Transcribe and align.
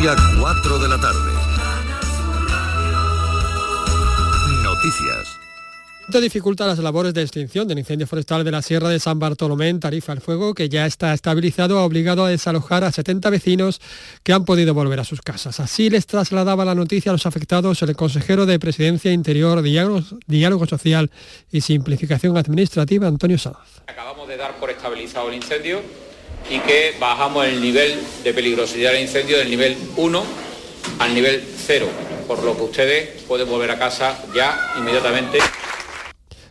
Andalucía, 0.00 0.40
4 0.40 0.78
de 0.78 0.88
la 0.88 1.00
tarde. 1.00 1.32
Noticias 4.62 5.40
dificulta 6.18 6.66
las 6.66 6.78
labores 6.78 7.14
de 7.14 7.22
extinción 7.22 7.68
del 7.68 7.78
incendio 7.78 8.06
forestal 8.06 8.42
de 8.42 8.50
la 8.50 8.62
Sierra 8.62 8.88
de 8.88 8.98
San 8.98 9.18
Bartolomé 9.18 9.68
en 9.68 9.78
Tarifa. 9.78 10.12
El 10.12 10.20
fuego, 10.20 10.54
que 10.54 10.68
ya 10.68 10.86
está 10.86 11.12
estabilizado, 11.12 11.78
ha 11.78 11.84
obligado 11.84 12.24
a 12.24 12.30
desalojar 12.30 12.82
a 12.82 12.90
70 12.90 13.30
vecinos 13.30 13.80
que 14.24 14.32
han 14.32 14.44
podido 14.44 14.74
volver 14.74 14.98
a 15.00 15.04
sus 15.04 15.20
casas. 15.20 15.60
Así 15.60 15.90
les 15.90 16.06
trasladaba 16.06 16.64
la 16.64 16.74
noticia 16.74 17.10
a 17.10 17.12
los 17.12 17.26
afectados 17.26 17.82
el 17.82 17.94
consejero 17.94 18.46
de 18.46 18.58
Presidencia 18.58 19.12
Interior, 19.12 19.62
Diálogo, 19.62 20.66
Social 20.66 21.10
y 21.52 21.60
Simplificación 21.60 22.36
Administrativa, 22.36 23.06
Antonio 23.06 23.38
Sanz. 23.38 23.56
Acabamos 23.86 24.26
de 24.26 24.36
dar 24.36 24.56
por 24.58 24.70
estabilizado 24.70 25.28
el 25.28 25.34
incendio 25.36 25.80
y 26.50 26.58
que 26.58 26.96
bajamos 26.98 27.46
el 27.46 27.60
nivel 27.60 27.98
de 28.24 28.34
peligrosidad 28.34 28.92
del 28.92 29.02
incendio 29.02 29.38
del 29.38 29.48
nivel 29.48 29.76
1 29.96 30.24
al 30.98 31.14
nivel 31.14 31.44
0, 31.66 31.86
por 32.26 32.42
lo 32.42 32.56
que 32.56 32.62
ustedes 32.62 33.22
pueden 33.22 33.48
volver 33.48 33.70
a 33.70 33.78
casa 33.78 34.18
ya 34.34 34.72
inmediatamente. 34.76 35.38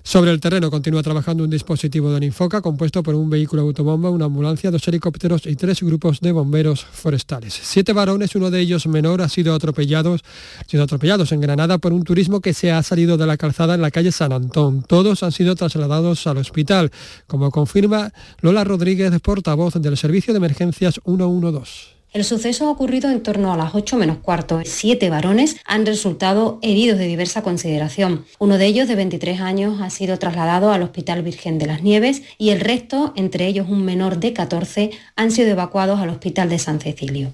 Sobre 0.09 0.31
el 0.31 0.39
terreno 0.39 0.71
continúa 0.71 1.03
trabajando 1.03 1.43
un 1.43 1.51
dispositivo 1.51 2.11
de 2.11 2.25
Infoca 2.25 2.63
compuesto 2.63 3.03
por 3.03 3.13
un 3.13 3.29
vehículo 3.29 3.61
autobomba, 3.61 4.09
una 4.09 4.25
ambulancia, 4.25 4.71
dos 4.71 4.87
helicópteros 4.87 5.45
y 5.45 5.55
tres 5.55 5.83
grupos 5.83 6.19
de 6.19 6.31
bomberos 6.31 6.83
forestales. 6.83 7.53
Siete 7.53 7.93
varones, 7.93 8.33
uno 8.33 8.49
de 8.49 8.59
ellos 8.59 8.87
menor, 8.87 9.21
ha 9.21 9.29
sido 9.29 9.53
atropellados, 9.53 10.21
sido 10.65 10.81
atropellados 10.81 11.31
en 11.31 11.41
Granada 11.41 11.77
por 11.77 11.93
un 11.93 12.03
turismo 12.03 12.41
que 12.41 12.55
se 12.55 12.71
ha 12.71 12.81
salido 12.81 13.17
de 13.17 13.27
la 13.27 13.37
calzada 13.37 13.75
en 13.75 13.83
la 13.83 13.91
calle 13.91 14.11
San 14.11 14.33
Antón. 14.33 14.81
Todos 14.81 15.21
han 15.21 15.31
sido 15.31 15.53
trasladados 15.53 16.25
al 16.25 16.37
hospital, 16.37 16.89
como 17.27 17.51
confirma 17.51 18.11
Lola 18.41 18.63
Rodríguez, 18.63 19.11
portavoz 19.21 19.75
del 19.75 19.95
Servicio 19.95 20.33
de 20.33 20.37
Emergencias 20.37 20.99
112. 21.05 21.98
El 22.11 22.23
suceso 22.23 22.65
ha 22.65 22.71
ocurrido 22.71 23.11
en 23.11 23.21
torno 23.21 23.53
a 23.53 23.57
las 23.57 23.75
8 23.75 23.95
menos 23.95 24.17
cuarto. 24.17 24.59
Siete 24.65 25.11
varones 25.11 25.57
han 25.63 25.85
resultado 25.85 26.57
heridos 26.63 26.97
de 26.97 27.05
diversa 27.05 27.43
consideración. 27.43 28.25
Uno 28.39 28.57
de 28.57 28.65
ellos, 28.65 28.87
de 28.87 28.95
23 28.95 29.41
años, 29.41 29.79
ha 29.79 29.91
sido 29.91 30.17
trasladado 30.17 30.71
al 30.71 30.81
Hospital 30.81 31.21
Virgen 31.21 31.59
de 31.59 31.67
las 31.67 31.83
Nieves 31.83 32.23
y 32.39 32.49
el 32.49 32.61
resto, 32.61 33.13
entre 33.15 33.45
ellos 33.45 33.67
un 33.69 33.85
menor 33.85 34.19
de 34.19 34.33
14, 34.33 34.89
han 35.15 35.29
sido 35.29 35.49
evacuados 35.49 35.99
al 35.99 36.09
Hospital 36.09 36.49
de 36.49 36.57
San 36.57 36.79
Cecilio. 36.79 37.33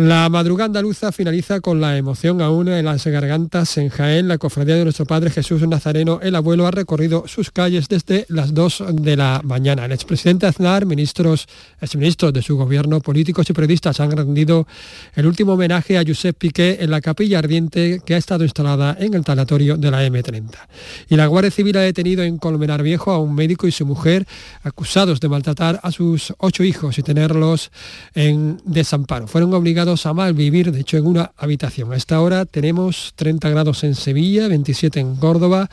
La 0.00 0.30
madrugada 0.30 0.64
andaluza 0.64 1.12
finaliza 1.12 1.60
con 1.60 1.78
la 1.78 1.98
emoción 1.98 2.40
aún 2.40 2.68
en 2.68 2.86
las 2.86 3.06
gargantas 3.06 3.76
en 3.76 3.90
Jaén. 3.90 4.28
La 4.28 4.38
cofradía 4.38 4.76
de 4.76 4.84
nuestro 4.84 5.04
Padre 5.04 5.28
Jesús 5.28 5.60
Nazareno, 5.68 6.20
el 6.22 6.36
abuelo, 6.36 6.66
ha 6.66 6.70
recorrido 6.70 7.28
sus 7.28 7.50
calles 7.50 7.86
desde 7.86 8.24
las 8.30 8.54
2 8.54 8.84
de 8.94 9.16
la 9.18 9.42
mañana. 9.44 9.84
El 9.84 9.92
expresidente 9.92 10.46
Aznar, 10.46 10.86
ministros, 10.86 11.46
exministros 11.82 12.32
de 12.32 12.40
su 12.40 12.56
gobierno, 12.56 13.00
políticos 13.00 13.50
y 13.50 13.52
periodistas 13.52 14.00
han 14.00 14.12
rendido 14.12 14.66
el 15.16 15.26
último 15.26 15.52
homenaje 15.52 15.98
a 15.98 16.02
Josep 16.06 16.34
Piqué 16.34 16.78
en 16.80 16.90
la 16.90 17.02
capilla 17.02 17.38
ardiente 17.38 18.00
que 18.02 18.14
ha 18.14 18.18
estado 18.18 18.44
instalada 18.44 18.96
en 18.98 19.12
el 19.12 19.22
talatorio 19.22 19.76
de 19.76 19.90
la 19.90 20.02
M30. 20.06 20.54
Y 21.10 21.16
la 21.16 21.26
Guardia 21.26 21.50
Civil 21.50 21.76
ha 21.76 21.82
detenido 21.82 22.22
en 22.22 22.38
Colmenar 22.38 22.82
Viejo 22.82 23.10
a 23.10 23.18
un 23.18 23.34
médico 23.34 23.66
y 23.66 23.70
su 23.70 23.84
mujer 23.84 24.26
acusados 24.62 25.20
de 25.20 25.28
maltratar 25.28 25.78
a 25.82 25.92
sus 25.92 26.32
ocho 26.38 26.64
hijos 26.64 26.98
y 26.98 27.02
tenerlos 27.02 27.70
en 28.14 28.62
desamparo. 28.64 29.26
Fueron 29.26 29.52
obligados 29.52 29.89
a 29.94 30.12
mal 30.12 30.34
vivir, 30.34 30.72
de 30.72 30.80
hecho, 30.80 30.96
en 30.96 31.06
una 31.06 31.32
habitación. 31.36 31.92
A 31.92 31.96
esta 31.96 32.20
hora 32.20 32.44
tenemos 32.46 33.12
30 33.16 33.48
grados 33.50 33.84
en 33.84 33.94
Sevilla, 33.94 34.48
27 34.48 35.00
en 35.00 35.16
Córdoba, 35.16 35.68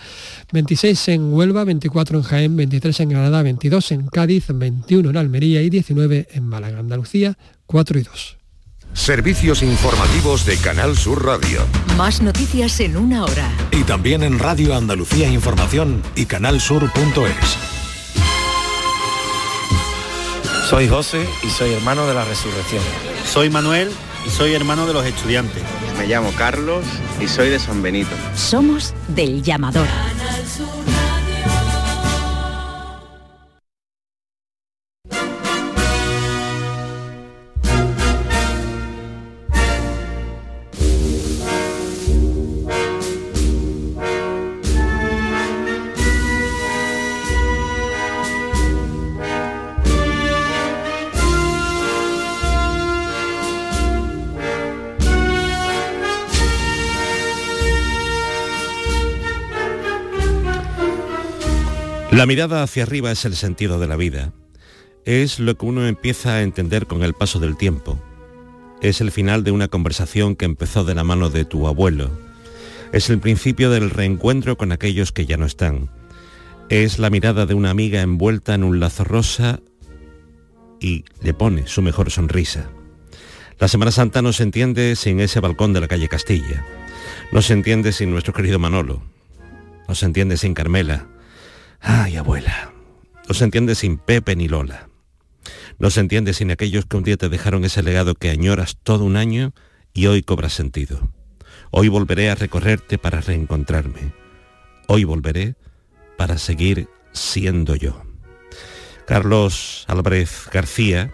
26 0.51 1.07
en 1.09 1.33
Huelva, 1.33 1.63
24 1.63 2.17
en 2.17 2.23
Jaén, 2.23 2.55
23 2.55 2.99
en 3.01 3.09
Granada, 3.09 3.43
22 3.43 3.91
en 3.91 4.07
Cádiz, 4.07 4.45
21 4.49 5.09
en 5.09 5.17
Almería 5.17 5.61
y 5.61 5.69
19 5.69 6.27
en 6.31 6.43
Málaga, 6.43 6.79
Andalucía, 6.79 7.38
4 7.67 7.99
y 7.99 8.03
2. 8.03 8.38
Servicios 8.93 9.61
informativos 9.61 10.45
de 10.45 10.57
Canal 10.57 10.97
Sur 10.97 11.23
Radio. 11.23 11.61
Más 11.97 12.21
noticias 12.21 12.79
en 12.79 12.97
una 12.97 13.23
hora. 13.23 13.49
Y 13.71 13.83
también 13.83 14.23
en 14.23 14.39
Radio 14.39 14.75
Andalucía 14.75 15.29
Información 15.29 16.01
y 16.15 16.25
canalsur.es. 16.25 17.57
Soy 20.67 20.89
José 20.89 21.25
y 21.44 21.50
soy 21.50 21.72
hermano 21.72 22.07
de 22.07 22.13
la 22.13 22.25
resurrección. 22.25 22.83
Soy 23.25 23.50
Manuel 23.50 23.89
y 24.27 24.29
soy 24.29 24.53
hermano 24.53 24.85
de 24.85 24.93
los 24.93 25.05
estudiantes. 25.05 25.63
Me 25.97 26.07
llamo 26.07 26.31
Carlos 26.38 26.85
y 27.21 27.27
soy 27.27 27.49
de 27.49 27.59
San 27.59 27.81
Benito. 27.81 28.11
Somos 28.35 28.93
del 29.07 29.41
llamador. 29.41 29.88
La 62.17 62.25
mirada 62.25 62.63
hacia 62.63 62.81
arriba 62.81 63.11
es 63.11 63.25
el 63.25 63.35
sentido 63.35 63.78
de 63.78 63.85
la 63.85 63.95
vida. 63.95 64.33
Es 65.05 65.38
lo 65.38 65.55
que 65.55 65.67
uno 65.67 65.85
empieza 65.85 66.33
a 66.33 66.41
entender 66.41 66.88
con 66.88 67.03
el 67.03 67.13
paso 67.13 67.39
del 67.39 67.57
tiempo. 67.57 68.01
Es 68.81 69.01
el 69.01 69.11
final 69.11 69.44
de 69.44 69.51
una 69.51 69.67
conversación 69.67 70.35
que 70.35 70.45
empezó 70.45 70.83
de 70.83 70.95
la 70.95 71.03
mano 71.03 71.29
de 71.29 71.45
tu 71.45 71.67
abuelo. 71.67 72.09
Es 72.91 73.11
el 73.11 73.19
principio 73.19 73.69
del 73.69 73.91
reencuentro 73.91 74.57
con 74.57 74.72
aquellos 74.72 75.11
que 75.11 75.27
ya 75.27 75.38
no 75.38 75.45
están. 75.45 75.91
Es 76.69 76.97
la 76.97 77.11
mirada 77.11 77.45
de 77.45 77.53
una 77.53 77.69
amiga 77.69 78.01
envuelta 78.01 78.56
en 78.56 78.63
un 78.63 78.79
lazo 78.79 79.03
rosa 79.03 79.59
y 80.79 81.06
le 81.22 81.35
pone 81.35 81.67
su 81.67 81.83
mejor 81.83 82.09
sonrisa. 82.09 82.67
La 83.59 83.67
Semana 83.67 83.91
Santa 83.91 84.23
no 84.23 84.33
se 84.33 84.41
entiende 84.41 84.95
sin 84.95 85.19
ese 85.19 85.39
balcón 85.39 85.72
de 85.72 85.81
la 85.81 85.88
calle 85.88 86.07
Castilla. 86.07 86.66
No 87.31 87.44
se 87.44 87.53
entiende 87.53 87.91
sin 87.91 88.09
nuestro 88.09 88.33
querido 88.33 88.57
Manolo. 88.57 89.03
No 89.88 89.94
se 89.94 90.07
entiende 90.07 90.38
sin 90.38 90.56
Carmela 90.56 91.09
Ay, 91.79 92.15
abuela, 92.15 92.73
no 93.27 93.33
se 93.33 93.43
entiende 93.43 93.75
sin 93.75 93.97
Pepe 93.97 94.35
ni 94.35 94.47
Lola. 94.47 94.89
No 95.79 95.89
se 95.91 95.99
entiende 95.99 96.33
sin 96.33 96.51
aquellos 96.51 96.85
que 96.85 96.97
un 96.97 97.03
día 97.03 97.17
te 97.17 97.29
dejaron 97.29 97.63
ese 97.63 97.83
legado 97.83 98.15
que 98.15 98.29
añoras 98.29 98.77
todo 98.81 99.03
un 99.03 99.15
año 99.15 99.53
y 99.93 100.07
hoy 100.07 100.23
cobra 100.23 100.49
sentido. 100.49 101.11
Hoy 101.71 101.88
volveré 101.88 102.29
a 102.29 102.35
recorrerte 102.35 102.97
para 102.97 103.21
reencontrarme. 103.21 104.13
Hoy 104.88 105.03
volveré 105.03 105.55
para 106.17 106.38
seguir 106.38 106.89
siendo 107.11 107.75
yo. 107.75 108.01
Carlos 109.05 109.85
Álvarez 109.88 110.49
García, 110.51 111.11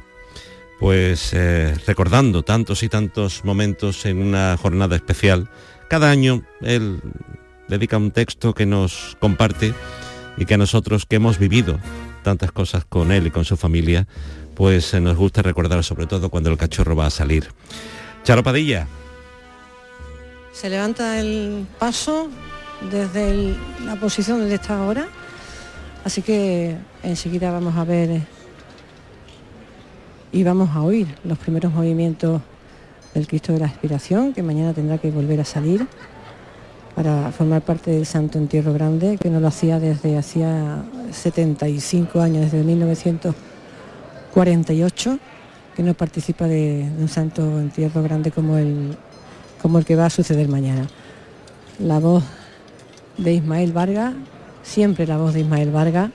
pues 0.79 1.31
eh, 1.33 1.75
recordando 1.85 2.43
tantos 2.43 2.83
y 2.83 2.89
tantos 2.89 3.43
momentos 3.43 4.05
en 4.05 4.19
una 4.19 4.57
jornada 4.57 4.95
especial, 4.95 5.49
cada 5.89 6.09
año 6.09 6.43
él 6.61 7.01
dedica 7.67 7.97
un 7.97 8.11
texto 8.11 8.53
que 8.53 8.65
nos 8.65 9.17
comparte 9.19 9.73
y 10.37 10.45
que 10.45 10.55
a 10.55 10.57
nosotros 10.57 11.05
que 11.05 11.17
hemos 11.17 11.37
vivido 11.37 11.79
tantas 12.23 12.51
cosas 12.51 12.85
con 12.85 13.11
él 13.11 13.27
y 13.27 13.31
con 13.31 13.45
su 13.45 13.57
familia, 13.57 14.07
pues 14.55 14.93
eh, 14.93 14.99
nos 14.99 15.17
gusta 15.17 15.41
recordar 15.41 15.83
sobre 15.83 16.07
todo 16.07 16.29
cuando 16.29 16.49
el 16.49 16.57
cachorro 16.57 16.95
va 16.95 17.07
a 17.07 17.09
salir. 17.09 17.49
Charo 18.23 18.43
Padilla. 18.43 18.87
Se 20.51 20.69
levanta 20.69 21.19
el 21.19 21.67
paso 21.79 22.29
desde 22.91 23.55
la 23.85 23.95
posición 23.95 24.39
donde 24.39 24.55
está 24.55 24.77
ahora, 24.77 25.07
así 26.05 26.21
que 26.21 26.77
enseguida 27.01 27.51
vamos 27.51 27.75
a 27.75 27.83
ver 27.83 28.21
y 30.31 30.43
vamos 30.43 30.69
a 30.75 30.81
oír 30.81 31.07
los 31.23 31.37
primeros 31.37 31.73
movimientos 31.73 32.41
del 33.13 33.27
Cristo 33.27 33.53
de 33.53 33.59
la 33.59 33.65
Aspiración, 33.67 34.33
que 34.33 34.41
mañana 34.41 34.73
tendrá 34.73 34.97
que 34.97 35.11
volver 35.11 35.39
a 35.39 35.45
salir 35.45 35.87
para 36.95 37.31
formar 37.31 37.61
parte 37.63 37.91
del 37.91 38.05
Santo 38.05 38.37
Entierro 38.37 38.73
Grande, 38.73 39.17
que 39.19 39.29
no 39.29 39.39
lo 39.39 39.47
hacía 39.47 39.79
desde 39.79 40.17
hacía 40.17 40.83
75 41.11 42.19
años, 42.21 42.51
desde 42.51 42.63
1948, 42.63 45.19
que 45.75 45.83
no 45.83 45.95
participa 45.95 46.47
de, 46.47 46.87
un 46.99 47.07
Santo 47.07 47.59
Entierro 47.59 48.03
Grande 48.03 48.29
como 48.31 48.57
el, 48.57 48.95
como 49.61 49.79
el 49.79 49.85
que 49.85 49.95
va 49.95 50.05
a 50.05 50.11
suceder 50.11 50.47
mañana. 50.47 50.87
La 51.79 51.97
voz 51.99 52.23
de 53.17 53.33
Ismael 53.33 53.73
Vargas, 53.73 54.13
siempre 54.61 55.07
la 55.07 55.17
voz 55.17 55.33
de 55.33 55.39
Ismael 55.41 55.71
Vargas, 55.71 56.11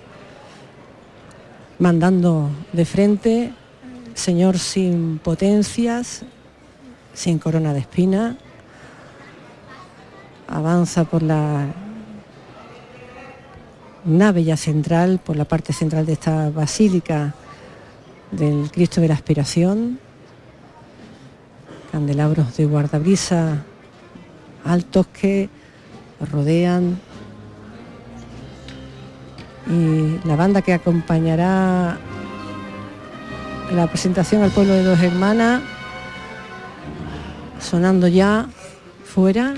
mandando 1.80 2.50
de 2.72 2.84
frente, 2.84 3.52
Señor 4.14 4.58
sin 4.58 5.18
potencias, 5.18 6.22
sin 7.14 7.38
corona 7.38 7.72
de 7.72 7.80
espina, 7.80 8.36
avanza 10.48 11.04
por 11.04 11.22
la 11.22 11.66
nave 14.04 14.44
ya 14.44 14.56
central, 14.56 15.20
por 15.24 15.36
la 15.36 15.44
parte 15.44 15.72
central 15.72 16.06
de 16.06 16.14
esta 16.14 16.50
basílica 16.50 17.34
del 18.30 18.70
Cristo 18.70 19.00
de 19.00 19.08
la 19.08 19.14
Aspiración. 19.14 20.00
candelabros 21.92 22.56
de 22.56 22.66
guardabrisa 22.66 23.64
altos 24.64 25.06
que 25.06 25.48
rodean 26.30 26.98
y 29.66 30.18
la 30.26 30.36
banda 30.36 30.62
que 30.62 30.74
acompañará 30.74 31.98
la 33.72 33.86
presentación 33.86 34.42
al 34.42 34.50
pueblo 34.50 34.74
de 34.74 34.82
dos 34.82 35.00
hermanas 35.00 35.62
sonando 37.58 38.06
ya 38.08 38.48
fuera 39.04 39.54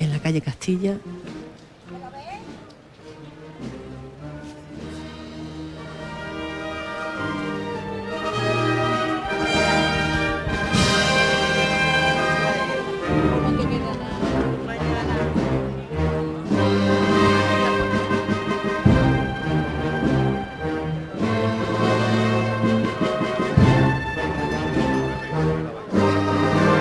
en 0.00 0.10
la 0.10 0.18
calle 0.18 0.40
Castilla. 0.40 0.96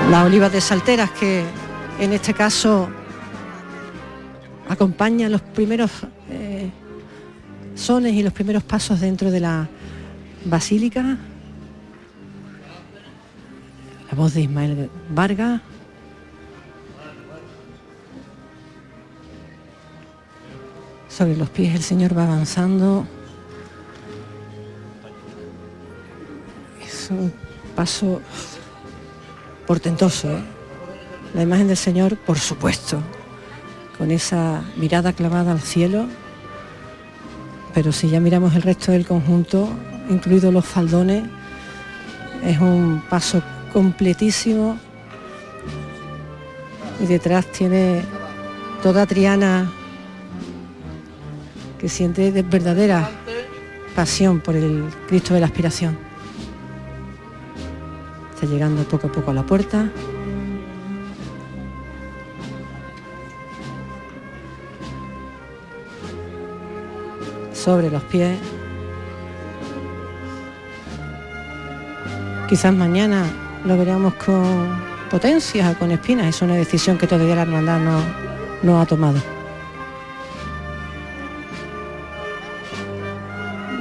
Las 0.10 0.26
olivas 0.26 0.52
de 0.52 0.60
salteras 0.60 1.12
que 1.12 1.44
en 2.00 2.14
este 2.14 2.34
caso 2.34 2.90
acompañan 4.80 5.30
los 5.30 5.42
primeros 5.42 5.92
eh, 6.30 6.70
sones 7.76 8.14
y 8.14 8.24
los 8.24 8.32
primeros 8.32 8.64
pasos 8.64 9.02
dentro 9.02 9.30
de 9.30 9.42
la 9.42 9.68
basílica. 10.46 11.18
La 14.10 14.16
voz 14.16 14.36
de 14.36 14.42
Ismael 14.44 14.90
Vargas. 15.10 15.60
Sobre 21.10 21.36
los 21.36 21.50
pies 21.50 21.76
el 21.76 21.84
Señor 21.84 22.18
va 22.18 22.24
avanzando. 22.24 23.06
Es 26.82 27.10
un 27.12 27.34
paso 27.76 28.22
portentoso. 29.68 30.32
¿eh? 30.32 30.42
La 31.34 31.42
imagen 31.42 31.68
del 31.68 31.76
Señor, 31.76 32.16
por 32.16 32.40
supuesto, 32.40 33.04
con 34.00 34.12
esa 34.12 34.64
mirada 34.78 35.14
clavada 35.14 35.52
al 35.52 35.60
cielo, 35.60 36.08
pero 37.74 37.92
si 37.92 38.10
ya 38.10 38.22
miramos 38.22 38.56
el 38.56 38.62
resto 38.62 38.94
del 38.94 39.06
conjunto, 39.06 39.70
incluidos 40.10 40.54
los 40.54 40.66
faldones, 40.66 41.26
es 42.44 42.60
un 42.60 43.04
paso 43.10 43.44
completísimo 43.74 44.80
y 47.02 47.06
detrás 47.06 47.46
tiene 47.52 48.02
toda 48.82 49.06
Triana 49.06 49.70
que 51.78 51.90
siente 51.90 52.32
de 52.32 52.42
verdadera 52.42 53.10
pasión 53.96 54.40
por 54.40 54.56
el 54.56 54.86
Cristo 55.08 55.34
de 55.34 55.42
la 55.42 55.48
aspiración. 55.48 55.98
Está 58.34 58.48
llegando 58.48 58.84
poco 58.84 59.08
a 59.08 59.12
poco 59.12 59.32
a 59.32 59.34
la 59.34 59.44
puerta. 59.44 59.92
Sobre 67.60 67.90
los 67.90 68.02
pies. 68.04 68.40
Quizás 72.48 72.74
mañana 72.74 73.26
lo 73.66 73.78
veremos 73.78 74.14
con 74.14 74.82
potencias 75.12 75.76
o 75.76 75.78
con 75.78 75.92
espinas. 75.92 76.28
Es 76.28 76.42
una 76.42 76.56
decisión 76.56 76.98
que 76.98 77.06
todavía 77.06 77.36
la 77.36 77.42
hermandad 77.42 77.80
no, 77.80 78.02
no 78.64 78.80
ha 78.80 78.86
tomado. 78.86 79.20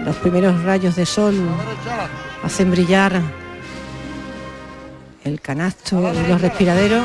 Los 0.04 0.16
primeros 0.16 0.60
rayos 0.64 0.96
de 0.96 1.06
sol 1.06 1.36
hacen 2.42 2.72
brillar 2.72 3.22
el 5.22 5.40
canasto 5.40 6.12
y 6.12 6.28
los 6.28 6.40
respiraderos. 6.40 7.04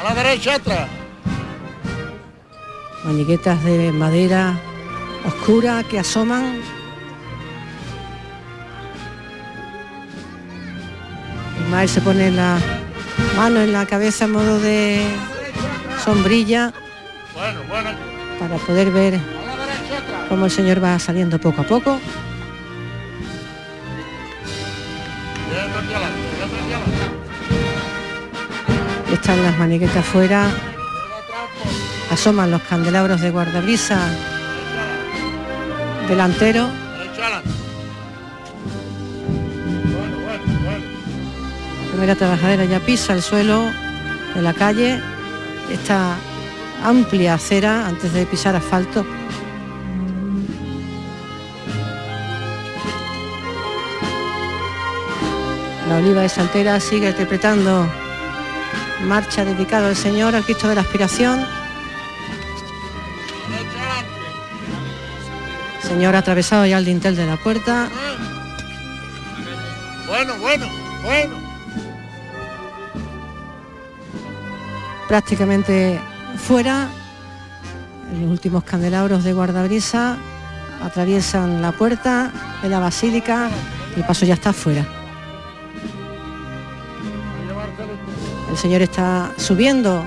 A 0.00 0.04
la 0.04 0.22
derecha 0.22 0.56
atrás. 0.56 0.88
Maniquetas 3.04 3.62
de 3.62 3.92
madera 3.92 4.58
oscura 5.24 5.82
que 5.84 5.98
asoman. 5.98 6.60
Ismael 11.64 11.88
se 11.88 12.00
pone 12.00 12.30
la 12.30 12.58
mano 13.36 13.60
en 13.60 13.72
la 13.72 13.86
cabeza 13.86 14.26
en 14.26 14.32
modo 14.32 14.60
de 14.60 15.02
sombrilla 16.04 16.72
para 18.38 18.56
poder 18.56 18.90
ver 18.90 19.18
cómo 20.28 20.44
el 20.46 20.50
Señor 20.50 20.82
va 20.82 20.98
saliendo 20.98 21.38
poco 21.38 21.62
a 21.62 21.64
poco. 21.64 22.00
están 29.12 29.42
las 29.44 29.56
maniquetas 29.58 30.04
fuera, 30.04 30.50
asoman 32.10 32.50
los 32.50 32.60
candelabros 32.62 33.20
de 33.20 33.30
guardabrisa 33.30 34.33
delantero. 36.08 36.68
La 41.84 41.90
primera 41.90 42.14
trabajadera 42.16 42.64
ya 42.64 42.80
pisa 42.80 43.14
el 43.14 43.22
suelo 43.22 43.70
de 44.34 44.42
la 44.42 44.52
calle, 44.52 45.00
esta 45.70 46.16
amplia 46.84 47.34
acera 47.34 47.86
antes 47.86 48.12
de 48.12 48.26
pisar 48.26 48.56
asfalto. 48.56 49.06
La 55.88 55.96
oliva 55.98 56.22
de 56.22 56.28
Saltera 56.28 56.80
sigue 56.80 57.10
interpretando 57.10 57.86
marcha 59.06 59.44
dedicado 59.44 59.86
al 59.86 59.96
Señor, 59.96 60.34
al 60.34 60.42
Cristo 60.42 60.68
de 60.68 60.74
la 60.74 60.80
Aspiración. 60.80 61.53
Señor 65.94 66.16
atravesado 66.16 66.66
ya 66.66 66.78
el 66.78 66.84
dintel 66.84 67.14
de 67.14 67.24
la 67.24 67.36
puerta. 67.36 67.88
Bueno, 70.08 70.36
bueno, 70.40 70.66
bueno. 71.04 71.36
Prácticamente 75.06 76.00
fuera. 76.36 76.88
Los 78.20 78.28
últimos 78.28 78.64
candelabros 78.64 79.22
de 79.22 79.34
guardabrisa 79.34 80.16
atraviesan 80.82 81.62
la 81.62 81.70
puerta 81.70 82.32
de 82.60 82.68
la 82.68 82.80
basílica 82.80 83.48
y 83.94 84.00
el 84.00 84.04
paso 84.04 84.26
ya 84.26 84.34
está 84.34 84.52
fuera. 84.52 84.84
El 88.50 88.56
Señor 88.58 88.82
está 88.82 89.30
subiendo 89.36 90.04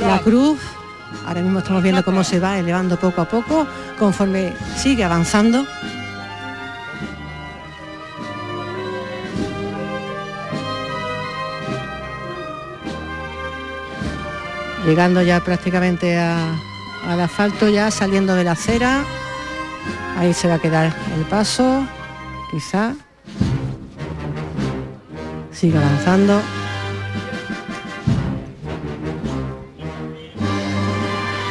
la 0.00 0.18
cruz. 0.20 0.75
Ahora 1.26 1.42
mismo 1.42 1.58
estamos 1.58 1.82
viendo 1.82 2.04
cómo 2.04 2.22
se 2.22 2.38
va 2.38 2.56
elevando 2.58 2.96
poco 2.96 3.20
a 3.20 3.24
poco 3.24 3.66
conforme 3.98 4.54
sigue 4.76 5.02
avanzando. 5.02 5.66
Llegando 14.86 15.20
ya 15.20 15.40
prácticamente 15.40 16.16
al 16.16 17.20
asfalto, 17.20 17.68
ya 17.68 17.90
saliendo 17.90 18.36
de 18.36 18.44
la 18.44 18.52
acera. 18.52 19.02
Ahí 20.16 20.32
se 20.32 20.46
va 20.46 20.54
a 20.54 20.58
quedar 20.60 20.94
el 21.16 21.24
paso, 21.24 21.84
quizá 22.52 22.94
sigue 25.50 25.76
avanzando. 25.76 26.40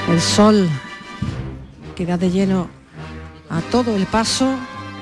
El 0.08 0.22
sol 0.22 0.70
queda 1.96 2.16
de 2.16 2.30
lleno 2.30 2.68
a 3.50 3.60
todo 3.72 3.96
el 3.96 4.06
paso, 4.06 4.48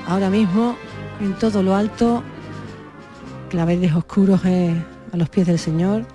ahora 0.08 0.30
mismo 0.30 0.78
en 1.20 1.38
todo 1.38 1.62
lo 1.62 1.76
alto, 1.76 2.24
claveles 3.50 3.94
oscuros 3.94 4.40
eh, 4.46 4.74
a 5.12 5.18
los 5.18 5.28
pies 5.28 5.48
del 5.48 5.60
Señor. 5.60 6.06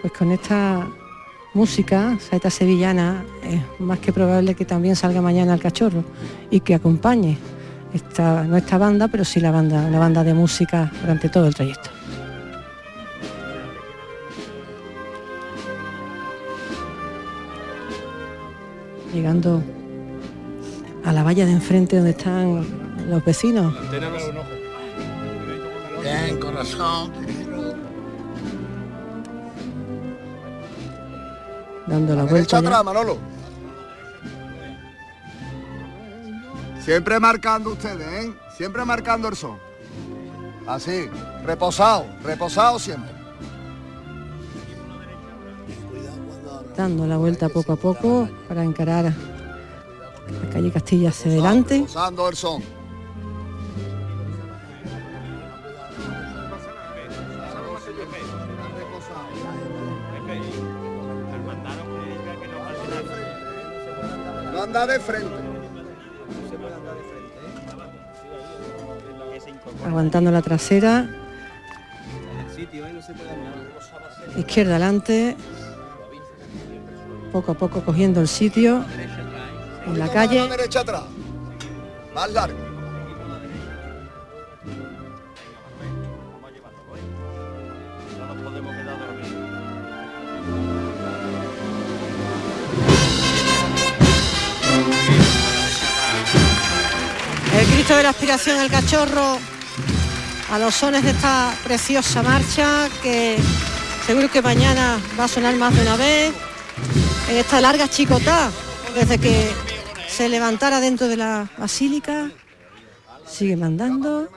Pues 0.00 0.12
con 0.12 0.30
esta 0.30 0.86
música, 1.54 2.16
saeta 2.20 2.50
sevillana, 2.50 3.24
es 3.42 3.60
más 3.80 3.98
que 3.98 4.12
probable 4.12 4.54
que 4.54 4.64
también 4.64 4.94
salga 4.94 5.20
mañana 5.20 5.54
el 5.54 5.60
cachorro 5.60 6.04
y 6.50 6.60
que 6.60 6.76
acompañe 6.76 7.36
esta, 7.92 8.44
no 8.44 8.56
esta 8.56 8.78
banda, 8.78 9.08
pero 9.08 9.24
sí 9.24 9.40
la 9.40 9.50
banda, 9.50 9.88
la 9.90 9.98
banda 9.98 10.24
de 10.24 10.34
música 10.34 10.90
durante 11.02 11.28
todo 11.28 11.46
el 11.46 11.54
trayecto. 11.54 11.90
llegando 19.16 19.62
a 21.04 21.12
la 21.12 21.22
valla 21.22 21.46
de 21.46 21.52
enfrente 21.52 21.96
donde 21.96 22.10
están 22.10 22.66
los 23.08 23.24
vecinos. 23.24 23.74
Bien, 26.02 26.38
corazón. 26.38 27.10
Dando 31.86 32.14
la 32.14 32.24
vuelta. 32.24 32.60
ya. 32.60 32.68
atrás, 32.68 32.84
Manolo. 32.84 33.35
Siempre 36.86 37.18
marcando 37.18 37.70
ustedes, 37.70 38.06
¿eh? 38.06 38.32
Siempre 38.56 38.84
marcando 38.84 39.26
el 39.26 39.34
son. 39.34 39.58
Así, 40.68 41.10
reposado, 41.44 42.06
reposado 42.22 42.78
siempre. 42.78 43.10
dando 46.76 47.06
la 47.08 47.16
vuelta 47.16 47.48
poco 47.48 47.72
a 47.72 47.76
poco 47.76 48.28
para 48.46 48.62
encarar 48.62 49.06
la 49.06 50.50
calle 50.52 50.70
Castilla 50.70 51.08
hacia 51.08 51.32
adelante. 51.32 51.78
Reposando 51.78 52.28
el 52.28 52.36
son. 52.36 52.62
No 64.52 64.62
anda 64.62 64.86
de 64.86 65.00
frente. 65.00 65.45
Aguantando 69.86 70.30
la 70.30 70.42
trasera, 70.42 71.08
izquierda 74.36 74.72
adelante, 74.72 75.36
poco 77.32 77.52
a 77.52 77.54
poco 77.54 77.84
cogiendo 77.84 78.20
el 78.20 78.28
sitio. 78.28 78.84
En 79.86 79.98
la 79.98 80.08
calle. 80.08 80.48
Más 82.14 82.30
largo. 82.32 82.58
El 97.54 97.66
Cristo 97.66 97.96
de 97.96 98.02
la 98.02 98.08
Aspiración, 98.10 98.60
el 98.60 98.70
cachorro, 98.70 99.38
a 100.50 100.58
los 100.58 100.74
sones 100.74 101.02
de 101.02 101.10
esta 101.10 101.52
preciosa 101.64 102.22
marcha 102.22 102.88
que 103.02 103.36
seguro 104.06 104.30
que 104.30 104.42
mañana 104.42 104.98
va 105.18 105.24
a 105.24 105.28
sonar 105.28 105.56
más 105.56 105.74
de 105.74 105.82
una 105.82 105.96
vez 105.96 106.32
en 107.28 107.36
esta 107.36 107.60
larga 107.60 107.88
chicotá 107.88 108.50
desde 108.94 109.18
que 109.18 109.50
se 110.08 110.28
levantara 110.28 110.80
dentro 110.80 111.08
de 111.08 111.16
la 111.16 111.48
basílica. 111.58 112.30
Sigue 113.26 113.56
mandando. 113.56 114.28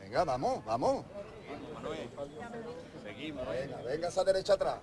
Venga, 0.00 0.24
vamos, 0.24 0.64
vamos. 0.64 1.04
Venga, 3.18 3.76
venga 3.86 4.08
esa 4.08 4.24
derecha 4.24 4.52
atrás. 4.54 4.76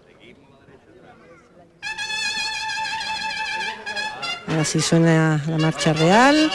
Ahora 4.48 4.66
sí 4.66 4.82
suena 4.82 5.44
la 5.48 5.58
marcha 5.58 5.94
real. 5.94 6.52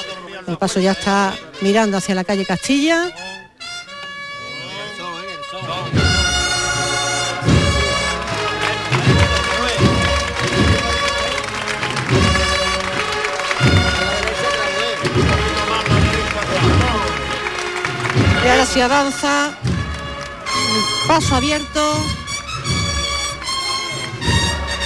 El 0.46 0.58
paso 0.58 0.80
ya 0.80 0.92
está 0.92 1.34
mirando 1.60 1.96
hacia 1.96 2.14
la 2.14 2.24
calle 2.24 2.44
Castilla. 2.44 3.08
Y 18.44 18.48
ahora 18.48 18.66
sí 18.66 18.80
avanza. 18.80 19.52
Paso 21.06 21.36
abierto. 21.36 22.04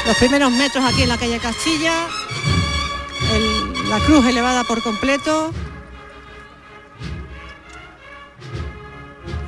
Los 0.07 0.17
primeros 0.19 0.51
metros 0.53 0.85
aquí 0.85 1.03
en 1.03 1.09
la 1.09 1.19
calle 1.19 1.39
Castilla. 1.39 2.07
La 3.97 4.01
cruz 4.01 4.27
elevada 4.27 4.65
por 4.65 4.83
completo. 4.83 5.53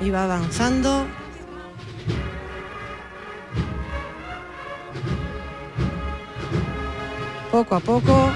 Y 0.01 0.11
va 0.11 0.23
avanzando. 0.23 1.05
Poco 7.51 7.75
a 7.75 7.81
poco. 7.81 8.31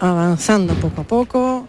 Avanzando 0.00 0.74
poco 0.74 1.02
a 1.02 1.04
poco. 1.04 1.68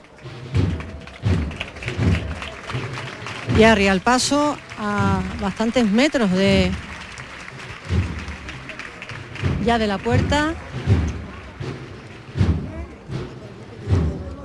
Y 3.59 3.63
arriba 3.65 3.91
al 3.91 3.99
paso 3.99 4.55
a 4.77 5.21
bastantes 5.41 5.85
metros 5.85 6.31
de 6.31 6.71
ya 9.65 9.77
de 9.77 9.85
la 9.85 9.97
puerta. 9.97 10.53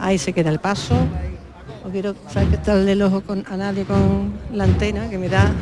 Ahí 0.00 0.18
se 0.18 0.32
queda 0.32 0.50
el 0.50 0.58
paso. 0.58 0.96
No 1.84 1.90
quiero 1.92 2.16
sacarle 2.28 2.90
el 2.90 3.02
ojo 3.02 3.20
con, 3.20 3.44
a 3.48 3.56
nadie 3.56 3.84
con 3.84 4.32
la 4.52 4.64
antena 4.64 5.08
que 5.08 5.16
me 5.16 5.28
da. 5.28 5.52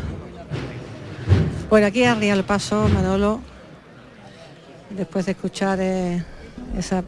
Por 1.68 1.84
aquí 1.84 2.04
arriba 2.04 2.32
al 2.32 2.44
paso 2.44 2.88
Manolo 2.88 3.40
después 4.88 5.26
de 5.26 5.32
escuchar 5.32 5.78
eh, 5.78 6.24
esa 6.78 7.04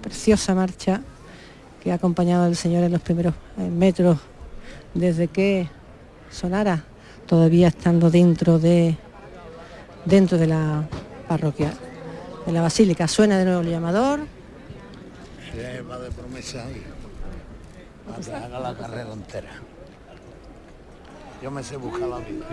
preciosa 0.00 0.54
marcha 0.54 1.02
que 1.82 1.92
ha 1.92 1.96
acompañado 1.96 2.44
al 2.44 2.56
señor 2.56 2.82
en 2.82 2.92
los 2.92 3.02
primeros 3.02 3.34
eh, 3.58 3.68
metros 3.68 4.29
desde 4.94 5.28
que 5.28 5.68
sonara, 6.30 6.84
todavía 7.26 7.68
estando 7.68 8.10
dentro 8.10 8.58
de 8.58 8.96
dentro 10.04 10.38
de 10.38 10.46
la 10.46 10.84
parroquia, 11.28 11.72
de 12.46 12.52
la 12.52 12.62
basílica. 12.62 13.06
Suena 13.08 13.38
de 13.38 13.44
nuevo 13.44 13.60
el 13.60 13.70
llamador. 13.70 14.20
Va 15.90 15.98
de 15.98 16.10
promesa 16.10 16.64
haga 18.34 18.60
la 18.60 18.74
carrera 18.76 19.12
entera. 19.12 19.50
Yo 21.42 21.50
me 21.50 21.62
sé 21.62 21.76
buscar 21.76 22.08
la 22.08 22.18
vida. 22.18 22.46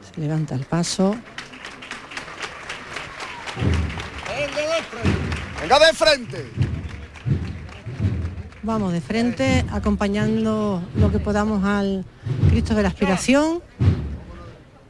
Se 0.00 0.20
levanta 0.20 0.54
el 0.54 0.64
paso. 0.64 1.16
Venga 5.60 5.78
de 5.78 5.92
frente. 5.92 6.52
Vamos 8.62 8.92
de 8.92 9.00
frente, 9.00 9.64
acompañando 9.70 10.82
lo 10.96 11.12
que 11.12 11.20
podamos 11.20 11.64
al 11.64 12.04
Cristo 12.50 12.74
de 12.74 12.82
la 12.82 12.88
Aspiración, 12.88 13.62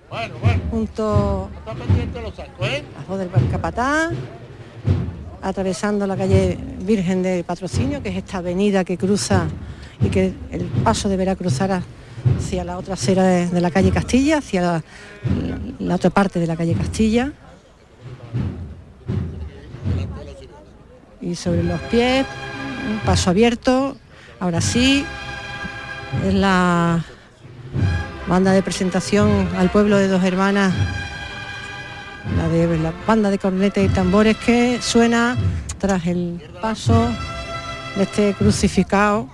Bueno, 0.08 0.34
bueno. 0.40 0.62
junto 0.70 1.50
¿eh? 2.62 2.84
a 2.98 3.08
voz 3.08 3.18
del 3.18 3.30
Capatá, 3.50 4.10
atravesando 5.42 6.06
la 6.06 6.16
calle 6.16 6.58
Virgen 6.80 7.22
de 7.22 7.44
Patrocinio, 7.44 8.02
que 8.02 8.08
es 8.08 8.16
esta 8.16 8.38
avenida 8.38 8.82
que 8.82 8.96
cruza 8.96 9.46
y 10.00 10.08
que 10.08 10.32
el 10.50 10.64
paso 10.84 11.08
deberá 11.08 11.36
cruzar 11.36 11.82
hacia 12.38 12.64
la 12.64 12.78
otra 12.78 12.94
acera 12.94 13.24
de, 13.24 13.60
la 13.60 13.70
calle 13.70 13.90
Castilla, 13.90 14.38
hacia 14.38 14.60
la, 14.62 14.82
la 15.78 15.94
otra 15.94 16.10
parte 16.10 16.38
de 16.38 16.46
la 16.46 16.56
calle 16.56 16.74
Castilla. 16.74 17.32
Y 21.20 21.34
sobre 21.34 21.62
los 21.62 21.80
pies, 21.82 22.26
un 22.90 22.98
paso 23.00 23.30
abierto, 23.30 23.96
ahora 24.38 24.60
sí, 24.60 25.04
es 26.26 26.34
la 26.34 27.04
banda 28.28 28.52
de 28.52 28.62
presentación 28.62 29.48
al 29.56 29.70
pueblo 29.70 29.96
de 29.96 30.08
dos 30.08 30.22
hermanas 30.24 30.74
la 32.36 32.48
de 32.48 32.78
la 32.78 32.92
banda 33.06 33.30
de 33.30 33.38
cornetas 33.38 33.84
y 33.84 33.88
tambores 33.88 34.36
que 34.36 34.80
suena 34.82 35.36
tras 35.78 36.06
el 36.06 36.42
paso 36.60 37.08
de 37.96 38.02
este 38.02 38.34
crucificado 38.34 39.28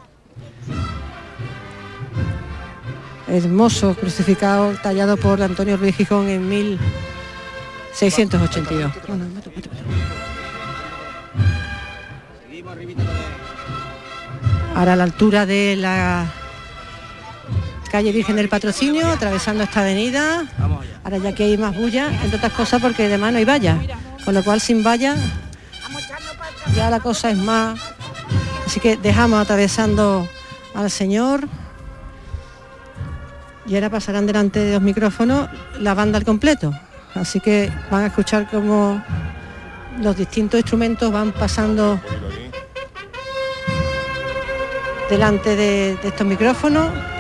hermoso 3.29 3.95
crucificado 3.95 4.75
tallado 4.83 5.17
por 5.17 5.41
Antonio 5.43 5.77
Ruiz 5.77 5.97
Gijón 5.97 6.29
en 6.29 6.49
1682 6.49 8.93
Bueno, 9.09 9.25
metro, 9.35 9.53
metro, 9.55 9.73
metro. 9.73 9.93
Ahora 14.75 14.95
a 14.95 14.97
la 14.97 15.05
altura 15.05 15.47
de 15.47 15.77
la 15.77 16.27
calle 17.91 18.11
Virgen 18.11 18.37
del 18.37 18.49
Patrocinio, 18.49 19.07
atravesando 19.07 19.65
esta 19.65 19.81
avenida. 19.81 20.45
Ahora 21.05 21.19
ya 21.19 21.35
que 21.35 21.45
hay 21.45 21.59
más 21.59 21.77
bulla, 21.77 22.09
entre 22.23 22.37
otras 22.37 22.53
cosas 22.53 22.81
porque 22.81 23.09
de 23.09 23.19
mano 23.19 23.39
hay 23.39 23.45
valla. 23.45 23.79
Con 24.25 24.35
lo 24.35 24.43
cual 24.43 24.61
sin 24.61 24.83
valla 24.83 25.17
ya 26.75 26.91
la 26.91 27.01
cosa 27.01 27.31
es 27.31 27.37
más. 27.37 27.79
Así 28.67 28.81
que 28.81 28.97
dejamos 28.97 29.41
atravesando 29.41 30.27
al 30.75 30.91
Señor. 30.91 31.49
Y 33.67 33.75
ahora 33.75 33.91
pasarán 33.91 34.27
delante 34.27 34.61
de 34.61 34.73
los 34.75 34.83
micrófonos 34.83 35.49
la 35.79 35.95
banda 35.95 36.19
al 36.19 36.25
completo. 36.25 36.73
Así 37.15 37.41
que 37.41 37.71
van 37.91 38.05
a 38.05 38.07
escuchar 38.07 38.51
como 38.51 39.03
los 40.01 40.17
distintos 40.17 40.61
instrumentos 40.61 41.13
van 41.13 41.33
pasando 41.33 42.01
delante 45.09 45.51
de, 45.55 45.97
de 46.03 46.09
estos 46.09 46.27
micrófonos. 46.27 47.12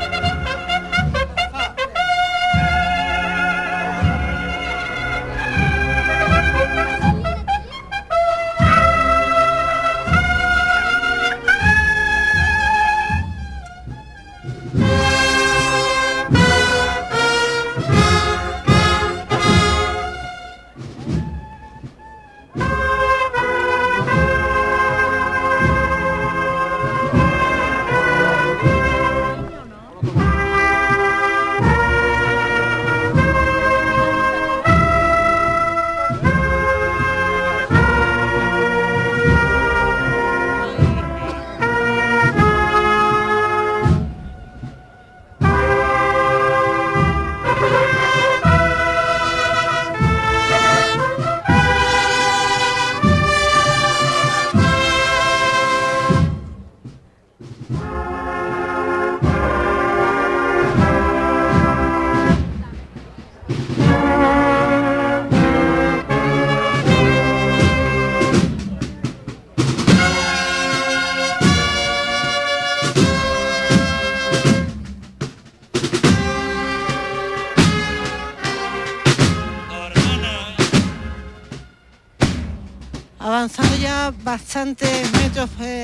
Avanzando 83.22 83.76
ya 83.76 84.12
bastantes 84.24 85.10
metros 85.12 85.48
eh, 85.60 85.82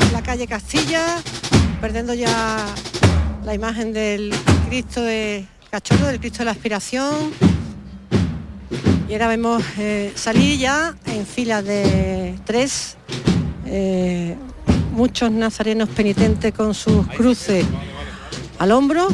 en 0.00 0.12
la 0.12 0.22
calle 0.22 0.46
Castilla, 0.46 1.18
perdiendo 1.80 2.14
ya 2.14 2.66
la 3.44 3.54
imagen 3.54 3.92
del 3.92 4.34
Cristo 4.68 5.02
de 5.02 5.46
Cachorro, 5.70 6.06
del 6.06 6.20
Cristo 6.20 6.38
de 6.38 6.44
la 6.46 6.50
Aspiración. 6.52 7.32
Y 9.08 9.12
ahora 9.12 9.28
vemos 9.28 9.62
eh, 9.78 10.12
salir 10.14 10.58
ya 10.58 10.94
en 11.06 11.26
fila 11.26 11.62
de 11.62 12.34
tres 12.46 12.96
eh, 13.66 14.34
muchos 14.92 15.30
nazarenos 15.30 15.90
penitentes 15.90 16.54
con 16.54 16.72
sus 16.72 17.06
cruces 17.08 17.66
al 18.58 18.72
hombro, 18.72 19.08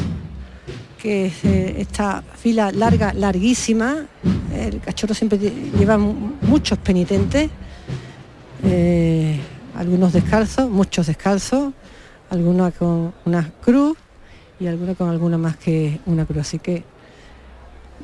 que 1.01 1.25
es 1.25 1.43
eh, 1.43 1.75
esta 1.79 2.23
fila 2.41 2.71
larga, 2.71 3.13
larguísima. 3.13 4.05
El 4.53 4.79
cachorro 4.81 5.13
siempre 5.13 5.39
lle- 5.39 5.71
lleva 5.77 5.97
mu- 5.97 6.33
muchos 6.41 6.77
penitentes, 6.77 7.49
eh, 8.63 9.39
algunos 9.75 10.13
descalzos, 10.13 10.69
muchos 10.69 11.07
descalzos, 11.07 11.73
algunos 12.29 12.73
con 12.73 13.13
una 13.25 13.49
cruz 13.63 13.97
y 14.59 14.67
algunos 14.67 14.97
con 14.97 15.09
alguna 15.09 15.37
más 15.37 15.57
que 15.57 15.99
una 16.05 16.25
cruz. 16.25 16.39
Así 16.41 16.59
que 16.59 16.83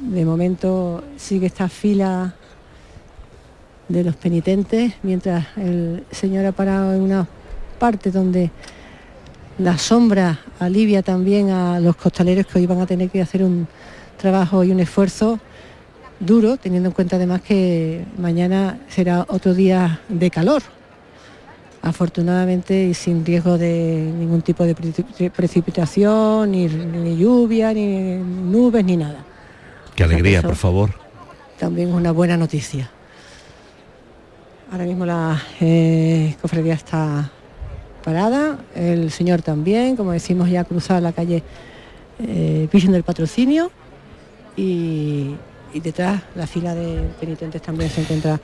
de 0.01 0.25
momento 0.25 1.03
sigue 1.17 1.47
esta 1.47 1.67
fila 1.69 2.33
de 3.89 4.03
los 4.03 4.15
penitentes, 4.15 4.93
mientras 5.03 5.45
el 5.57 6.03
Señor 6.11 6.45
ha 6.45 6.51
parado 6.51 6.93
en 6.93 7.01
una 7.01 7.27
parte 7.79 8.11
donde 8.11 8.51
la 9.59 9.77
sombra 9.77 10.39
alivia 10.59 11.01
también 11.03 11.49
a 11.51 11.79
los 11.79 11.95
costaleros 11.95 12.45
que 12.45 12.59
hoy 12.59 12.65
van 12.67 12.81
a 12.81 12.85
tener 12.85 13.09
que 13.09 13.21
hacer 13.21 13.43
un 13.43 13.67
trabajo 14.17 14.63
y 14.63 14.71
un 14.71 14.79
esfuerzo 14.79 15.39
duro, 16.19 16.57
teniendo 16.57 16.89
en 16.89 16.93
cuenta 16.93 17.15
además 17.17 17.41
que 17.41 18.03
mañana 18.17 18.79
será 18.89 19.25
otro 19.29 19.53
día 19.53 20.01
de 20.09 20.29
calor, 20.31 20.61
afortunadamente 21.81 22.85
y 22.85 22.93
sin 22.93 23.23
riesgo 23.25 23.57
de 23.57 24.11
ningún 24.17 24.41
tipo 24.41 24.65
de 24.65 24.75
pre- 24.75 25.29
precipitación, 25.29 26.51
ni, 26.51 26.67
ni 26.67 27.17
lluvia, 27.17 27.73
ni 27.73 28.17
nubes, 28.17 28.83
ni 28.83 28.97
nada. 28.97 29.23
Qué 29.95 30.03
alegría, 30.03 30.41
por 30.41 30.55
favor. 30.55 30.91
También 31.59 31.89
es 31.89 31.95
una 31.95 32.11
buena 32.11 32.37
noticia. 32.37 32.89
Ahora 34.71 34.83
mismo 34.83 35.05
la 35.05 35.41
eh, 35.61 36.35
cofradía 36.41 36.73
está 36.73 37.31
parada, 38.03 38.57
el 38.75 39.11
señor 39.11 39.41
también, 39.41 39.95
como 39.95 40.11
decimos, 40.11 40.49
ya 40.49 40.61
ha 40.61 40.63
cruzado 40.65 40.99
la 40.99 41.13
calle 41.13 41.41
eh, 42.19 42.67
Virgen 42.71 42.91
del 42.91 43.03
Patrocinio 43.03 43.71
y, 44.57 45.35
y 45.77 45.79
detrás 45.79 46.23
la 46.35 46.47
fila 46.47 46.73
de 46.73 47.07
penitentes 47.19 47.61
también 47.61 47.89
se 47.89 48.01
encuentra 48.01 48.39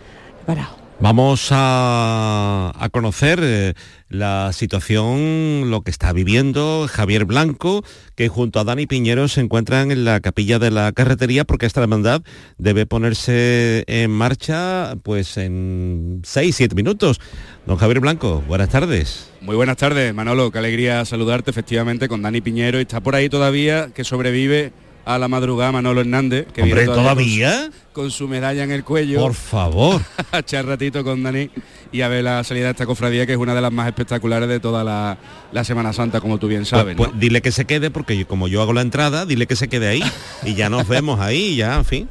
parado. 0.45 0.83
Vamos 0.99 1.49
a, 1.51 2.71
a 2.77 2.89
conocer 2.89 3.39
eh, 3.41 3.73
la 4.07 4.53
situación, 4.53 5.71
lo 5.71 5.81
que 5.81 5.89
está 5.89 6.13
viviendo 6.13 6.87
Javier 6.89 7.25
Blanco, 7.25 7.83
que 8.15 8.29
junto 8.29 8.59
a 8.59 8.63
Dani 8.63 8.85
Piñero 8.85 9.27
se 9.27 9.41
encuentran 9.41 9.91
en 9.91 10.05
la 10.05 10.19
capilla 10.21 10.59
de 10.59 10.69
la 10.69 10.91
carretería 10.91 11.43
porque 11.43 11.65
esta 11.65 11.81
hermandad 11.81 12.21
debe 12.57 12.85
ponerse 12.85 13.83
en 13.87 14.11
marcha 14.11 14.95
pues 15.01 15.35
en 15.37 16.21
6, 16.23 16.55
7 16.55 16.75
minutos. 16.75 17.19
Don 17.65 17.77
Javier 17.77 17.99
Blanco, 17.99 18.43
buenas 18.47 18.69
tardes. 18.69 19.29
Muy 19.41 19.55
buenas 19.55 19.77
tardes, 19.77 20.13
Manolo. 20.13 20.51
Qué 20.51 20.59
alegría 20.59 21.03
saludarte 21.03 21.49
efectivamente 21.49 22.07
con 22.07 22.21
Dani 22.21 22.39
Piñero. 22.39 22.77
Y 22.77 22.83
está 22.83 23.01
por 23.01 23.15
ahí 23.15 23.27
todavía 23.27 23.89
que 23.93 24.03
sobrevive 24.03 24.71
a 25.05 25.17
la 25.19 25.27
madrugada 25.27 25.71
Manolo 25.71 26.01
Hernández. 26.01 26.47
Que 26.53 26.61
Hombre, 26.63 26.81
viene 26.81 26.95
¿todavía? 26.95 27.69
Con, 27.91 28.03
con 28.05 28.11
su 28.11 28.27
medalla 28.27 28.63
en 28.63 28.71
el 28.71 28.83
cuello. 28.83 29.19
Por 29.19 29.33
favor. 29.33 30.01
a 30.31 30.39
echar 30.39 30.65
ratito 30.65 31.03
con 31.03 31.21
Dani 31.23 31.49
y 31.91 32.01
a 32.01 32.07
ver 32.07 32.23
la 32.23 32.43
salida 32.43 32.65
de 32.65 32.71
esta 32.71 32.85
cofradía 32.85 33.25
que 33.25 33.33
es 33.33 33.37
una 33.37 33.53
de 33.53 33.61
las 33.61 33.71
más 33.71 33.87
espectaculares 33.87 34.47
de 34.49 34.59
toda 34.59 34.83
la, 34.83 35.17
la 35.51 35.63
Semana 35.63 35.93
Santa, 35.93 36.19
como 36.21 36.37
tú 36.39 36.47
bien 36.47 36.65
sabes. 36.65 36.95
Pues, 36.95 37.07
¿no? 37.07 37.11
pues 37.13 37.19
dile 37.21 37.41
que 37.41 37.51
se 37.51 37.65
quede 37.65 37.91
porque 37.91 38.17
yo- 38.17 38.27
como 38.27 38.47
yo 38.47 38.61
hago 38.61 38.73
la 38.73 38.81
entrada, 38.81 39.25
dile 39.25 39.45
que 39.47 39.55
se 39.55 39.67
quede 39.67 39.87
ahí 39.89 40.03
y 40.43 40.55
ya 40.55 40.69
nos 40.69 40.87
vemos 40.87 41.19
ahí, 41.19 41.55
ya, 41.55 41.75
en 41.75 41.85
fin, 41.85 42.09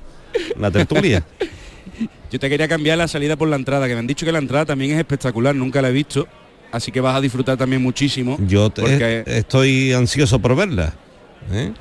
la 0.59 0.71
tertulia. 0.71 1.25
Yo 2.31 2.39
te 2.39 2.49
quería 2.49 2.67
cambiar 2.69 2.97
la 2.99 3.09
salida 3.09 3.37
por 3.37 3.49
la 3.49 3.57
entrada, 3.57 3.87
que 3.89 3.93
me 3.95 3.99
han 4.01 4.07
dicho 4.07 4.25
que 4.25 4.33
la 4.33 4.39
entrada 4.39 4.65
también 4.67 4.93
es 4.93 4.99
espectacular, 4.99 5.55
nunca 5.55 5.83
la 5.83 5.89
he 5.89 5.93
visto. 5.93 6.27
Así 6.71 6.91
que 6.91 7.03
vas 7.03 7.15
a 7.15 7.21
disfrutar 7.21 7.59
también 7.59 7.83
muchísimo. 7.83 8.39
Yo 8.47 8.71
te- 8.71 8.81
porque 8.81 9.23
estoy 9.27 9.93
ansioso 9.93 10.39
por 10.39 10.57
verla. 10.57 10.95
¿eh? 11.53 11.73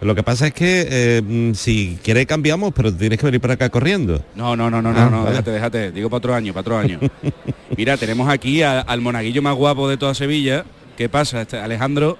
Lo 0.00 0.14
que 0.14 0.22
pasa 0.22 0.46
es 0.46 0.54
que 0.54 0.86
eh, 0.88 1.22
mm, 1.22 1.54
si 1.54 1.98
quieres 2.04 2.24
cambiamos, 2.26 2.72
pero 2.72 2.92
tienes 2.94 3.18
que 3.18 3.26
venir 3.26 3.40
para 3.40 3.54
acá 3.54 3.68
corriendo. 3.68 4.22
No, 4.36 4.54
no, 4.54 4.70
no, 4.70 4.80
no, 4.80 4.90
Ah, 4.90 4.92
no, 4.92 5.10
no, 5.10 5.18
vale. 5.24 5.30
déjate, 5.30 5.50
déjate. 5.50 5.92
Digo 5.92 6.08
para 6.08 6.18
otro 6.18 6.34
año, 6.34 6.52
para 6.52 6.60
otro 6.60 6.78
año. 6.78 7.00
Mira, 7.76 7.96
tenemos 7.96 8.28
aquí 8.28 8.62
a- 8.62 8.80
al 8.80 9.00
monaguillo 9.00 9.42
más 9.42 9.56
guapo 9.56 9.88
de 9.88 9.96
toda 9.96 10.14
Sevilla. 10.14 10.64
¿Qué 10.96 11.08
pasa? 11.08 11.42
Este 11.42 11.58
Alejandro, 11.58 12.16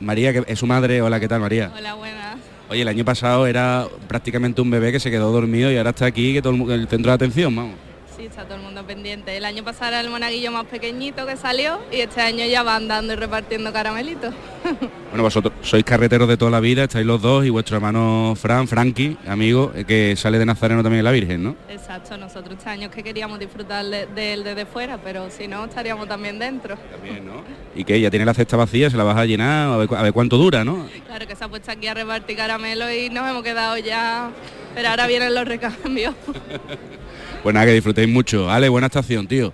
María, 0.00 0.32
que 0.32 0.44
es 0.52 0.58
su 0.58 0.66
madre. 0.66 1.00
Hola, 1.00 1.20
¿qué 1.20 1.28
tal, 1.28 1.40
María? 1.40 1.70
Hola, 1.76 1.94
buenas. 1.94 2.36
Oye, 2.68 2.82
el 2.82 2.88
año 2.88 3.04
pasado 3.04 3.46
era 3.46 3.86
prácticamente 4.08 4.60
un 4.60 4.70
bebé 4.70 4.90
que 4.90 4.98
se 4.98 5.08
quedó 5.10 5.30
dormido 5.30 5.70
y 5.70 5.76
ahora 5.76 5.90
está 5.90 6.06
aquí, 6.06 6.32
que 6.32 6.42
todo 6.42 6.52
el 6.74 6.88
centro 6.88 7.12
de 7.12 7.14
atención, 7.14 7.54
vamos. 7.54 7.74
Sí, 8.16 8.26
está 8.26 8.44
todo 8.44 8.56
el 8.56 8.62
mundo 8.62 8.84
pendiente. 8.84 9.36
El 9.36 9.44
año 9.44 9.62
pasado 9.62 9.88
era 9.88 10.00
el 10.00 10.08
monaguillo 10.08 10.50
más 10.50 10.64
pequeñito 10.66 11.26
que 11.26 11.36
salió 11.36 11.78
y 11.92 12.00
este 12.00 12.22
año 12.22 12.46
ya 12.46 12.62
van 12.62 12.88
dando 12.88 13.12
y 13.12 13.16
repartiendo 13.16 13.72
caramelitos. 13.72 14.34
Bueno, 15.08 15.22
vosotros 15.22 15.54
sois 15.62 15.82
carreteros 15.84 16.28
de 16.28 16.36
toda 16.36 16.50
la 16.50 16.60
vida, 16.60 16.82
estáis 16.82 17.06
los 17.06 17.22
dos 17.22 17.46
y 17.46 17.48
vuestro 17.48 17.76
hermano 17.76 18.34
Fran, 18.36 18.68
Frankie, 18.68 19.16
amigo, 19.26 19.72
eh, 19.74 19.84
que 19.84 20.14
sale 20.14 20.38
de 20.38 20.44
Nazareno 20.44 20.82
también 20.82 20.98
en 20.98 21.04
la 21.04 21.12
Virgen, 21.12 21.42
¿no? 21.42 21.56
Exacto, 21.70 22.18
nosotros 22.18 22.58
este 22.58 22.68
año 22.68 22.90
que 22.90 23.02
queríamos 23.02 23.38
disfrutar 23.38 23.86
de 23.86 24.32
él 24.32 24.44
desde 24.44 24.66
fuera, 24.66 24.98
pero 24.98 25.30
si 25.30 25.48
no 25.48 25.64
estaríamos 25.64 26.06
también 26.06 26.38
dentro. 26.38 26.76
También, 26.90 27.24
¿no? 27.24 27.44
Y 27.74 27.84
que 27.84 27.98
ya 27.98 28.10
tiene 28.10 28.26
la 28.26 28.34
cesta 28.34 28.58
vacía, 28.58 28.90
se 28.90 28.96
la 28.98 29.04
vas 29.04 29.16
a 29.16 29.24
llenar, 29.24 29.72
a 29.72 29.76
ver, 29.78 29.88
a 29.96 30.02
ver 30.02 30.12
cuánto 30.12 30.36
dura, 30.36 30.64
¿no? 30.64 30.86
Claro 31.06 31.26
que 31.26 31.34
se 31.34 31.44
ha 31.44 31.48
puesto 31.48 31.70
aquí 31.70 31.86
a 31.86 31.94
repartir 31.94 32.36
caramelo 32.36 32.92
y 32.92 33.08
nos 33.08 33.30
hemos 33.30 33.42
quedado 33.42 33.78
ya, 33.78 34.30
pero 34.74 34.88
ahora 34.88 35.06
vienen 35.06 35.34
los 35.34 35.48
recambios. 35.48 36.14
Pues 37.42 37.54
nada, 37.54 37.66
que 37.66 37.72
disfrutéis 37.72 38.08
mucho. 38.08 38.50
Ale, 38.50 38.68
buena 38.68 38.86
estación, 38.88 39.26
tío. 39.26 39.52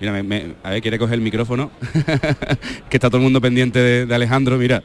Mira, 0.00 0.12
me- 0.12 0.22
me- 0.22 0.54
a 0.62 0.70
ver, 0.70 0.82
quiere 0.82 0.98
coger 0.98 1.14
el 1.14 1.20
micrófono. 1.22 1.70
que 2.90 2.96
está 2.96 3.08
todo 3.08 3.16
el 3.18 3.22
mundo 3.24 3.40
pendiente 3.40 3.78
de, 3.78 4.06
de 4.06 4.14
Alejandro. 4.14 4.56
Mira, 4.58 4.82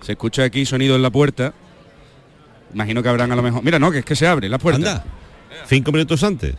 se 0.00 0.12
escucha 0.12 0.44
aquí 0.44 0.64
sonido 0.64 0.96
en 0.96 1.02
la 1.02 1.10
puerta. 1.10 1.52
Imagino 2.72 3.02
que 3.02 3.08
habrán 3.08 3.30
a 3.32 3.36
lo 3.36 3.42
mejor. 3.42 3.62
Mira, 3.62 3.78
no, 3.78 3.90
que 3.90 3.98
es 3.98 4.04
que 4.04 4.16
se 4.16 4.26
abre 4.26 4.48
la 4.48 4.58
puerta. 4.58 4.78
Anda, 4.78 5.04
cinco 5.66 5.92
minutos 5.92 6.22
antes. 6.22 6.54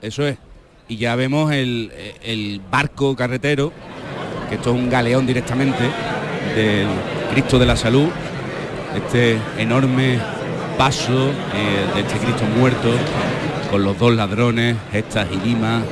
Eso 0.00 0.26
es. 0.26 0.38
Y 0.88 0.96
ya 0.96 1.16
vemos 1.16 1.50
el, 1.52 1.90
el 2.22 2.60
barco 2.70 3.16
carretero, 3.16 3.72
que 4.48 4.56
esto 4.56 4.70
es 4.74 4.76
un 4.76 4.90
galeón 4.90 5.26
directamente 5.26 5.82
del 6.54 6.86
Cristo 7.32 7.58
de 7.58 7.66
la 7.66 7.76
Salud. 7.76 8.08
Este 8.94 9.38
enorme 9.58 10.18
paso 10.76 11.30
eh, 11.54 11.86
de 11.94 12.00
este 12.00 12.18
Cristo 12.18 12.44
muerto, 12.58 12.90
con 13.70 13.82
los 13.82 13.98
dos 13.98 14.14
ladrones, 14.14 14.76
estas 14.92 15.28
y 15.32 15.36
limas, 15.46 15.82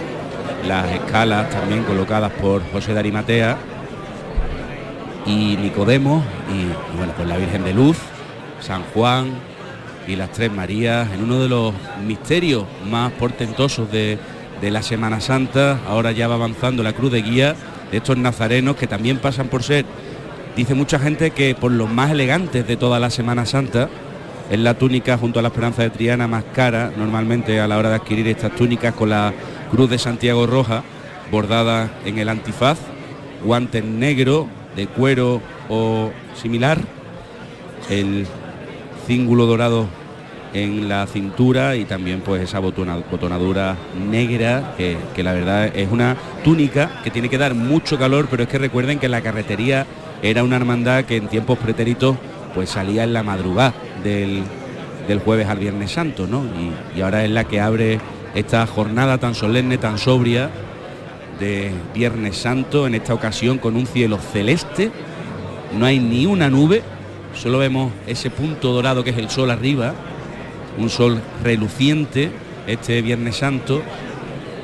las 0.67 0.91
escalas 0.91 1.51
también 1.51 1.83
colocadas 1.85 2.33
por 2.33 2.63
José 2.73 2.95
de 2.95 3.57
y 5.25 5.57
Nicodemo 5.57 6.23
y, 6.53 6.63
y 6.63 6.97
bueno 6.97 7.13
pues 7.17 7.29
la 7.29 7.37
Virgen 7.37 7.65
de 7.65 7.73
Luz, 7.73 7.97
San 8.61 8.83
Juan 8.95 9.31
y 10.07 10.17
las 10.17 10.33
tres 10.33 10.53
Marías 10.53 11.09
en 11.13 11.23
uno 11.23 11.41
de 11.41 11.49
los 11.49 11.73
misterios 12.05 12.65
más 12.91 13.13
portentosos 13.13 13.91
de, 13.91 14.19
de 14.61 14.71
la 14.71 14.83
Semana 14.83 15.21
Santa. 15.21 15.79
Ahora 15.89 16.13
ya 16.13 16.29
va 16.29 16.35
avanzando 16.35 16.83
la 16.83 16.93
cruz 16.93 17.13
de 17.13 17.23
guía 17.23 17.55
de 17.91 17.99
estos 17.99 18.17
nazarenos 18.17 18.77
que 18.77 18.87
también 18.87 19.19
pasan 19.19 19.49
por 19.49 19.63
ser, 19.63 19.85
dice 20.57 20.75
mucha 20.75 20.99
gente 20.99 21.31
que 21.31 21.55
por 21.55 21.71
los 21.71 21.91
más 21.91 22.11
elegantes 22.11 22.67
de 22.67 22.77
toda 22.77 22.99
la 22.99 23.11
Semana 23.11 23.47
Santa. 23.47 23.89
Es 24.51 24.59
la 24.59 24.75
túnica 24.75 25.17
junto 25.17 25.39
a 25.39 25.43
la 25.43 25.49
Esperanza 25.49 25.83
de 25.83 25.91
Triana 25.91 26.29
más 26.29 26.45
cara 26.55 26.93
normalmente 26.97 27.59
a 27.61 27.67
la 27.67 27.79
hora 27.79 27.89
de 27.89 27.95
adquirir 27.97 28.29
estas 28.29 28.55
túnicas 28.55 28.95
con 28.95 29.09
la 29.11 29.33
Cruz 29.71 29.89
de 29.89 29.99
Santiago 29.99 30.47
Roja 30.47 30.83
bordada 31.31 31.91
en 32.05 32.19
el 32.19 32.29
antifaz, 32.29 32.79
guantes 33.43 33.83
negro 33.83 34.49
de 34.77 34.87
cuero 34.87 35.41
o 35.71 36.11
similar, 36.35 36.79
el 37.89 38.27
cíngulo 39.07 39.47
dorado 39.47 39.87
en 40.53 40.87
la 40.91 41.07
cintura 41.07 41.77
y 41.77 41.87
también 41.87 42.21
pues 42.21 42.43
esa 42.43 42.61
botona- 42.61 43.03
botonadura 43.11 43.77
negra 44.11 44.75
que, 44.77 44.99
que 45.15 45.23
la 45.23 45.33
verdad 45.33 45.75
es 45.75 45.91
una 45.91 46.17
túnica 46.45 47.01
que 47.03 47.11
tiene 47.11 47.31
que 47.31 47.39
dar 47.39 47.55
mucho 47.55 47.99
calor 47.99 48.29
pero 48.31 48.43
es 48.43 48.51
que 48.51 48.59
recuerden 48.59 48.99
que 48.99 49.09
la 49.09 49.23
carretería 49.23 49.87
era 50.23 50.45
una 50.45 50.57
hermandad 50.57 51.05
que 51.05 51.17
en 51.17 51.29
tiempos 51.29 51.57
pretéritos 51.59 52.19
pues 52.55 52.69
salía 52.69 53.05
en 53.05 53.15
la 53.15 53.23
madrugada 53.23 53.73
del, 54.03 54.43
del 55.09 55.19
jueves 55.21 55.49
al 55.49 55.59
viernes 55.59 55.93
santo 55.93 56.27
¿no? 56.27 56.45
y, 56.45 56.99
y 56.99 57.03
ahora 57.03 57.25
es 57.25 57.31
la 57.31 57.45
que 57.45 57.61
abre 57.61 58.01
esta 58.35 58.67
jornada 58.67 59.19
tan 59.19 59.35
solemne 59.35 59.79
tan 59.79 59.99
sobria 59.99 60.51
de 61.39 61.73
Viernes 61.95 62.37
Santo 62.37 62.87
en 62.87 62.95
esta 62.95 63.15
ocasión 63.15 63.59
con 63.59 63.77
un 63.77 63.87
cielo 63.87 64.19
celeste 64.19 64.91
no 65.79 65.87
hay 65.87 65.99
ni 65.99 66.27
una 66.27 66.49
nube 66.49 66.83
solo 67.35 67.59
vemos 67.59 67.93
ese 68.07 68.31
punto 68.31 68.73
dorado 68.73 69.05
que 69.05 69.11
es 69.11 69.19
el 69.19 69.31
sol 69.31 69.51
arriba 69.51 69.95
un 70.79 70.89
sol 70.89 71.21
reluciente 71.43 72.31
este 72.67 73.03
Viernes 73.03 73.37
Santo 73.37 73.83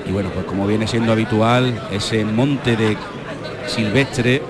y 0.08 0.12
bueno 0.12 0.30
pues 0.30 0.46
como 0.46 0.66
viene 0.66 0.86
siendo 0.86 1.12
habitual 1.12 1.88
ese 1.90 2.24
monte 2.24 2.76
de 2.76 2.96
silvestre 3.66 4.42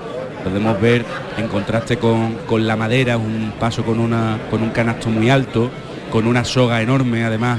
podemos 0.49 0.81
ver 0.81 1.05
en 1.37 1.49
contraste 1.49 1.99
con, 1.99 2.35
con 2.47 2.67
la 2.67 2.77
madera 2.77 3.17
un 3.17 3.53
paso 3.59 3.85
con 3.85 3.99
una 4.01 4.39
con 4.51 4.63
un 4.63 4.71
canasto 4.71 5.09
muy 5.11 5.31
alto 5.31 5.71
con 6.11 6.27
una 6.27 6.45
soga 6.45 6.81
enorme 6.83 7.25
además 7.25 7.59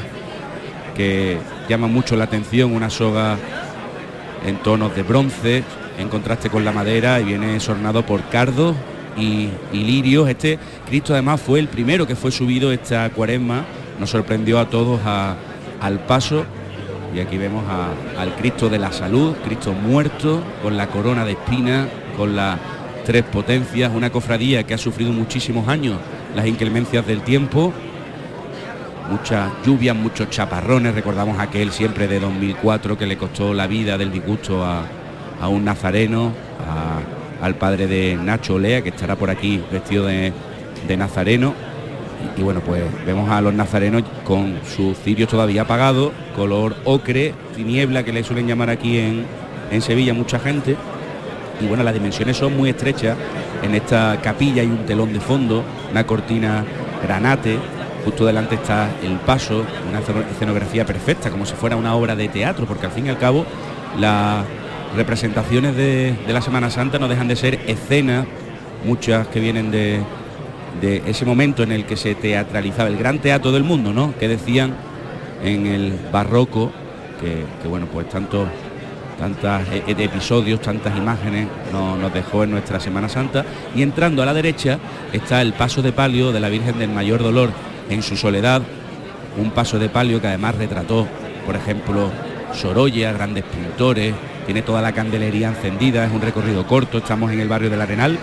que 0.96 1.38
llama 1.70 1.88
mucho 1.88 2.16
la 2.16 2.26
atención 2.26 2.72
una 2.74 2.90
soga 2.90 3.38
en 4.46 4.58
tonos 4.58 4.96
de 4.96 5.04
bronce 5.04 5.64
en 5.98 6.08
contraste 6.10 6.50
con 6.50 6.64
la 6.66 6.72
madera 6.72 7.20
y 7.20 7.26
viene 7.26 7.60
sornado 7.60 8.06
por 8.06 8.24
cardos 8.30 8.76
y, 9.18 9.50
lirios. 9.74 10.30
Este 10.30 10.58
Cristo 10.88 11.12
además 11.12 11.42
fue 11.42 11.60
el 11.60 11.68
primero 11.68 12.08
que 12.08 12.16
fue 12.16 12.32
subido 12.32 12.72
esta 12.72 13.10
cuaresma, 13.10 13.66
nos 14.00 14.10
sorprendió 14.12 14.60
a 14.60 14.70
todos 14.70 15.02
a- 15.06 15.36
al 15.82 16.00
paso 16.00 16.46
y 17.14 17.20
aquí 17.20 17.38
vemos 17.38 17.66
al 18.18 18.34
Cristo 18.36 18.70
de 18.70 18.80
la 18.80 18.94
salud, 18.94 19.34
Cristo 19.44 19.74
muerto, 19.74 20.42
con 20.64 20.78
la 20.78 20.88
corona 20.88 21.26
de 21.26 21.34
espinas, 21.34 21.88
con 22.16 22.34
las 22.38 22.58
tres 23.10 23.24
potencias, 23.24 23.92
una 23.92 24.12
cofradía 24.12 24.68
que 24.68 24.76
ha 24.76 24.78
sufrido 24.78 25.12
muchísimos 25.12 25.68
años 25.68 25.98
las 26.36 26.46
inclemencias 26.46 27.08
del 27.08 27.22
tiempo, 27.22 27.74
muchas 29.10 29.52
lluvias, 29.66 29.96
muchos 29.96 30.30
chaparrones, 30.30 30.94
recordamos 30.94 31.40
aquel 31.40 31.72
siempre 31.72 32.08
de 32.08 32.20
2004 32.20 33.00
que 33.00 33.08
le 33.08 33.18
costó 33.18 33.52
la 33.56 33.66
vida 33.66 33.98
del 33.98 34.12
disgusto 34.12 34.64
a, 34.64 34.84
a 35.42 35.48
un 35.48 35.66
nazareno, 35.66 36.32
al 37.42 37.56
padre 37.56 37.88
de 37.88 38.16
Nacho 38.16 38.54
Olea, 38.54 38.84
que 38.84 38.90
estará 38.90 39.16
por 39.16 39.32
aquí 39.32 39.60
vestido 39.72 40.06
de, 40.06 40.32
de 40.88 40.96
nazareno. 40.96 41.56
Y, 42.38 42.44
bueno, 42.44 42.60
pues 42.60 42.84
vemos 43.08 43.28
a 43.32 43.42
los 43.42 43.56
nazarenos 43.56 44.04
con 44.24 44.60
sus 44.64 44.96
cirios 45.00 45.30
todavía 45.30 45.64
apagados, 45.64 46.12
color 46.36 46.76
ocre, 46.86 47.34
tiniebla 47.56 48.04
que 48.04 48.14
le 48.14 48.24
suelen 48.24 48.46
llamar 48.46 48.70
aquí 48.70 49.00
en, 49.00 49.26
en 49.72 49.82
Sevilla 49.82 50.14
mucha 50.14 50.38
gente. 50.38 50.78
Y 51.62 51.68
bueno, 51.68 51.84
las 51.84 51.94
dimensiones 51.94 52.38
son 52.38 52.56
muy 52.56 52.70
estrechas. 52.70 53.18
En 53.62 53.76
esta 53.76 54.20
capilla 54.22 54.62
hay 54.62 54.68
un 54.68 54.86
telón 54.86 55.12
de 55.14 55.20
fondo, 55.20 55.64
una 55.92 56.06
cortina 56.06 56.64
granate, 57.04 57.58
justo 58.06 58.26
delante 58.26 58.56
está 58.56 58.90
el 59.04 59.18
paso, 59.18 59.66
una 59.90 60.00
esceno- 60.00 60.26
escenografía 60.32 60.86
perfecta, 60.86 61.30
como 61.30 61.46
si 61.46 61.54
fuera 61.54 61.76
una 61.76 61.96
obra 61.96 62.16
de 62.16 62.30
teatro, 62.30 62.66
porque 62.66 62.86
al 62.86 62.92
fin 62.92 63.08
y 63.08 63.10
al 63.10 63.18
cabo 63.18 63.46
las 64.00 64.46
representaciones 64.96 65.76
de, 65.76 66.16
la 66.28 66.42
Semana 66.42 66.70
Santa 66.70 67.00
no 67.00 67.08
dejan 67.08 67.28
de 67.28 67.36
ser 67.36 67.60
escenas, 67.68 68.26
muchas 68.86 69.28
que 69.28 69.40
vienen 69.40 69.72
de, 69.72 70.02
ese 71.06 71.26
momento 71.26 71.64
en 71.64 71.72
el 71.72 71.86
que 71.86 71.98
se 71.98 72.16
teatralizaba 72.16 72.88
el 72.90 72.98
gran 72.98 73.20
teatro 73.20 73.52
del 73.52 73.64
mundo, 73.64 73.92
¿no? 73.92 74.14
Que 74.18 74.28
decían 74.28 74.76
en 75.44 75.68
el 75.68 75.94
barroco, 76.12 76.72
que, 77.20 77.44
que, 77.62 77.68
bueno, 77.68 77.88
pues 77.92 78.08
tantos 79.20 79.62
eh, 79.72 79.84
eh, 79.86 79.96
episodios, 80.00 80.62
tantas 80.62 80.98
imágenes 80.98 81.48
no- 81.72 81.98
nos 81.98 82.14
dejó 82.14 82.44
en 82.44 82.52
nuestra 82.52 82.80
Semana 82.80 83.10
Santa. 83.10 83.46
Y 83.76 83.84
entrando 83.84 84.24
a 84.24 84.26
la 84.26 84.34
derecha 84.34 84.80
está 85.14 85.42
el 85.42 85.54
paso 85.54 85.82
de 85.82 85.92
palio 85.92 86.32
de 86.32 86.40
la 86.40 86.50
Virgen 86.50 86.80
del 86.80 86.90
Mayor 86.90 87.22
Dolor 87.22 87.52
en 87.90 88.02
su 88.02 88.16
soledad, 88.18 88.62
un 89.38 89.52
paso 89.52 89.78
de 89.78 89.90
palio 89.90 90.22
que 90.22 90.28
además 90.28 90.56
retrató, 90.56 91.08
por 91.46 91.56
ejemplo, 91.56 92.10
Sorolla, 92.54 93.12
grandes 93.12 93.44
pintores, 93.44 94.14
tiene 94.46 94.62
toda 94.64 94.82
la 94.82 94.92
candelería 94.94 95.50
encendida, 95.50 96.06
es 96.06 96.12
un 96.12 96.22
recorrido 96.22 96.66
corto, 96.66 96.98
estamos 96.98 97.32
en 97.32 97.40
el 97.40 97.48
barrio 97.48 97.70
del 97.70 97.82
Arenal, 97.82 98.18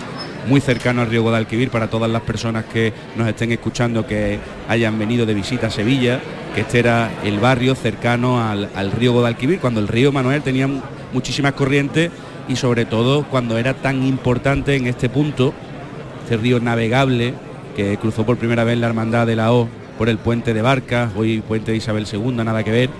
muy 0.48 0.60
cercano 0.60 1.02
al 1.02 1.08
río 1.10 1.22
Guadalquivir 1.22 1.70
para 1.70 1.88
todas 1.88 2.10
las 2.10 2.22
personas 2.22 2.64
que 2.64 2.92
nos 3.16 3.28
estén 3.28 3.52
escuchando 3.52 4.06
que 4.06 4.38
hayan 4.68 4.98
venido 4.98 5.26
de 5.26 5.34
visita 5.34 5.66
a 5.68 5.70
Sevilla, 5.70 6.20
que 6.54 6.62
este 6.62 6.78
era 6.78 7.10
el 7.24 7.38
barrio 7.38 7.74
cercano 7.74 8.42
al, 8.42 8.68
al 8.74 8.92
río 8.92 9.12
Guadalquivir, 9.12 9.58
cuando 9.60 9.80
el 9.80 9.88
río 9.88 10.12
Manuel 10.12 10.42
tenía 10.42 10.66
mu- 10.66 10.80
muchísimas 11.12 11.52
corrientes 11.52 12.10
y 12.48 12.56
sobre 12.56 12.84
todo 12.84 13.24
cuando 13.24 13.58
era 13.58 13.74
tan 13.74 14.02
importante 14.06 14.76
en 14.76 14.86
este 14.86 15.08
punto, 15.08 15.52
este 16.24 16.36
río 16.36 16.60
navegable 16.60 17.34
que 17.74 17.96
cruzó 17.98 18.24
por 18.24 18.36
primera 18.36 18.64
vez 18.64 18.78
la 18.78 18.86
hermandad 18.86 19.26
de 19.26 19.36
la 19.36 19.52
O 19.52 19.68
por 19.98 20.08
el 20.08 20.18
puente 20.18 20.54
de 20.54 20.62
Barcas, 20.62 21.10
hoy 21.16 21.40
puente 21.40 21.72
de 21.72 21.78
Isabel 21.78 22.06
II, 22.10 22.32
nada 22.32 22.62
que 22.62 22.70
ver, 22.70 22.90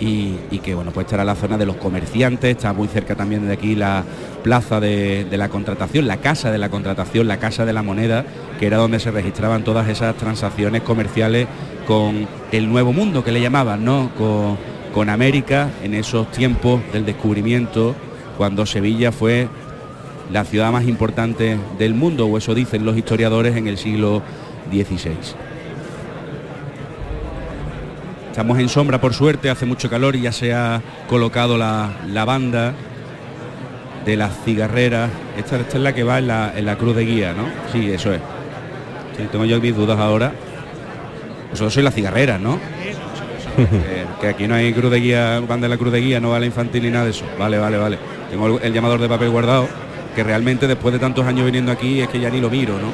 y, 0.00 0.34
y 0.50 0.58
que 0.58 0.74
bueno, 0.74 0.90
pues 0.90 1.06
estará 1.06 1.24
la 1.24 1.34
zona 1.36 1.56
de 1.56 1.64
los 1.66 1.76
comerciantes, 1.76 2.50
está 2.56 2.72
muy 2.72 2.88
cerca 2.88 3.14
también 3.14 3.46
de 3.46 3.52
aquí 3.54 3.74
la 3.76 4.04
plaza 4.44 4.78
de, 4.78 5.26
la 5.32 5.48
contratación, 5.48 6.06
la 6.06 6.18
casa 6.18 6.52
de 6.52 6.58
la 6.58 6.68
contratación, 6.68 7.26
la 7.26 7.38
casa 7.38 7.64
de 7.64 7.72
la 7.72 7.82
moneda, 7.82 8.26
que 8.60 8.66
era 8.66 8.76
donde 8.76 9.00
se 9.00 9.10
registraban 9.10 9.64
todas 9.64 9.88
esas 9.88 10.14
transacciones 10.16 10.82
comerciales 10.82 11.48
con 11.86 12.28
el 12.52 12.68
nuevo 12.68 12.92
mundo 12.92 13.24
que 13.24 13.32
le 13.32 13.40
llamaban, 13.40 13.84
¿no? 13.84 14.10
Con, 14.16 14.58
con 14.92 15.08
América 15.08 15.70
en 15.82 15.94
esos 15.94 16.30
tiempos 16.30 16.82
del 16.92 17.06
descubrimiento, 17.06 17.96
cuando 18.36 18.66
Sevilla 18.66 19.12
fue 19.12 19.48
la 20.30 20.44
ciudad 20.44 20.70
más 20.70 20.86
importante 20.86 21.58
del 21.78 21.94
mundo, 21.94 22.26
o 22.26 22.36
eso 22.36 22.54
dicen 22.54 22.84
los 22.84 22.98
historiadores 22.98 23.56
en 23.56 23.66
el 23.66 23.78
siglo 23.78 24.22
XVI. 24.70 25.16
Estamos 28.30 28.58
en 28.58 28.68
sombra 28.68 29.00
por 29.00 29.14
suerte, 29.14 29.48
hace 29.48 29.64
mucho 29.64 29.88
calor 29.88 30.16
y 30.16 30.22
ya 30.22 30.32
se 30.32 30.52
ha 30.52 30.82
colocado 31.08 31.56
la, 31.56 31.92
la 32.08 32.26
banda 32.26 32.74
de 34.04 34.16
las 34.16 34.32
cigarreras. 34.44 35.10
Esta, 35.38 35.56
esta 35.56 35.76
es 35.76 35.82
la 35.82 35.94
que 35.94 36.04
va 36.04 36.18
en 36.18 36.28
la, 36.28 36.52
en 36.54 36.66
la 36.66 36.76
cruz 36.76 36.96
de 36.96 37.04
guía, 37.04 37.32
¿no? 37.32 37.44
Sí, 37.72 37.90
eso 37.90 38.12
es. 38.12 38.20
Sí, 39.16 39.26
tengo 39.30 39.44
yo 39.44 39.60
mis 39.60 39.74
dudas 39.76 39.98
ahora. 39.98 40.32
Vosotros 41.50 41.72
sois 41.72 41.84
las 41.84 41.94
cigarreras, 41.94 42.40
¿no? 42.40 42.58
que, 43.56 44.04
que 44.20 44.28
aquí 44.28 44.48
no 44.48 44.56
hay 44.56 44.72
cruz 44.72 44.90
de 44.90 44.98
guía, 44.98 45.40
van 45.46 45.60
de 45.60 45.68
la 45.68 45.76
cruz 45.76 45.92
de 45.92 46.00
guía, 46.00 46.20
no 46.20 46.30
va 46.30 46.40
la 46.40 46.46
infantil 46.46 46.82
ni 46.82 46.90
nada 46.90 47.04
de 47.04 47.12
eso. 47.12 47.24
Vale, 47.38 47.58
vale, 47.58 47.76
vale. 47.76 47.98
Tengo 48.30 48.58
el, 48.58 48.64
el 48.64 48.72
llamador 48.72 49.00
de 49.00 49.08
papel 49.08 49.30
guardado, 49.30 49.68
que 50.14 50.24
realmente 50.24 50.66
después 50.66 50.92
de 50.92 50.98
tantos 50.98 51.24
años 51.26 51.46
viniendo 51.46 51.70
aquí 51.70 52.00
es 52.00 52.08
que 52.08 52.18
ya 52.18 52.30
ni 52.30 52.40
lo 52.40 52.50
miro, 52.50 52.74
¿no? 52.74 52.92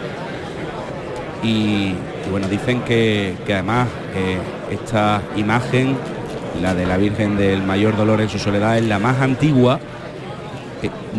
Y, 1.43 1.95
y 2.27 2.31
bueno, 2.31 2.49
dicen 2.49 2.83
que, 2.83 3.35
que 3.47 3.55
además 3.55 3.89
eh, 4.15 4.39
esta 4.71 5.23
imagen, 5.37 5.97
la 6.61 6.75
de 6.75 6.85
la 6.85 6.99
Virgen 6.99 7.39
del 7.39 7.63
Mayor 7.63 7.97
Dolor 7.97 8.21
en 8.21 8.29
su 8.29 8.39
soledad, 8.39 8.77
es 8.77 8.85
la 8.85 8.99
más 8.99 9.21
antigua 9.21 9.81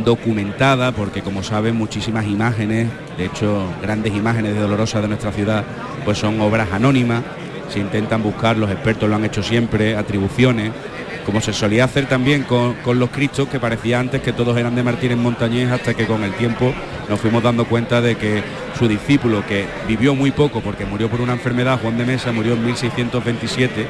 documentada, 0.04 0.92
porque 0.92 1.22
como 1.22 1.44
saben 1.44 1.76
muchísimas 1.76 2.26
imágenes, 2.26 2.90
de 3.18 3.26
hecho 3.26 3.66
grandes 3.82 4.14
imágenes 4.14 4.54
de 4.54 4.62
Dolorosa 4.62 5.02
de 5.02 5.08
nuestra 5.08 5.32
ciudad, 5.32 5.64
pues 6.06 6.18
son 6.18 6.40
obras 6.42 6.72
anónimas, 6.72 7.24
se 7.70 7.80
intentan 7.80 8.24
buscar, 8.24 8.58
los 8.58 8.72
expertos 8.72 9.10
lo 9.10 9.16
han 9.16 9.26
hecho 9.26 9.44
siempre, 9.44 9.96
atribuciones, 9.96 10.72
como 11.26 11.40
se 11.40 11.54
solía 11.54 11.86
hacer 11.86 12.08
también 12.08 12.44
con, 12.44 12.74
con 12.76 13.00
los 13.00 13.10
cristos, 13.10 13.48
que 13.48 13.60
parecía 13.60 14.00
antes 14.00 14.22
que 14.22 14.34
todos 14.34 14.58
eran 14.58 14.76
de 14.76 14.84
Martínez 14.84 15.18
Montañés, 15.18 15.72
hasta 15.72 15.94
que 15.94 16.06
con 16.06 16.24
el 16.24 16.34
tiempo 16.34 16.74
nos 17.10 17.20
fuimos 17.20 17.44
dando 17.44 17.66
cuenta 17.66 18.02
de 18.02 18.16
que 18.16 18.44
su 18.78 18.88
discípulo, 18.88 19.46
que 19.46 19.68
vivió 19.88 20.16
muy 20.16 20.32
poco 20.32 20.62
porque 20.62 20.86
murió 20.86 21.10
por 21.10 21.22
una 21.22 21.34
enfermedad, 21.34 21.80
Juan 21.82 21.98
de 21.98 22.06
Mesa, 22.06 22.32
murió 22.32 22.54
en 22.54 22.66
1627, 22.66 23.88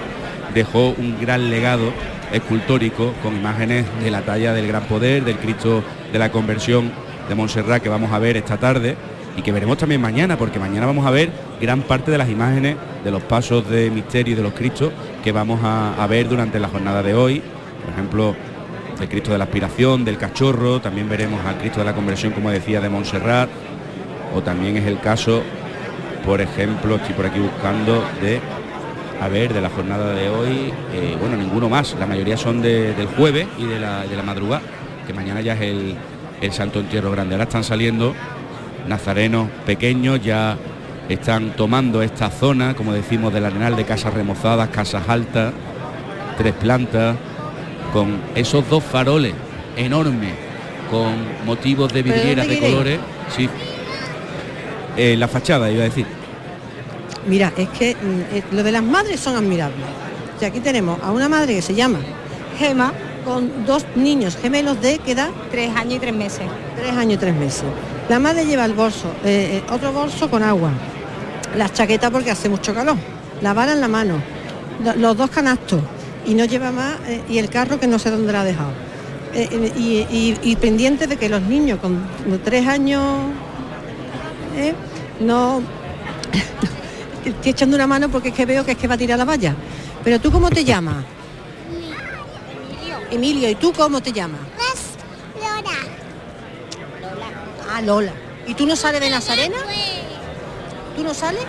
dejó 0.54 0.90
un 0.90 1.18
gran 1.20 1.50
legado 1.50 1.92
escultórico 2.32 3.14
con 3.24 3.36
imágenes 3.36 3.86
de 4.02 4.12
la 4.12 4.22
talla 4.22 4.54
del 4.54 4.68
Gran 4.68 4.84
Poder, 4.84 5.24
del 5.24 5.38
Cristo 5.38 5.84
de 6.12 6.20
la 6.20 6.32
Conversión 6.32 6.92
de 7.28 7.36
Montserrat 7.36 7.82
que 7.82 7.90
vamos 7.90 8.12
a 8.12 8.20
ver 8.20 8.38
esta 8.38 8.58
tarde 8.58 8.96
y 9.38 9.42
que 9.42 9.52
veremos 9.52 9.78
también 9.78 10.02
mañana, 10.02 10.38
porque 10.38 10.60
mañana 10.60 10.86
vamos 10.86 11.06
a 11.06 11.12
ver 11.12 11.32
gran 11.62 11.82
parte 11.82 12.12
de 12.12 12.18
las 12.18 12.30
imágenes 12.30 12.76
de 13.04 13.12
los 13.12 13.24
pasos 13.24 13.70
de 13.70 13.90
misterio 13.90 14.34
y 14.34 14.36
de 14.36 14.44
los 14.44 14.54
Cristos 14.54 14.92
que 15.24 15.32
vamos 15.32 15.62
a, 15.64 16.02
a 16.02 16.08
ver 16.08 16.28
durante 16.28 16.60
la 16.60 16.68
jornada 16.68 17.02
de 17.02 17.14
hoy. 17.14 17.42
Por 17.84 17.94
ejemplo, 17.94 18.36
el 19.00 19.10
Cristo 19.10 19.32
de 19.32 19.38
la 19.38 19.46
Aspiración, 19.46 20.06
del 20.06 20.18
Cachorro, 20.18 20.80
también 20.82 21.10
veremos 21.10 21.44
al 21.46 21.58
Cristo 21.58 21.80
de 21.80 21.86
la 21.86 21.94
Conversión, 21.94 22.34
como 22.34 22.52
decía, 22.52 22.82
de 22.82 22.90
Montserrat, 22.90 23.50
o 24.36 24.42
también 24.42 24.78
es 24.78 24.86
el 24.86 25.00
caso, 25.00 25.42
por 26.26 26.42
ejemplo, 26.42 26.96
estoy 26.96 27.16
por 27.16 27.26
aquí 27.26 27.40
buscando 27.40 28.04
de, 28.22 28.40
a 29.22 29.28
ver, 29.28 29.54
de 29.54 29.62
la 29.62 29.70
jornada 29.70 30.14
de 30.16 30.30
hoy, 30.30 30.74
eh, 30.94 31.16
bueno, 31.20 31.38
ninguno 31.38 31.70
más, 31.70 31.96
la 32.00 32.08
mayoría 32.08 32.36
son 32.38 32.62
de- 32.62 32.94
del 32.96 33.06
jueves 33.08 33.48
y 33.60 33.66
de 33.66 33.80
la, 33.80 34.02
de 34.06 34.16
la 34.16 34.24
madrugada, 34.24 34.62
que 35.06 35.14
mañana 35.14 35.42
ya 35.42 35.54
es 35.54 35.62
el, 35.62 35.96
el 36.42 36.52
Santo 36.52 36.80
Entierro 36.80 37.12
Grande. 37.12 37.36
Ahora 37.36 37.44
están 37.44 37.64
saliendo 37.64 38.16
nazarenos 38.88 39.48
pequeños, 39.66 40.22
ya 40.24 40.58
están 41.08 41.52
tomando 41.52 42.02
esta 42.02 42.32
zona, 42.32 42.74
como 42.74 42.94
decimos, 42.94 43.32
del 43.32 43.46
arenal 43.46 43.76
de 43.76 43.86
casas 43.86 44.12
remozadas, 44.14 44.70
casas 44.70 45.08
altas, 45.08 45.54
tres 46.38 46.54
plantas, 46.54 47.16
con 47.94 48.18
esos 48.34 48.68
dos 48.70 48.84
faroles 48.84 49.34
enormes, 49.78 50.34
con 50.90 51.14
motivos 51.46 51.94
de 51.94 52.02
¿Pero 52.04 52.16
vidrieras 52.16 52.48
de 52.48 52.60
colores. 52.60 53.00
Sí. 53.36 53.48
Eh, 54.98 55.16
la 55.18 55.28
fachada, 55.28 55.70
iba 55.70 55.82
a 55.82 55.86
decir. 55.86 56.06
Mira, 57.28 57.54
es 57.58 57.70
que 57.70 57.96
mm, 57.96 58.36
eh, 58.36 58.44
lo 58.52 58.64
de 58.64 58.72
las 58.72 58.84
madres 58.84 59.20
son 59.20 59.36
admirables. 59.36 59.86
O 60.36 60.40
sea, 60.40 60.50
aquí 60.50 60.60
tenemos 60.60 61.00
a 61.04 61.12
una 61.12 61.30
madre 61.30 61.54
que 61.56 61.62
se 61.62 61.76
llama 61.76 62.00
Gema, 62.58 62.94
con 63.24 63.66
dos 63.66 63.86
niños 63.96 64.36
gemelos 64.42 64.82
de 64.82 64.98
¿qué 65.00 65.12
edad? 65.12 65.30
Tres 65.52 65.76
años 65.76 65.96
y 65.96 66.00
tres 66.00 66.16
meses. 66.16 66.42
Tres 66.76 66.92
años 66.98 67.14
y 67.14 67.18
tres 67.18 67.36
meses. 67.36 67.64
La 68.10 68.18
madre 68.20 68.46
lleva 68.46 68.66
el 68.66 68.74
bolso, 68.74 69.08
eh, 69.24 69.62
eh, 69.68 69.72
otro 69.72 69.94
bolso 69.94 70.30
con 70.30 70.42
agua, 70.42 70.72
las 71.56 71.72
chaquetas 71.74 72.10
porque 72.10 72.32
hace 72.32 72.50
mucho 72.50 72.74
calor, 72.74 72.98
la 73.42 73.54
vara 73.54 73.74
en 73.74 73.80
la 73.82 73.88
mano, 73.88 74.16
lo- 74.84 74.96
los 74.96 75.16
dos 75.16 75.30
canastos 75.30 75.80
y 76.26 76.34
no 76.34 76.46
lleva 76.46 76.72
más 76.72 76.96
eh, 77.08 77.22
y 77.30 77.38
el 77.38 77.50
carro 77.50 77.80
que 77.80 77.86
no 77.88 78.00
sé 78.00 78.10
dónde 78.10 78.34
la 78.34 78.42
ha 78.42 78.46
dejado. 78.46 78.72
Eh, 79.34 79.72
y, 79.78 79.82
y- 80.14 80.38
y 80.42 80.56
pendiente 80.56 81.06
de 81.08 81.16
que 81.18 81.30
los 81.30 81.42
niños 81.44 81.80
con 81.80 82.04
tres 82.44 82.68
años 82.68 83.02
no 85.22 85.62
estoy 87.26 87.52
echando 87.52 87.76
una 87.76 87.88
mano 87.88 88.10
porque 88.10 88.30
es 88.30 88.36
que 88.36 88.46
veo 88.46 88.66
que 88.66 88.72
es 88.72 88.78
que 88.78 88.88
va 88.88 88.96
a 88.96 88.98
tirar 88.98 89.18
la 89.18 89.26
valla. 89.26 89.56
Pero 90.04 90.20
tú 90.20 90.32
cómo 90.32 90.50
te 90.50 90.64
llamas? 90.64 91.04
Emilio, 93.12 93.50
¿y 93.50 93.56
tú 93.56 93.74
cómo 93.74 94.02
te 94.02 94.12
llamas? 94.12 94.40
Lola. 95.40 95.72
Ah, 97.74 97.82
Lola. 97.82 98.14
¿Y 98.48 98.54
tú 98.54 98.66
no 98.66 98.76
sales 98.76 99.02
de 99.02 99.10
Nazarena? 99.10 99.58
¿Tú 100.96 101.04
no 101.04 101.14
sales? 101.14 101.42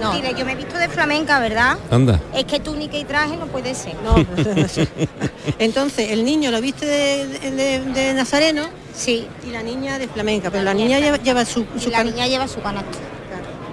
No. 0.00 0.12
Dile, 0.12 0.34
yo 0.36 0.44
me 0.44 0.52
he 0.52 0.56
visto 0.56 0.76
de 0.78 0.88
flamenca, 0.88 1.38
¿verdad? 1.40 1.76
Anda. 1.90 2.20
Es 2.34 2.44
que 2.44 2.60
túnica 2.60 2.96
y 2.96 3.04
traje 3.04 3.36
no 3.36 3.46
puede 3.46 3.74
ser. 3.74 3.94
No, 4.02 4.14
Entonces, 5.58 6.10
el 6.10 6.24
niño 6.24 6.50
lo 6.50 6.60
viste 6.60 6.86
de, 6.86 7.26
de- 7.50 7.80
de 7.80 8.14
Nazareno. 8.14 8.64
Sí. 8.94 9.26
Y 9.46 9.50
la 9.50 9.62
niña 9.62 9.98
de 9.98 10.08
flamenca, 10.08 10.50
pero 10.50 10.64
la 10.64 10.74
niña 10.74 10.98
lleva, 11.00 11.16
lleva 11.18 11.44
su, 11.44 11.66
Y 11.76 11.80
su 11.80 11.90
la 11.90 11.98
can- 11.98 12.06
niña 12.08 12.26
lleva 12.26 12.46
su 12.48 12.60
canasto. 12.60 12.98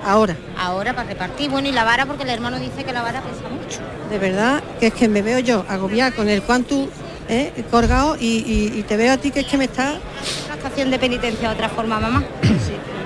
Ahora, 0.07 0.35
Ahora 0.57 0.93
para 0.95 1.09
repartir. 1.09 1.49
Bueno, 1.49 1.67
y 1.67 1.71
la 1.71 1.83
vara 1.83 2.05
porque 2.05 2.23
el 2.23 2.29
hermano 2.29 2.57
dice 2.59 2.83
que 2.83 2.93
la 2.93 3.01
vara 3.01 3.21
pesa 3.21 3.49
mucho. 3.49 3.79
de 4.09 4.17
verdad, 4.19 4.63
que 4.79 4.87
es 4.87 4.93
que 4.93 5.07
me 5.09 5.21
veo 5.21 5.39
yo 5.39 5.65
agobiar 5.67 6.13
con 6.13 6.29
el 6.29 6.41
cuanto 6.43 6.87
eh, 7.29 7.51
colgado 7.69 8.15
y, 8.17 8.37
y- 8.37 8.79
y 8.79 8.83
te 8.83 8.95
veo 8.95 9.11
a 9.13 9.17
ti 9.17 9.31
que 9.31 9.41
es 9.41 9.47
que 9.47 9.57
me 9.57 9.65
está... 9.65 9.95
Una 10.45 10.55
estación 10.55 10.91
de 10.91 10.97
penitencia 10.99 11.49
de 11.49 11.55
otra 11.55 11.67
forma, 11.69 11.99
mamá. 11.99 12.23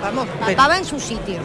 Vamos, 0.01 0.27
Papá 0.39 0.67
va 0.67 0.77
en 0.77 0.85
su 0.85 0.99
sitio. 0.99 1.37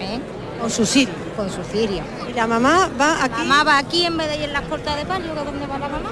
¿eh? 0.00 0.18
Con 0.60 0.70
su 0.70 0.84
sirio. 0.84 1.14
Con 1.36 1.48
su 1.50 1.62
cirio. 1.62 2.02
Y 2.28 2.32
la 2.32 2.46
mamá 2.48 2.90
va 3.00 3.22
aquí. 3.24 3.42
Mamá 3.46 3.62
va 3.64 3.78
aquí 3.78 4.04
en 4.06 4.16
vez 4.16 4.28
de 4.28 4.36
ir 4.38 4.42
en 4.44 4.52
las 4.54 4.62
cortas 4.62 4.96
de 4.96 5.04
palio, 5.04 5.32
que 5.34 5.38
es 5.40 5.44
donde 5.46 5.66
va 5.66 5.78
la 5.78 5.88
mamá. 5.88 6.10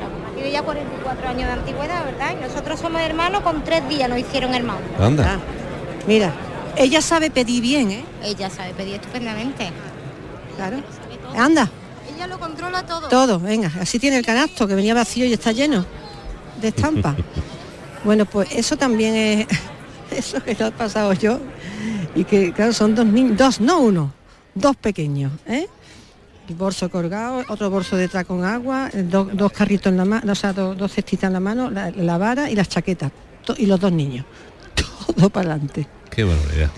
La 0.00 0.08
mamá 0.08 0.30
tiene 0.34 0.50
ya 0.50 0.62
44 0.62 1.28
años 1.28 1.46
de 1.46 1.52
antigüedad, 1.52 2.04
¿verdad? 2.04 2.34
Y 2.36 2.42
nosotros 2.42 2.80
somos 2.80 3.00
hermanos, 3.02 3.42
con 3.42 3.62
tres 3.62 3.88
días 3.88 4.08
nos 4.08 4.18
hicieron 4.18 4.52
hermanos. 4.54 4.82
Anda. 5.00 5.34
Ah, 5.34 5.38
mira, 6.08 6.32
ella 6.76 7.00
sabe 7.00 7.30
pedir 7.30 7.62
bien, 7.62 7.90
¿eh? 7.90 8.04
Ella 8.22 8.50
sabe 8.50 8.72
pedir 8.74 8.94
estupendamente. 8.94 9.70
Claro. 10.56 10.78
Anda, 11.36 11.70
Ella 12.14 12.26
lo 12.26 12.38
controla 12.38 12.84
todo. 12.86 13.08
todo, 13.08 13.38
venga, 13.40 13.70
así 13.80 13.98
tiene 13.98 14.18
el 14.18 14.24
canasto 14.24 14.66
que 14.66 14.74
venía 14.74 14.94
vacío 14.94 15.26
y 15.26 15.32
está 15.32 15.52
lleno 15.52 15.84
de 16.60 16.68
estampa. 16.68 17.14
bueno, 18.04 18.24
pues 18.24 18.48
eso 18.52 18.76
también 18.76 19.14
es 19.14 19.46
eso 20.10 20.42
que 20.42 20.54
lo 20.54 20.68
he 20.68 20.70
pasado 20.72 21.12
yo 21.12 21.38
y 22.14 22.24
que 22.24 22.52
claro 22.52 22.72
son 22.72 22.94
dos 22.94 23.04
niños, 23.06 23.36
dos, 23.36 23.60
no 23.60 23.80
uno, 23.80 24.12
dos 24.54 24.76
pequeños, 24.76 25.32
¿eh? 25.46 25.66
Bolso 26.56 26.88
colgado, 26.88 27.42
otro 27.48 27.68
bolso 27.70 27.96
detrás 27.96 28.24
con 28.24 28.44
agua, 28.44 28.88
dos, 28.94 29.50
carritos 29.52 29.88
en 29.90 29.96
la 29.96 30.04
mano, 30.04 30.30
o 30.30 30.34
sea, 30.36 30.52
dos, 30.52 30.78
dos 30.78 30.92
cestitas 30.92 31.24
en 31.28 31.32
la 31.32 31.40
mano, 31.40 31.70
la, 31.70 31.90
la 31.90 32.18
vara 32.18 32.48
y 32.48 32.54
las 32.54 32.68
chaquetas, 32.68 33.10
to- 33.44 33.56
y 33.58 33.66
los 33.66 33.80
dos 33.80 33.90
niños, 33.90 34.24
todo 35.16 35.28
para 35.28 35.50
adelante. 35.50 35.86
Qué 36.10 36.24
barbaridad. 36.24 36.70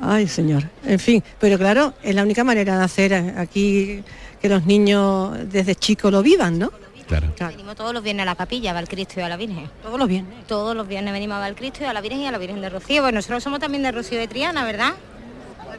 Ay, 0.00 0.28
señor. 0.28 0.64
En 0.84 0.98
fin, 0.98 1.22
pero 1.38 1.58
claro, 1.58 1.94
es 2.02 2.14
la 2.14 2.22
única 2.22 2.42
manera 2.42 2.78
de 2.78 2.84
hacer 2.84 3.14
aquí 3.14 4.02
que 4.40 4.48
los 4.48 4.64
niños 4.64 5.36
desde 5.50 5.74
chicos 5.74 6.10
lo 6.10 6.22
vivan, 6.22 6.58
¿no? 6.58 6.70
Claro. 7.06 7.32
Venimos 7.38 7.74
todos 7.74 7.92
los 7.92 8.04
viernes 8.04 8.22
a 8.22 8.26
la 8.26 8.36
capilla, 8.36 8.72
va 8.72 8.78
al 8.78 8.88
Cristo 8.88 9.14
y 9.18 9.22
a 9.24 9.28
la 9.28 9.36
Virgen. 9.36 9.68
Todos 9.82 9.98
los 9.98 10.08
viernes. 10.08 10.46
Todos 10.46 10.76
los 10.76 10.86
viernes 10.86 11.12
venimos 11.12 11.36
a 11.36 11.40
ver 11.40 11.48
al 11.48 11.56
Cristo 11.56 11.80
y 11.82 11.86
a 11.86 11.92
la 11.92 12.00
Virgen 12.00 12.20
y 12.20 12.26
a 12.28 12.30
la 12.30 12.38
Virgen 12.38 12.60
de 12.60 12.70
Rocío. 12.70 13.02
Bueno, 13.02 13.16
nosotros 13.16 13.42
somos 13.42 13.58
también 13.58 13.82
de 13.82 13.90
Rocío 13.90 14.16
de 14.16 14.28
Triana, 14.28 14.64
¿verdad? 14.64 14.92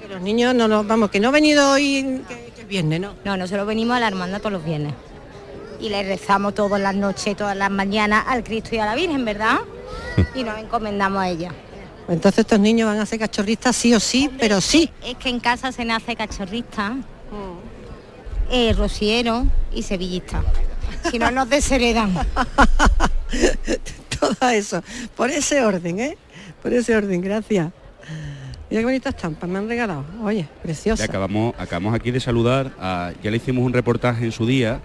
Que 0.02 0.08
los 0.10 0.22
niños 0.22 0.54
no 0.54 0.68
los, 0.68 0.86
vamos, 0.86 1.10
que 1.10 1.22
no 1.22 1.30
ha 1.30 1.32
venido 1.32 1.72
hoy 1.72 2.22
que, 2.28 2.52
que 2.54 2.62
el 2.62 2.68
viernes, 2.68 3.00
¿no? 3.00 3.14
No, 3.24 3.38
nosotros 3.38 3.66
venimos 3.66 3.96
a 3.96 4.02
la 4.02 4.08
hermandad 4.10 4.40
todos 4.40 4.52
los 4.52 4.66
viernes. 4.66 4.94
Y 5.80 5.88
le 5.88 6.04
rezamos 6.04 6.54
todas 6.54 6.82
las 6.82 6.96
noches, 6.96 7.38
todas 7.38 7.56
las 7.56 7.72
mañanas 7.72 8.26
al 8.28 8.44
Cristo 8.44 8.76
y 8.76 8.80
a 8.80 8.86
la 8.86 8.96
Virgen, 8.96 9.24
¿verdad? 9.24 9.60
Y 10.36 10.44
nos 10.44 10.58
encomendamos 10.60 11.22
a 11.22 11.30
ella. 11.30 11.52
Entonces 12.08 12.40
estos 12.40 12.60
niños 12.60 12.88
van 12.88 13.00
a 13.00 13.06
ser 13.06 13.20
cachorristas 13.20 13.76
sí 13.76 13.94
o 13.94 14.00
sí, 14.00 14.30
pero 14.40 14.60
sí. 14.62 14.90
Es 15.06 15.16
que 15.16 15.30
en 15.30 15.40
casa 15.40 15.72
se 15.72 15.86
nace 15.86 16.16
cachorrista, 16.16 16.96
eh, 18.52 18.74
rociero 18.74 19.46
y 19.74 19.84
sevillista. 19.84 20.44
Si 21.10 21.18
no 21.20 21.32
nos 21.32 21.50
desheredan. 21.50 22.14
Todo 24.20 24.50
eso. 24.50 24.84
Por 25.16 25.30
ese 25.32 25.64
orden, 25.64 26.00
¿eh? 26.00 26.18
Por 26.62 26.74
ese 26.74 26.96
orden, 26.96 27.22
gracias. 27.22 27.72
Mira 28.70 28.82
qué 28.82 28.86
bonitas 28.86 29.16
estampas 29.16 29.50
me 29.50 29.58
han 29.60 29.68
regalado. 29.68 30.04
Oye, 30.24 30.48
preciosa. 30.62 31.04
Ya 31.04 31.10
acabamos, 31.10 31.54
acabamos 31.58 31.94
aquí 31.96 32.12
de 32.12 32.20
saludar, 32.20 32.72
a- 32.80 33.12
ya 33.24 33.32
le 33.32 33.38
hicimos 33.38 33.66
un 33.66 33.74
reportaje 33.74 34.24
en 34.26 34.32
su 34.32 34.46
día 34.46 34.80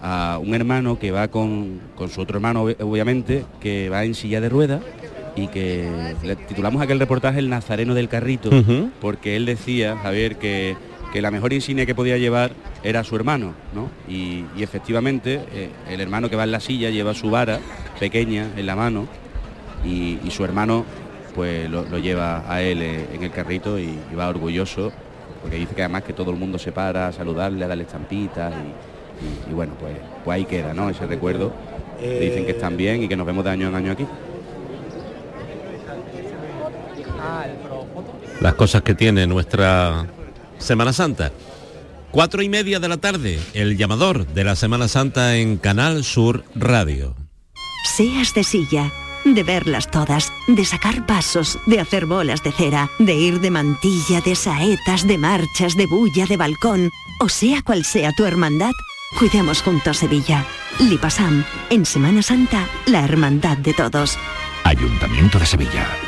a 0.00 0.38
un 0.40 0.54
hermano 0.54 0.98
que 0.98 1.10
va 1.10 1.28
con, 1.28 1.80
con 1.96 2.08
su 2.08 2.20
otro 2.20 2.36
hermano, 2.38 2.64
ob- 2.66 2.76
obviamente, 2.82 3.44
que 3.60 3.88
va 3.88 4.04
en 4.04 4.14
silla 4.14 4.40
de 4.40 4.48
ruedas 4.48 4.80
y 5.38 5.48
que 5.48 5.88
le 6.22 6.36
titulamos 6.36 6.82
aquel 6.82 6.98
reportaje 6.98 7.38
El 7.38 7.48
Nazareno 7.48 7.94
del 7.94 8.08
Carrito, 8.08 8.50
porque 9.00 9.36
él 9.36 9.46
decía, 9.46 9.96
Javier, 9.96 10.36
que, 10.36 10.76
que 11.12 11.22
la 11.22 11.30
mejor 11.30 11.52
insignia 11.52 11.86
que 11.86 11.94
podía 11.94 12.18
llevar 12.18 12.52
era 12.82 13.04
su 13.04 13.14
hermano, 13.14 13.54
¿no? 13.72 13.88
Y, 14.12 14.44
efectivamente 14.60 15.40
eh, 15.52 15.70
el 15.88 16.00
hermano 16.00 16.28
que 16.28 16.36
va 16.36 16.44
en 16.44 16.50
la 16.50 16.60
silla 16.60 16.90
lleva 16.90 17.14
su 17.14 17.30
vara 17.30 17.60
pequeña 18.00 18.48
en 18.56 18.66
la 18.66 18.74
mano 18.74 19.06
y, 19.84 20.18
su 20.30 20.44
hermano 20.44 20.84
pues 21.34 21.70
lo, 21.70 21.84
lleva 21.98 22.44
a 22.52 22.60
él 22.62 22.82
eh, 22.82 23.06
en 23.14 23.22
el 23.22 23.30
carrito 23.30 23.78
y, 23.78 23.96
va 24.18 24.28
orgulloso 24.28 24.92
porque 25.42 25.56
dice 25.56 25.74
que 25.74 25.82
además 25.82 26.02
que 26.02 26.12
todo 26.12 26.32
el 26.32 26.36
mundo 26.36 26.58
se 26.58 26.72
para 26.72 27.08
a 27.08 27.12
saludarle, 27.12 27.64
a 27.64 27.68
darle 27.68 27.84
estampitas 27.84 28.52
y, 29.48 29.52
bueno, 29.52 29.74
pues, 29.78 29.94
pues 30.24 30.34
ahí 30.34 30.44
queda, 30.44 30.74
¿no? 30.74 30.90
Ese 30.90 31.06
recuerdo. 31.06 31.52
Dicen 32.00 32.44
que 32.44 32.52
están 32.52 32.76
bien 32.76 33.02
y 33.02 33.08
que 33.08 33.16
nos 33.16 33.26
vemos 33.26 33.44
de 33.44 33.50
año 33.50 33.68
en 33.68 33.74
año 33.74 33.92
aquí. 33.92 34.06
Las 38.40 38.54
cosas 38.54 38.82
que 38.82 38.94
tiene 38.94 39.26
nuestra 39.26 40.06
Semana 40.58 40.92
Santa. 40.92 41.32
Cuatro 42.10 42.42
y 42.42 42.48
media 42.48 42.80
de 42.80 42.88
la 42.88 42.96
tarde, 42.96 43.38
el 43.52 43.76
llamador 43.76 44.26
de 44.26 44.44
la 44.44 44.56
Semana 44.56 44.88
Santa 44.88 45.36
en 45.36 45.58
Canal 45.58 46.04
Sur 46.04 46.44
Radio. 46.54 47.14
Seas 47.84 48.32
de 48.34 48.44
silla, 48.44 48.90
de 49.24 49.42
verlas 49.42 49.90
todas, 49.90 50.32
de 50.46 50.64
sacar 50.64 51.06
pasos, 51.06 51.58
de 51.66 51.80
hacer 51.80 52.06
bolas 52.06 52.42
de 52.42 52.52
cera, 52.52 52.90
de 52.98 53.14
ir 53.14 53.40
de 53.40 53.50
mantilla, 53.50 54.20
de 54.20 54.34
saetas, 54.34 55.06
de 55.06 55.18
marchas, 55.18 55.76
de 55.76 55.86
bulla, 55.86 56.26
de 56.26 56.36
balcón, 56.36 56.90
o 57.20 57.28
sea 57.28 57.62
cual 57.62 57.84
sea 57.84 58.12
tu 58.12 58.24
hermandad, 58.24 58.72
cuidemos 59.18 59.62
juntos 59.62 59.98
Sevilla. 59.98 60.46
Lipasam, 60.78 61.44
en 61.70 61.84
Semana 61.84 62.22
Santa, 62.22 62.68
la 62.86 63.04
hermandad 63.04 63.58
de 63.58 63.74
todos. 63.74 64.16
Ayuntamiento 64.64 65.38
de 65.38 65.46
Sevilla. 65.46 66.07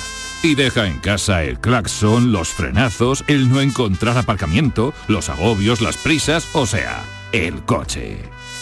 y 0.43 0.55
deja 0.55 0.87
en 0.87 0.99
casa 0.99 1.43
el 1.43 1.59
claxon, 1.59 2.31
los 2.31 2.49
frenazos, 2.49 3.23
el 3.27 3.49
no 3.49 3.61
encontrar 3.61 4.17
aparcamiento, 4.17 4.93
los 5.07 5.29
agobios, 5.29 5.81
las 5.81 5.97
prisas, 5.97 6.47
o 6.53 6.65
sea, 6.65 7.03
el 7.31 7.63
coche. 7.63 8.17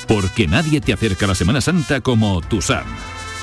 Porque 0.07 0.47
nadie 0.47 0.81
te 0.81 0.93
acerca 0.93 1.25
a 1.25 1.29
la 1.29 1.35
Semana 1.35 1.61
Santa 1.61 2.01
como 2.01 2.41
Tusam. 2.41 2.85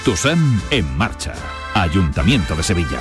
Tusam 0.04 0.60
en 0.70 0.96
marcha. 0.96 1.34
Ayuntamiento 1.74 2.54
de 2.54 2.62
Sevilla. 2.62 3.00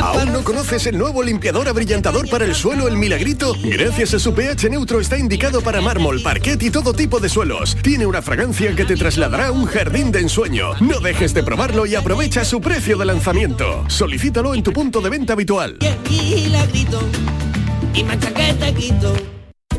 ¿Aún 0.00 0.32
no 0.32 0.42
conoces 0.42 0.86
el 0.86 0.98
nuevo 0.98 1.22
limpiador 1.22 1.68
abrillantador 1.68 2.28
para 2.28 2.44
el 2.44 2.56
suelo 2.56 2.88
El 2.88 2.96
Milagrito? 2.96 3.54
Gracias 3.62 4.14
a 4.14 4.18
su 4.18 4.34
pH 4.34 4.68
neutro 4.68 4.98
está 4.98 5.16
indicado 5.16 5.60
para 5.60 5.80
mármol, 5.80 6.20
parquet 6.22 6.60
y 6.60 6.70
todo 6.70 6.92
tipo 6.92 7.20
de 7.20 7.28
suelos. 7.28 7.76
Tiene 7.80 8.04
una 8.04 8.20
fragancia 8.20 8.74
que 8.74 8.84
te 8.84 8.96
trasladará 8.96 9.48
a 9.48 9.52
un 9.52 9.66
jardín 9.66 10.10
de 10.10 10.20
ensueño. 10.20 10.74
No 10.80 10.98
dejes 10.98 11.34
de 11.34 11.44
probarlo 11.44 11.86
y 11.86 11.94
aprovecha 11.94 12.44
su 12.44 12.60
precio 12.60 12.98
de 12.98 13.04
lanzamiento. 13.04 13.84
Solicítalo 13.88 14.54
en 14.54 14.64
tu 14.64 14.72
punto 14.72 15.00
de 15.00 15.10
venta 15.10 15.34
habitual. 15.34 15.78
Y 17.94 18.02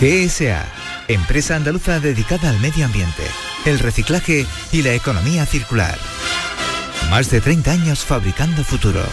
GSA, 0.00 0.66
empresa 1.08 1.56
andaluza 1.56 2.00
dedicada 2.00 2.50
al 2.50 2.58
medio 2.58 2.84
ambiente, 2.84 3.22
el 3.64 3.78
reciclaje 3.78 4.46
y 4.72 4.82
la 4.82 4.92
economía 4.92 5.46
circular. 5.46 5.96
Más 7.10 7.30
de 7.30 7.40
30 7.40 7.70
años 7.70 8.04
fabricando 8.04 8.64
futuro. 8.64 9.04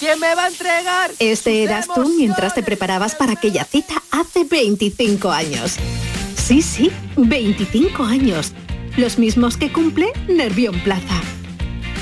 ¿Quién 0.00 0.18
me 0.20 0.34
va 0.34 0.44
a 0.44 0.48
entregar? 0.48 1.10
Este 1.18 1.62
eras 1.62 1.86
tú 1.94 2.08
mientras 2.16 2.54
te 2.54 2.62
preparabas 2.62 3.14
para 3.14 3.32
aquella 3.32 3.64
cita 3.64 3.94
hace 4.10 4.44
25 4.44 5.30
años. 5.30 5.76
Sí, 6.36 6.60
sí, 6.60 6.90
25 7.16 8.04
años. 8.04 8.52
Los 8.96 9.18
mismos 9.18 9.56
que 9.56 9.72
cumple 9.72 10.12
Nervión 10.28 10.78
Plaza. 10.80 11.22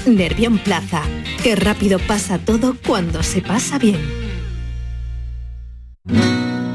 Nervión 0.06 0.58
Plaza. 0.58 1.02
Qué 1.42 1.56
rápido 1.56 1.98
pasa 1.98 2.38
todo 2.38 2.76
cuando 2.86 3.22
se 3.22 3.42
pasa 3.42 3.78
bien. 3.78 3.98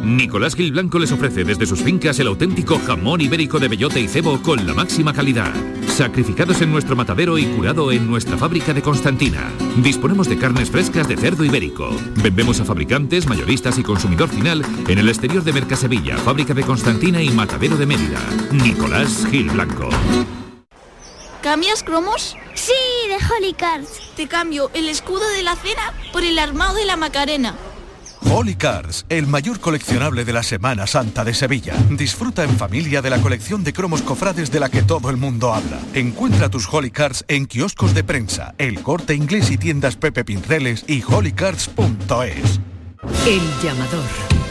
Nicolás 0.04 0.56
Gil 0.56 0.72
Blanco 0.72 1.00
les 1.00 1.12
ofrece 1.12 1.44
desde 1.44 1.65
sus 1.65 1.82
fincas 1.82 2.20
el 2.20 2.28
auténtico 2.28 2.80
jamón 2.86 3.22
ibérico 3.22 3.60
de 3.60 3.68
bellota 3.68 4.00
y 4.00 4.08
cebo 4.08 4.42
con 4.42 4.65
la 4.65 4.74
máxima 4.74 5.13
calidad. 5.13 5.54
Sacrificados 5.88 6.62
en 6.62 6.72
nuestro 6.72 6.96
matadero 6.96 7.38
y 7.38 7.46
curado 7.46 7.92
en 7.92 8.08
nuestra 8.08 8.38
fábrica 8.38 8.74
de 8.74 8.82
Constantina. 8.82 9.52
Disponemos 9.84 10.28
de 10.28 10.38
carnes 10.38 10.72
frescas 10.72 11.08
de 11.08 11.18
cerdo 11.18 11.44
ibérico. 11.44 11.89
Vendemos 12.24 12.60
a 12.60 12.65
fabricantes, 12.65 13.28
mayoristas 13.28 13.78
y 13.78 13.84
consumidor 13.84 14.30
final 14.30 14.63
en 14.88 14.98
el 14.98 15.10
exterior 15.10 15.44
de 15.44 15.54
Mercasevilla, 15.54 16.18
fábrica 16.18 16.54
de 16.54 16.63
Constantina 16.63 17.22
y 17.22 17.30
matadero 17.30 17.78
de 17.78 17.86
Mérida. 17.86 18.20
Nicolás 18.52 19.28
Gil 19.30 19.50
Blanco. 19.50 19.89
¿Cambias 21.41 21.84
cromos? 21.84 22.36
Sí, 22.54 22.73
de 23.08 23.15
Holy 23.15 23.54
Cards. 23.54 24.13
Te 24.17 24.28
cambio 24.28 24.69
el 24.73 24.89
escudo 24.89 25.28
de 25.30 25.41
la 25.41 25.56
cena 25.56 25.93
por 26.12 26.23
el 26.23 26.38
armado 26.38 26.75
de 26.75 26.84
la 26.84 26.97
Macarena. 26.97 27.56
Holy 28.30 28.56
Cards, 28.56 29.06
el 29.08 29.25
mayor 29.25 29.62
coleccionable 29.62 30.25
de 30.25 30.34
la 30.34 30.43
Semana 30.43 30.86
Santa 30.86 31.23
de 31.23 31.34
Sevilla. 31.34 31.73
Disfruta 31.91 32.43
en 32.43 32.58
familia 32.58 33.02
de 33.02 33.10
la 33.10 33.21
colección 33.21 33.63
de 33.63 33.71
cromos 33.71 34.02
cofrades 34.02 34.52
de 34.52 34.60
la 34.60 34.69
que 34.69 34.84
todo 34.84 35.10
el 35.10 35.15
mundo 35.15 35.54
habla. 35.54 35.80
Encuentra 35.93 36.49
tus 36.49 36.67
Holy 36.71 36.91
Cards 36.91 37.23
en 37.30 37.45
kioscos 37.45 37.93
de 37.93 38.04
prensa, 38.04 38.54
el 38.58 38.84
corte 38.84 39.15
inglés 39.15 39.49
y 39.49 39.58
tiendas 39.58 39.95
Pepe 39.95 40.26
Pinceles 40.26 40.84
y 40.88 41.01
holycards.es. 41.01 42.59
El 43.26 43.41
llamador. 43.64 44.03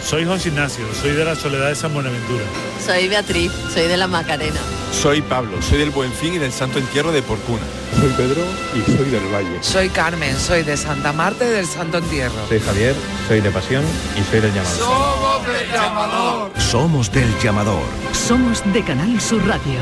Soy 0.03 0.25
José 0.25 0.49
Ignacio, 0.49 0.87
soy 0.95 1.11
de 1.11 1.25
la 1.27 1.35
Soledad 1.35 1.69
de 1.69 1.75
San 1.75 1.93
Buenaventura. 1.93 2.45
Soy 2.85 3.09
Beatriz, 3.09 3.53
soy 3.75 3.89
de 3.89 3.97
la 3.99 4.07
Macarena. 4.07 4.78
Soy 4.93 5.23
Pablo, 5.23 5.61
soy 5.63 5.79
del 5.79 5.91
Buen 5.91 6.11
Fin 6.13 6.35
y 6.35 6.39
del 6.39 6.51
Santo 6.51 6.79
Entierro 6.79 7.13
de 7.13 7.23
Porcuna. 7.23 7.63
Soy 8.01 8.11
Pedro 8.17 8.43
y 8.75 8.91
soy 8.91 9.11
del 9.11 9.33
Valle. 9.33 9.63
Soy 9.63 9.89
Carmen, 9.89 10.37
soy 10.37 10.63
de 10.63 10.77
Santa 10.77 11.13
Marta 11.13 11.45
y 11.47 11.51
del 11.51 11.67
Santo 11.67 11.99
Entierro. 11.99 12.47
Soy 12.49 12.59
Javier, 12.59 12.95
soy 13.29 13.41
de 13.41 13.51
Pasión 13.51 13.85
y 14.19 14.23
soy 14.31 14.41
del 14.41 14.53
Llamador. 14.53 14.79
Somos 14.79 15.47
del 15.47 15.73
Llamador. 15.73 16.61
Somos 16.61 17.13
del 17.13 17.39
Llamador. 17.39 17.83
Somos 18.13 18.73
de 18.73 18.83
Canal 18.83 19.21
Sur 19.21 19.47
Radio. 19.47 19.79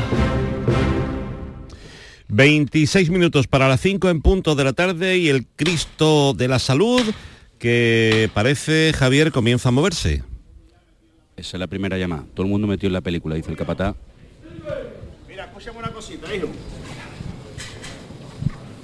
26 2.29 3.09
minutos 3.09 3.47
para 3.47 3.67
las 3.67 3.81
5 3.81 4.09
en 4.09 4.21
punto 4.21 4.55
de 4.55 4.63
la 4.63 4.73
tarde 4.73 5.17
y 5.17 5.29
el 5.29 5.47
Cristo 5.55 6.33
de 6.33 6.47
la 6.47 6.59
Salud 6.59 7.01
que 7.59 8.29
parece, 8.33 8.93
Javier, 8.93 9.31
comienza 9.31 9.69
a 9.69 9.71
moverse. 9.71 10.23
Esa 11.35 11.57
es 11.57 11.59
la 11.59 11.67
primera 11.67 11.97
llamada. 11.97 12.25
Todo 12.33 12.45
el 12.45 12.51
mundo 12.51 12.67
metió 12.67 12.87
en 12.87 12.93
la 12.93 13.01
película, 13.01 13.35
dice 13.35 13.49
el 13.49 13.57
capataz. 13.57 13.95
Escúchame 15.57 15.79
una 15.79 15.91
cosita, 15.91 16.35
hijo. 16.35 16.49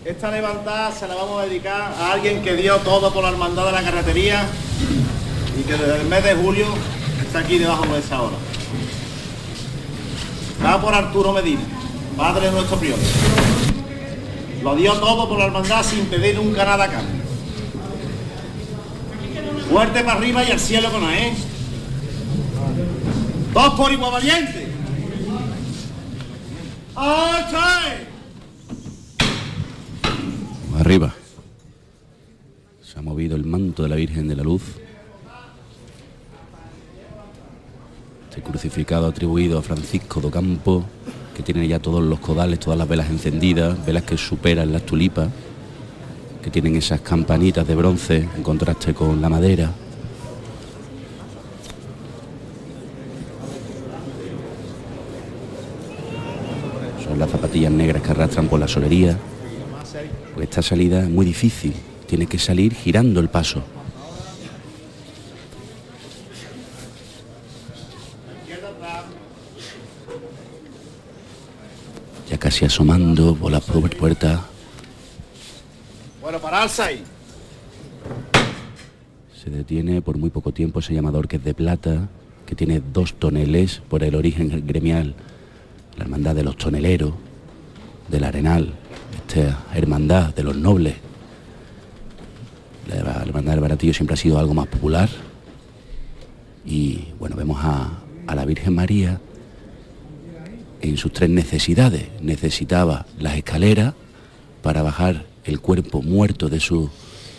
Esta 0.04 0.32
levantada 0.32 0.92
se 0.92 1.08
la 1.08 1.14
vamos 1.14 1.40
a 1.40 1.46
dedicar 1.46 1.94
a 1.94 2.14
alguien 2.14 2.42
que 2.42 2.56
dio 2.56 2.78
todo 2.78 3.14
por 3.14 3.22
la 3.24 3.30
hermandad 3.30 3.68
de 3.68 3.74
la 3.74 3.84
carretería 3.84 4.48
y 5.56 5.62
que 5.66 5.74
desde 5.74 6.02
el 6.02 6.08
mes 6.08 6.24
de 6.24 6.34
julio 6.34 6.66
está 7.24 7.40
aquí 7.40 7.60
debajo 7.60 7.86
de 7.94 8.00
esa 8.00 8.24
hora. 8.24 8.38
Va 10.66 10.82
por 10.82 10.96
Arturo 10.96 11.32
Medina, 11.32 11.62
padre 12.18 12.48
de 12.48 12.54
nuestro 12.54 12.78
prior. 12.78 12.98
Lo 14.64 14.76
dio 14.76 14.94
todo 14.94 15.30
por 15.30 15.38
la 15.38 15.46
hermandad 15.46 15.84
sin 15.84 16.08
pedir 16.08 16.38
nunca 16.38 16.66
nada 16.66 16.86
a 16.86 16.90
cambio. 16.90 17.22
Fuerte 19.70 20.04
para 20.04 20.18
arriba 20.18 20.44
y 20.44 20.50
al 20.50 20.60
cielo 20.60 20.92
con 20.92 21.04
él. 21.04 21.20
¿eh? 21.20 21.34
Dos 23.54 23.74
por 23.76 23.92
igual 23.92 24.14
valiente. 24.14 24.73
Arriba. 30.80 31.14
Se 32.84 33.00
ha 33.00 33.02
movido 33.02 33.36
el 33.36 33.46
manto 33.46 33.84
de 33.84 33.90
la 33.90 33.96
Virgen 33.96 34.28
de 34.28 34.36
la 34.36 34.44
Luz. 34.44 34.62
Este 38.30 38.42
crucificado 38.42 39.08
atribuido 39.08 39.58
a 39.58 39.62
Francisco 39.62 40.20
do 40.20 40.30
Campo, 40.30 40.84
que 41.36 41.42
tiene 41.42 41.68
ya 41.68 41.80
todos 41.80 42.04
los 42.04 42.20
codales, 42.20 42.60
todas 42.60 42.78
las 42.78 42.88
velas 42.88 43.10
encendidas, 43.10 43.84
velas 43.86 44.04
que 44.04 44.18
superan 44.18 44.72
las 44.72 44.84
tulipas, 44.84 45.30
que 46.42 46.52
tienen 46.52 46.76
esas 46.76 47.02
campanitas 47.02 47.66
de 47.66 47.76
bronce 47.76 48.28
en 48.36 48.44
contraste 48.44 48.94
con 48.94 49.22
la 49.22 49.30
madera. 49.30 49.72
Son 57.04 57.20
las 57.20 57.30
zapatillas 57.54 57.72
negras 57.72 58.02
que 58.02 58.10
arrastran 58.10 58.48
por 58.48 58.60
la 58.60 58.68
solería. 58.68 59.16
Pues 60.34 60.50
esta 60.50 60.64
salida 60.64 61.02
es 61.02 61.10
muy 61.10 61.24
difícil, 61.24 61.72
tiene 62.08 62.26
que 62.26 62.40
salir 62.40 62.74
girando 62.74 63.20
el 63.20 63.30
paso. 63.30 63.62
Ya 72.28 72.40
casi 72.40 72.66
asomando 72.66 73.36
por 73.36 73.52
la 73.52 73.60
puerta. 73.60 74.42
Bueno, 76.24 76.40
pararse 76.40 76.82
ahí. 76.82 77.04
Se 79.44 79.52
detiene 79.52 80.02
por 80.02 80.18
muy 80.18 80.32
poco 80.32 80.52
tiempo 80.52 80.80
ese 80.80 80.96
llamador 80.96 81.28
que 81.28 81.36
es 81.36 81.44
de 81.44 81.54
plata, 81.54 82.10
que 82.48 82.56
tiene 82.56 82.82
dos 82.82 83.14
toneles 83.14 83.84
por 83.90 84.04
el 84.04 84.16
origen 84.16 84.66
gremial. 84.66 85.14
La 85.98 86.06
hermandad 86.06 86.34
de 86.34 86.44
los 86.44 86.58
toneleros, 86.58 87.14
del 88.08 88.24
arenal, 88.24 88.74
esta 89.16 89.64
hermandad 89.74 90.34
de 90.34 90.44
los 90.44 90.56
nobles. 90.56 90.96
La 92.88 93.22
hermandad 93.22 93.54
del 93.54 93.62
baratillo 93.62 93.94
siempre 93.94 94.16
ha 94.16 94.18
sido 94.18 94.40
algo 94.40 94.54
más 94.54 94.68
popular. 94.68 95.10
Y 96.66 97.08
bueno, 97.20 97.36
vemos 97.36 97.60
a, 97.64 98.00
la 98.34 98.46
Virgen 98.46 98.74
María 98.76 99.20
en 100.82 100.98
sus 100.98 101.14
tres 101.14 101.30
necesidades. 101.30 102.08
Necesitaba 102.22 103.06
las 103.20 103.36
escaleras 103.36 103.94
para 104.62 104.82
bajar 104.82 105.26
el 105.46 105.60
cuerpo 105.60 106.02
muerto 106.02 106.50
de 106.50 106.60
su 106.60 106.90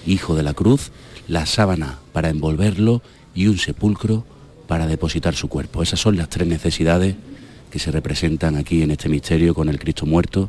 hijo 0.07 0.37
de 0.37 0.43
la 0.43 0.55
cruz, 0.55 0.93
la 1.27 1.47
sábana 1.47 1.99
para 2.13 2.29
envolverlo 2.29 3.03
y 3.35 3.47
un 3.49 3.59
sepulcro 3.59 4.25
para 4.67 4.87
depositar 4.87 5.35
su 5.35 5.49
cuerpo. 5.49 5.83
Esas 5.83 6.01
son 6.01 6.17
las 6.17 6.29
tres 6.29 6.47
necesidades 6.47 7.17
que 7.75 7.81
se 7.81 7.91
representan 7.91 8.55
aquí 8.55 8.85
en 8.85 8.93
este 8.93 9.09
misterio 9.09 9.53
con 9.53 9.69
el 9.69 9.81
Cristo 9.81 10.07
muerto, 10.07 10.49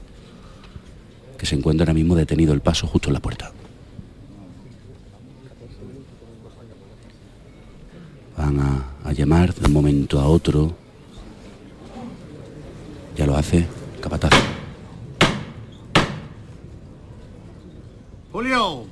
que 1.40 1.48
se 1.48 1.56
encuentra 1.56 1.86
ahora 1.86 1.96
mismo 1.96 2.14
detenido 2.14 2.54
el 2.54 2.62
paso 2.62 2.86
justo 2.86 3.10
en 3.10 3.14
la 3.14 3.20
puerta. 3.20 3.52
Van 8.38 8.60
a, 8.60 9.12
llamar 9.12 9.56
de 9.56 9.66
un 9.66 9.74
momento 9.74 10.20
a 10.20 10.28
otro. 10.28 10.76
Ya 13.18 13.26
lo 13.26 13.36
hace, 13.36 13.66
capataz. 14.00 14.30
Julio, 18.32 18.86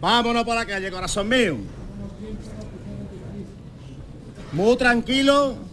vámonos 0.00 0.44
por 0.44 0.54
la 0.54 0.64
calle, 0.64 0.90
corazón 0.90 1.28
mío. 1.28 1.56
Muy 4.54 4.76
tranquilo 4.78 5.68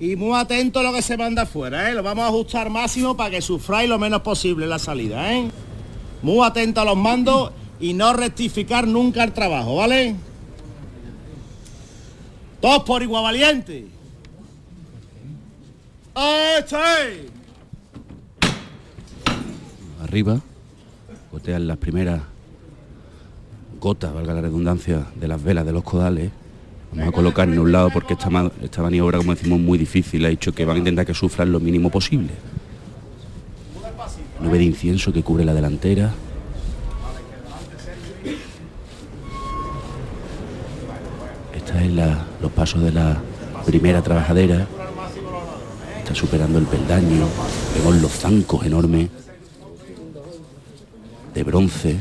y 0.00 0.16
muy 0.16 0.38
atento 0.38 0.80
a 0.80 0.82
lo 0.82 0.92
que 0.92 1.02
se 1.02 1.16
manda 1.16 1.42
afuera, 1.42 1.90
¿eh? 1.90 1.94
Lo 1.94 2.02
vamos 2.02 2.24
a 2.24 2.28
ajustar 2.28 2.70
máximo 2.70 3.16
para 3.16 3.30
que 3.30 3.42
sufráis 3.42 3.88
lo 3.88 3.98
menos 3.98 4.22
posible 4.22 4.66
la 4.66 4.78
salida, 4.78 5.32
¿eh? 5.34 5.50
Muy 6.22 6.46
atento 6.46 6.80
a 6.80 6.84
los 6.84 6.96
mandos 6.96 7.52
y 7.80 7.94
no 7.94 8.12
rectificar 8.12 8.86
nunca 8.86 9.24
el 9.24 9.32
trabajo, 9.32 9.76
¿vale? 9.76 10.14
Todos 12.60 12.82
por 12.84 13.02
igual 13.02 13.24
valiente. 13.24 13.86
¡Este! 16.58 17.28
Arriba, 20.02 20.40
gotean 21.32 21.66
las 21.66 21.76
primeras 21.76 22.22
gotas, 23.80 24.12
valga 24.12 24.34
la 24.34 24.40
redundancia, 24.40 25.06
de 25.16 25.28
las 25.28 25.42
velas 25.42 25.66
de 25.66 25.72
los 25.72 25.84
codales. 25.84 26.30
Vamos 26.92 27.08
a 27.08 27.12
colocar 27.12 27.48
en 27.48 27.58
un 27.58 27.70
lado 27.70 27.90
porque 27.90 28.14
esta, 28.14 28.30
esta 28.62 28.82
maniobra, 28.82 29.18
como 29.18 29.34
decimos, 29.34 29.60
muy 29.60 29.76
difícil. 29.78 30.24
Ha 30.24 30.28
dicho 30.28 30.52
que 30.52 30.64
van 30.64 30.76
a 30.76 30.78
intentar 30.78 31.04
que 31.04 31.14
sufran 31.14 31.52
lo 31.52 31.60
mínimo 31.60 31.90
posible. 31.90 32.30
Nube 34.40 34.58
de 34.58 34.64
incienso 34.64 35.12
que 35.12 35.22
cubre 35.22 35.44
la 35.44 35.52
delantera. 35.52 36.12
Esta 41.54 41.84
es 41.84 41.92
los 42.40 42.52
pasos 42.52 42.82
de 42.82 42.92
la 42.92 43.20
primera 43.66 44.00
trabajadera. 44.02 44.66
Está 45.98 46.14
superando 46.14 46.58
el 46.58 46.64
peldaño. 46.64 47.26
Vemos 47.76 47.96
los 48.00 48.12
zancos 48.12 48.64
enormes 48.64 49.10
de 51.34 51.42
bronce. 51.44 51.96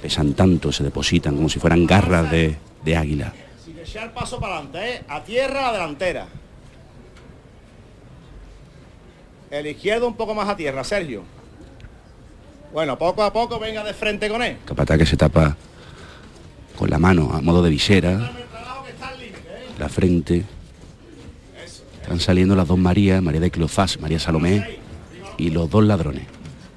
Pesan 0.00 0.32
tanto, 0.32 0.72
se 0.72 0.82
depositan 0.82 1.36
como 1.36 1.48
si 1.48 1.60
fueran 1.60 1.86
garras 1.86 2.30
de 2.30 2.96
águila. 2.96 3.32
Echar 3.92 4.14
paso 4.14 4.40
para 4.40 4.54
adelante, 4.54 4.90
¿eh? 4.90 5.02
A 5.06 5.22
tierra, 5.22 5.68
a 5.68 5.72
delantera. 5.74 6.26
El 9.50 9.66
izquierdo 9.66 10.08
un 10.08 10.14
poco 10.16 10.34
más 10.34 10.48
a 10.48 10.56
tierra, 10.56 10.82
Sergio. 10.82 11.24
Bueno, 12.72 12.96
poco 12.96 13.22
a 13.22 13.30
poco 13.34 13.58
venga 13.58 13.84
de 13.84 13.92
frente 13.92 14.30
con 14.30 14.42
él. 14.42 14.56
Capataz 14.64 14.96
que 14.96 15.04
se 15.04 15.18
tapa 15.18 15.58
con 16.78 16.88
la 16.88 16.98
mano 16.98 17.34
a 17.34 17.42
modo 17.42 17.62
de 17.62 17.68
visera, 17.68 18.32
la 19.78 19.90
frente. 19.90 20.46
Están 22.00 22.18
saliendo 22.18 22.56
las 22.56 22.68
dos 22.68 22.78
Marías, 22.78 23.20
María 23.20 23.40
de 23.40 23.50
Cleofás, 23.50 24.00
María 24.00 24.18
Salomé 24.18 24.78
y 25.36 25.50
los 25.50 25.68
dos 25.68 25.84
ladrones, 25.84 26.24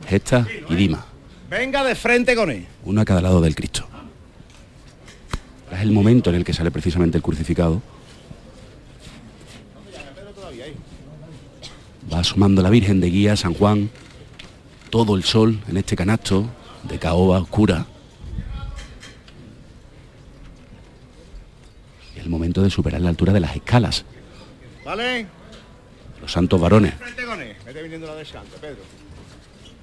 Gesta 0.10 0.46
y 0.68 0.76
Dima, 0.76 1.06
Venga 1.50 1.82
de 1.86 1.96
frente 1.96 2.36
con 2.36 2.52
él. 2.52 2.68
uno 2.84 3.00
a 3.00 3.06
cada 3.06 3.22
lado 3.22 3.40
del 3.40 3.56
Cristo. 3.56 3.88
Es 5.76 5.82
el 5.82 5.92
momento 5.92 6.30
en 6.30 6.38
el 6.38 6.46
que 6.46 6.54
sale 6.54 6.72
precisamente 6.72 7.18
el 7.18 7.24
crucificado. 7.24 7.82
Va 12.12 12.20
asomando 12.20 12.62
la 12.62 12.70
Virgen 12.70 13.02
de 13.02 13.10
Guía, 13.10 13.36
San 13.36 13.54
Juan, 13.54 13.90
todo 14.90 15.16
el 15.16 15.26
sol 15.26 15.60
en 15.68 15.76
este 15.76 15.98
canasto 15.98 16.46
de 16.84 16.98
caoba 16.98 17.40
oscura. 17.40 17.88
Es 22.16 22.24
el 22.24 22.30
momento 22.30 22.62
de 22.62 22.70
superar 22.70 23.02
la 23.02 23.10
altura 23.10 23.34
de 23.34 23.42
las 23.42 23.54
escalas, 23.56 24.06
¿Vale? 24.86 25.28
los 26.22 26.32
santos 26.32 26.62
varones. 26.62 26.94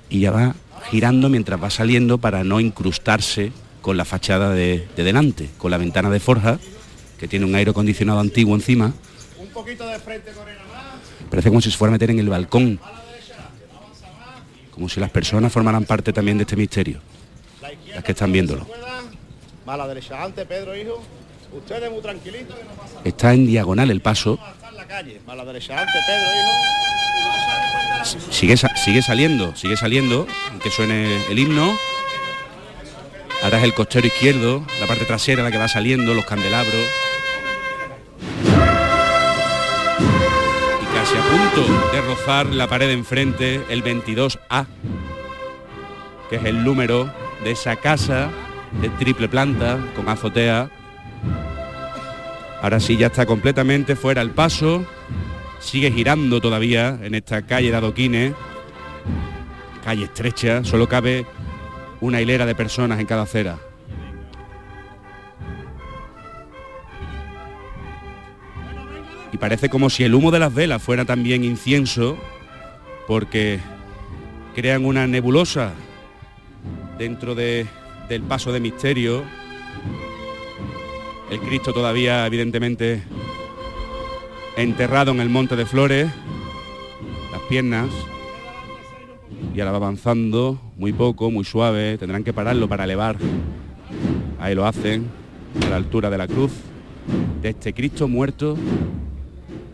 Y 0.08 0.20
ya 0.20 0.30
va 0.30 0.54
girando 0.90 1.28
mientras 1.28 1.62
va 1.62 1.68
saliendo 1.68 2.16
para 2.16 2.44
no 2.44 2.60
incrustarse 2.60 3.52
con 3.82 3.96
la 3.96 4.04
fachada 4.04 4.50
de, 4.50 4.88
de 4.96 5.04
delante, 5.04 5.50
con 5.58 5.70
la 5.70 5.76
ventana 5.76 6.08
de 6.08 6.20
forja, 6.20 6.58
que 7.18 7.28
tiene 7.28 7.44
un 7.44 7.54
aire 7.54 7.72
acondicionado 7.72 8.20
antiguo 8.20 8.54
encima. 8.54 8.92
Un 9.38 9.48
poquito 9.48 9.86
de 9.86 9.98
frente 9.98 10.32
con 10.32 10.48
él. 10.48 10.56
Parece 11.28 11.48
como 11.48 11.60
si 11.60 11.70
se 11.70 11.76
fuera 11.76 11.90
a 11.90 11.92
meter 11.92 12.10
en 12.10 12.18
el 12.18 12.28
balcón. 12.28 12.80
Como 14.70 14.88
si 14.88 15.00
las 15.00 15.10
personas 15.10 15.52
formaran 15.52 15.84
parte 15.84 16.12
también 16.12 16.38
de 16.38 16.42
este 16.42 16.56
misterio. 16.56 17.00
Las 17.94 18.02
que 18.02 18.12
están 18.12 18.32
viéndolo. 18.32 18.66
Va 19.68 19.74
a 19.74 19.76
la 19.76 19.86
derecha. 19.86 20.22
Antes, 20.22 20.46
Pedro, 20.46 20.76
hijo. 20.76 21.02
Ustedes 21.54 21.90
muy 21.90 22.00
tranquilitos 22.00 22.56
que 22.56 22.64
no 22.64 22.70
pasa 22.70 23.00
Está 23.04 23.34
en 23.34 23.46
diagonal 23.46 23.90
el 23.90 24.00
paso. 24.00 24.38
derecha. 25.46 25.78
Antes, 25.78 26.02
Pedro, 26.06 26.26
hijo. 26.40 26.52
Sigue, 28.32 28.56
sigue 28.56 29.02
saliendo, 29.02 29.54
sigue 29.54 29.76
saliendo, 29.76 30.26
aunque 30.50 30.70
suene 30.70 31.24
el 31.30 31.38
himno. 31.38 31.72
Ahora 33.52 33.64
es 33.64 33.68
el 33.68 33.74
costero 33.74 34.06
izquierdo, 34.06 34.64
la 34.80 34.86
parte 34.86 35.04
trasera 35.04 35.42
la 35.42 35.50
que 35.50 35.58
va 35.58 35.68
saliendo, 35.68 36.14
los 36.14 36.24
candelabros. 36.24 36.86
Y 40.80 40.94
casi 40.94 41.18
a 41.18 41.20
punto 41.20 41.92
de 41.92 42.00
rozar 42.00 42.46
la 42.46 42.66
pared 42.66 42.88
enfrente, 42.88 43.60
el 43.68 43.84
22A, 43.84 44.64
que 46.30 46.36
es 46.36 46.44
el 46.46 46.64
número 46.64 47.12
de 47.44 47.50
esa 47.50 47.76
casa 47.76 48.30
de 48.80 48.88
triple 48.88 49.28
planta 49.28 49.78
con 49.96 50.08
azotea. 50.08 50.70
Ahora 52.62 52.80
sí 52.80 52.96
ya 52.96 53.08
está 53.08 53.26
completamente 53.26 53.96
fuera 53.96 54.22
el 54.22 54.30
paso. 54.30 54.82
Sigue 55.60 55.92
girando 55.92 56.40
todavía 56.40 56.98
en 57.02 57.14
esta 57.14 57.42
calle 57.42 57.70
de 57.70 57.76
adoquines. 57.76 58.32
Calle 59.84 60.04
estrecha, 60.04 60.64
solo 60.64 60.88
cabe 60.88 61.26
una 62.02 62.20
hilera 62.20 62.44
de 62.46 62.54
personas 62.56 62.98
en 62.98 63.06
cada 63.06 63.22
acera. 63.22 63.58
Y 69.32 69.38
parece 69.38 69.70
como 69.70 69.88
si 69.88 70.02
el 70.02 70.14
humo 70.14 70.32
de 70.32 70.40
las 70.40 70.52
velas 70.52 70.82
fuera 70.82 71.04
también 71.04 71.44
incienso, 71.44 72.18
porque 73.06 73.60
crean 74.54 74.84
una 74.84 75.06
nebulosa 75.06 75.72
dentro 76.98 77.36
de, 77.36 77.66
del 78.08 78.22
paso 78.22 78.52
de 78.52 78.58
misterio. 78.58 79.22
El 81.30 81.38
Cristo 81.38 81.72
todavía 81.72 82.26
evidentemente 82.26 83.04
enterrado 84.56 85.12
en 85.12 85.20
el 85.20 85.28
monte 85.28 85.54
de 85.54 85.66
flores, 85.66 86.10
las 87.30 87.40
piernas, 87.42 87.88
y 89.54 89.60
ahora 89.60 89.72
va 89.72 89.76
avanzando 89.78 90.58
muy 90.76 90.92
poco, 90.92 91.30
muy 91.30 91.44
suave, 91.44 91.98
tendrán 91.98 92.24
que 92.24 92.32
pararlo 92.32 92.68
para 92.68 92.84
elevar. 92.84 93.16
Ahí 94.40 94.54
lo 94.54 94.66
hacen, 94.66 95.06
a 95.66 95.70
la 95.70 95.76
altura 95.76 96.08
de 96.10 96.18
la 96.18 96.26
cruz, 96.26 96.52
de 97.42 97.50
este 97.50 97.74
Cristo 97.74 98.08
muerto, 98.08 98.56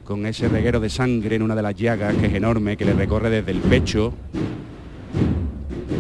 con 0.04 0.26
ese 0.26 0.48
reguero 0.48 0.80
de 0.80 0.90
sangre 0.90 1.36
en 1.36 1.42
una 1.42 1.54
de 1.54 1.62
las 1.62 1.74
llagas 1.74 2.16
que 2.16 2.26
es 2.26 2.34
enorme, 2.34 2.76
que 2.76 2.84
le 2.84 2.92
recorre 2.94 3.30
desde 3.30 3.52
el 3.52 3.60
pecho, 3.60 4.12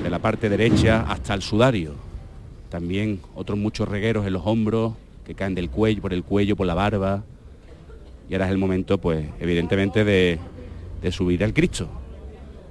de 0.02 0.10
la 0.10 0.18
parte 0.18 0.48
derecha 0.48 1.04
hasta 1.08 1.34
el 1.34 1.42
sudario. 1.42 1.92
También 2.70 3.20
otros 3.34 3.58
muchos 3.58 3.88
regueros 3.88 4.26
en 4.26 4.32
los 4.32 4.42
hombros, 4.44 4.94
que 5.24 5.34
caen 5.34 5.54
del 5.54 5.70
cuello, 5.70 6.02
por 6.02 6.12
el 6.12 6.24
cuello, 6.24 6.56
por 6.56 6.66
la 6.66 6.74
barba. 6.74 7.22
Y 8.28 8.34
ahora 8.34 8.46
es 8.46 8.52
el 8.52 8.58
momento, 8.58 8.98
pues, 8.98 9.26
evidentemente, 9.40 10.04
de, 10.04 10.38
de 11.00 11.12
subir 11.12 11.44
al 11.44 11.54
Cristo 11.54 11.88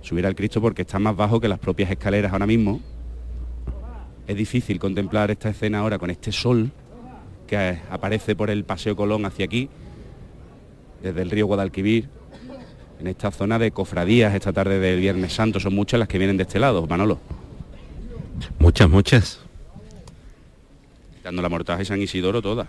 subir 0.08 0.26
al 0.26 0.36
Cristo 0.36 0.62
porque 0.62 0.84
está 0.84 1.00
más 1.00 1.16
bajo 1.16 1.40
que 1.40 1.50
las 1.50 1.60
propias 1.60 1.92
escaleras 1.92 2.32
ahora 2.32 2.48
mismo. 2.48 2.80
Es 4.26 4.36
difícil 4.36 4.80
contemplar 4.80 5.32
esta 5.32 5.50
escena 5.50 5.80
ahora 5.80 6.00
con 6.00 6.10
este 6.10 6.32
sol 6.32 6.72
que 7.46 7.80
aparece 7.90 8.36
por 8.36 8.50
el 8.50 8.64
Paseo 8.64 8.96
Colón 8.96 9.26
hacia 9.26 9.46
aquí, 9.46 9.70
desde 11.02 11.22
el 11.22 11.30
río 11.30 11.46
Guadalquivir, 11.46 12.10
en 13.00 13.08
esta 13.08 13.32
zona 13.32 13.60
de 13.60 13.72
cofradías 13.72 14.34
esta 14.34 14.52
tarde 14.52 14.80
del 14.80 15.00
Viernes 15.00 15.34
Santo. 15.34 15.60
Son 15.60 15.74
muchas 15.74 16.00
las 16.00 16.08
que 16.08 16.18
vienen 16.18 16.38
de 16.38 16.44
este 16.44 16.60
lado, 16.60 16.86
Manolo. 16.88 17.20
Muchas, 18.60 18.90
muchas. 18.90 19.40
Dando 21.24 21.42
la 21.42 21.50
mortaja 21.50 21.82
y 21.82 21.86
San 21.86 22.02
Isidoro 22.02 22.42
todas. 22.42 22.68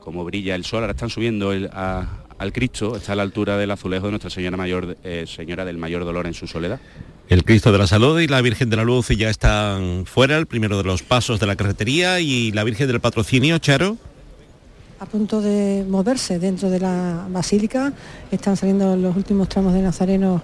Como 0.00 0.24
brilla 0.24 0.54
el 0.54 0.64
sol, 0.64 0.80
ahora 0.80 0.92
están 0.92 1.10
subiendo 1.10 1.52
el, 1.52 1.68
a, 1.72 2.27
al 2.38 2.52
Cristo, 2.52 2.96
está 2.96 3.12
a 3.12 3.16
la 3.16 3.22
altura 3.22 3.56
del 3.56 3.70
azulejo 3.70 4.06
de 4.06 4.12
Nuestra 4.12 4.30
Señora 4.30 4.56
Mayor, 4.56 4.96
eh, 5.04 5.24
Señora 5.26 5.64
del 5.64 5.76
Mayor 5.76 6.04
Dolor 6.04 6.26
en 6.26 6.34
su 6.34 6.46
soledad. 6.46 6.80
El 7.28 7.44
Cristo 7.44 7.72
de 7.72 7.78
la 7.78 7.86
Salud 7.86 8.18
y 8.20 8.26
la 8.26 8.40
Virgen 8.40 8.70
de 8.70 8.76
la 8.76 8.84
Luz 8.84 9.08
ya 9.08 9.28
están 9.28 10.06
fuera, 10.06 10.38
el 10.38 10.46
primero 10.46 10.78
de 10.78 10.84
los 10.84 11.02
pasos 11.02 11.40
de 11.40 11.46
la 11.46 11.56
carretería 11.56 12.20
y 12.20 12.52
la 12.52 12.64
Virgen 12.64 12.86
del 12.86 13.00
Patrocinio, 13.00 13.58
Charo. 13.58 13.96
A 15.00 15.06
punto 15.06 15.40
de 15.40 15.84
moverse 15.88 16.38
dentro 16.38 16.70
de 16.70 16.80
la 16.80 17.26
basílica, 17.28 17.92
están 18.30 18.56
saliendo 18.56 18.96
los 18.96 19.14
últimos 19.14 19.48
tramos 19.48 19.74
de 19.74 19.82
Nazareno 19.82 20.42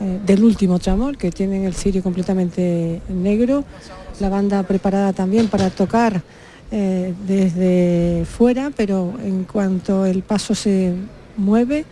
eh, 0.00 0.20
del 0.24 0.44
último 0.44 0.78
tramo, 0.78 1.12
que 1.12 1.30
tienen 1.30 1.64
el 1.64 1.74
cirio 1.74 2.02
completamente 2.02 3.00
negro. 3.08 3.64
La 4.20 4.28
banda 4.28 4.62
preparada 4.62 5.12
también 5.12 5.48
para 5.48 5.70
tocar 5.70 6.22
eh, 6.70 7.12
desde 7.26 8.24
fuera, 8.24 8.70
pero 8.74 9.14
en 9.22 9.44
cuanto 9.44 10.06
el 10.06 10.22
paso 10.22 10.54
se 10.54 10.94
mueve, 11.42 11.84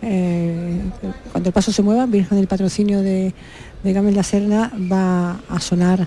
eh, 0.00 0.80
cuando 1.30 1.50
el 1.50 1.52
paso 1.52 1.70
se 1.70 1.82
mueva, 1.82 2.06
Virgen 2.06 2.38
del 2.38 2.48
Patrocinio 2.48 3.02
de, 3.02 3.34
de 3.82 3.92
Gamel 3.92 4.16
la 4.16 4.22
Serna 4.22 4.72
va 4.90 5.40
a 5.48 5.60
sonar 5.60 6.06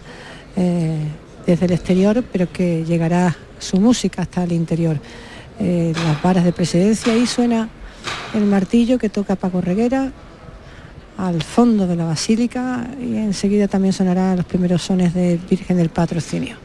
eh, 0.55 0.97
desde 1.45 1.65
el 1.65 1.71
exterior, 1.73 2.23
pero 2.31 2.51
que 2.51 2.83
llegará 2.83 3.35
su 3.59 3.79
música 3.79 4.23
hasta 4.23 4.43
el 4.43 4.51
interior. 4.51 4.99
Eh, 5.59 5.93
las 6.05 6.21
varas 6.21 6.43
de 6.43 6.51
presidencia 6.51 7.15
y 7.15 7.25
suena 7.25 7.69
el 8.33 8.45
martillo 8.45 8.97
que 8.97 9.09
toca 9.09 9.35
Paco 9.35 9.61
Reguera 9.61 10.11
al 11.17 11.41
fondo 11.41 11.87
de 11.87 11.95
la 11.95 12.03
basílica 12.03 12.89
y 12.99 13.15
enseguida 13.15 13.69
también 13.69 13.93
sonarán 13.93 14.35
los 14.35 14.45
primeros 14.45 14.81
sones 14.81 15.13
de 15.13 15.39
Virgen 15.49 15.77
del 15.77 15.89
Patrocinio. 15.89 16.57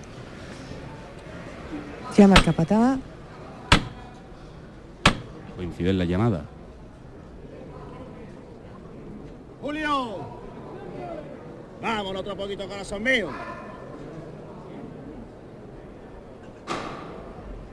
Llama 2.17 2.35
el 2.35 2.43
capataz 2.43 2.99
coincide 5.61 5.91
en 5.91 5.99
la 5.99 6.07
llamada. 6.07 6.47
Julio, 9.61 10.17
vámonos 11.83 12.23
otro 12.23 12.35
poquito, 12.35 12.67
corazón 12.67 13.03
mío. 13.03 13.29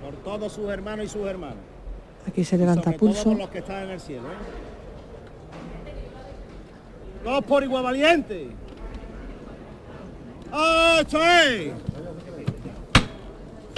Por 0.01 0.15
todos 0.15 0.51
sus 0.51 0.69
hermanos 0.69 1.05
y 1.05 1.07
sus 1.07 1.25
hermanas. 1.25 1.55
Aquí 2.27 2.43
se 2.43 2.57
levanta 2.57 2.91
pulso. 2.91 3.23
Todos 3.23 3.37
los 3.37 3.49
que 3.49 3.59
están 3.59 3.83
en 3.83 3.91
el 3.91 4.01
cielo. 4.01 4.27
¿eh? 4.27 4.35
Todos 7.23 7.45
por 7.45 7.63
igual 7.63 7.83
valiente. 7.83 8.49
¡Ocho 10.51 11.23
es! 11.23 11.71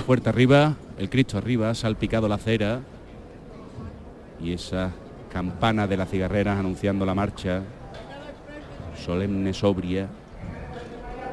Fuerte 0.03 0.29
arriba, 0.29 0.73
el 0.97 1.11
Cristo 1.11 1.37
arriba, 1.37 1.75
salpicado 1.75 2.27
la 2.27 2.39
cera 2.39 2.81
y 4.41 4.53
esa 4.53 4.91
campana 5.31 5.87
de 5.87 5.97
las 5.97 6.09
cigarreras 6.09 6.57
anunciando 6.57 7.05
la 7.05 7.13
marcha 7.13 7.61
solemne, 9.05 9.53
sobria, 9.53 10.07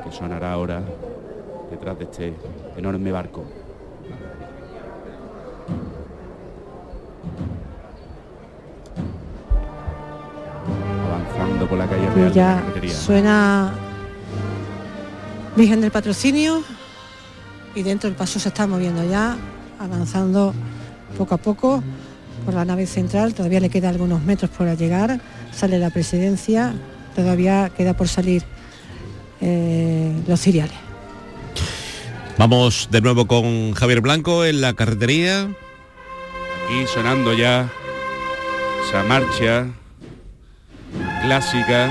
que 0.05 0.13
sonará 0.13 0.53
ahora 0.53 0.83
detrás 1.71 1.99
de 1.99 2.05
este 2.05 2.35
enorme 2.77 3.11
barco. 3.11 3.45
Avanzando 11.09 11.67
por 11.69 11.79
la 11.79 11.87
calle 11.87 12.11
Real. 12.11 12.33
Ya 12.33 12.63
suena 12.89 13.73
Virgen 15.57 15.81
del 15.81 15.91
Patrocinio 15.91 16.63
y 17.75 17.83
dentro 17.83 18.09
el 18.09 18.15
paso 18.15 18.39
se 18.39 18.49
está 18.49 18.67
moviendo 18.67 19.05
ya, 19.05 19.37
avanzando 19.79 20.55
poco 21.17 21.35
a 21.35 21.39
poco 21.39 21.83
por 22.47 22.55
la 22.55 22.65
nave 22.65 22.87
central, 22.87 23.35
todavía 23.35 23.59
le 23.59 23.69
queda 23.69 23.89
algunos 23.89 24.23
metros 24.23 24.51
por 24.53 24.75
llegar, 24.77 25.21
sale 25.53 25.81
la 25.81 25.91
presidencia, 25.91 26.75
todavía 27.17 27.73
queda 27.77 27.95
por 27.95 28.07
salir 28.07 28.45
eh, 29.41 30.13
los 30.29 30.41
ciriales. 30.41 30.77
Vamos 32.39 32.89
de 32.93 33.01
nuevo 33.01 33.27
con 33.27 33.73
Javier 33.73 34.01
Blanco 34.01 34.45
en 34.45 34.61
la 34.61 34.75
carretería. 34.75 35.43
Aquí 35.43 36.87
sonando 36.95 37.35
ya 37.35 37.69
esa 38.87 39.03
marcha 39.03 39.67
clásica. 41.23 41.91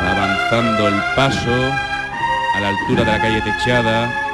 Avanzando 0.00 0.88
el 0.88 0.94
paso 1.14 1.72
a 2.54 2.60
la 2.60 2.68
altura 2.70 3.04
de 3.04 3.12
la 3.12 3.20
calle 3.20 3.42
techada 3.42 4.27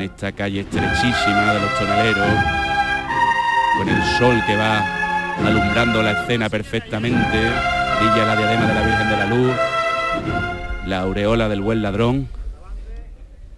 en 0.00 0.06
esta 0.06 0.32
calle 0.32 0.60
estrechísima 0.60 1.52
de 1.52 1.60
los 1.60 1.78
toneleros, 1.78 2.26
con 3.76 3.86
el 3.86 4.02
sol 4.18 4.42
que 4.46 4.56
va 4.56 4.82
alumbrando 5.46 6.02
la 6.02 6.12
escena 6.12 6.48
perfectamente, 6.48 7.38
brilla 7.98 8.24
la 8.24 8.36
diadema 8.36 8.66
de 8.66 8.74
la 8.74 8.82
Virgen 8.82 9.10
de 9.10 9.16
la 9.16 9.26
Luz, 9.26 9.52
la 10.86 11.00
aureola 11.00 11.50
del 11.50 11.60
buen 11.60 11.82
ladrón, 11.82 12.28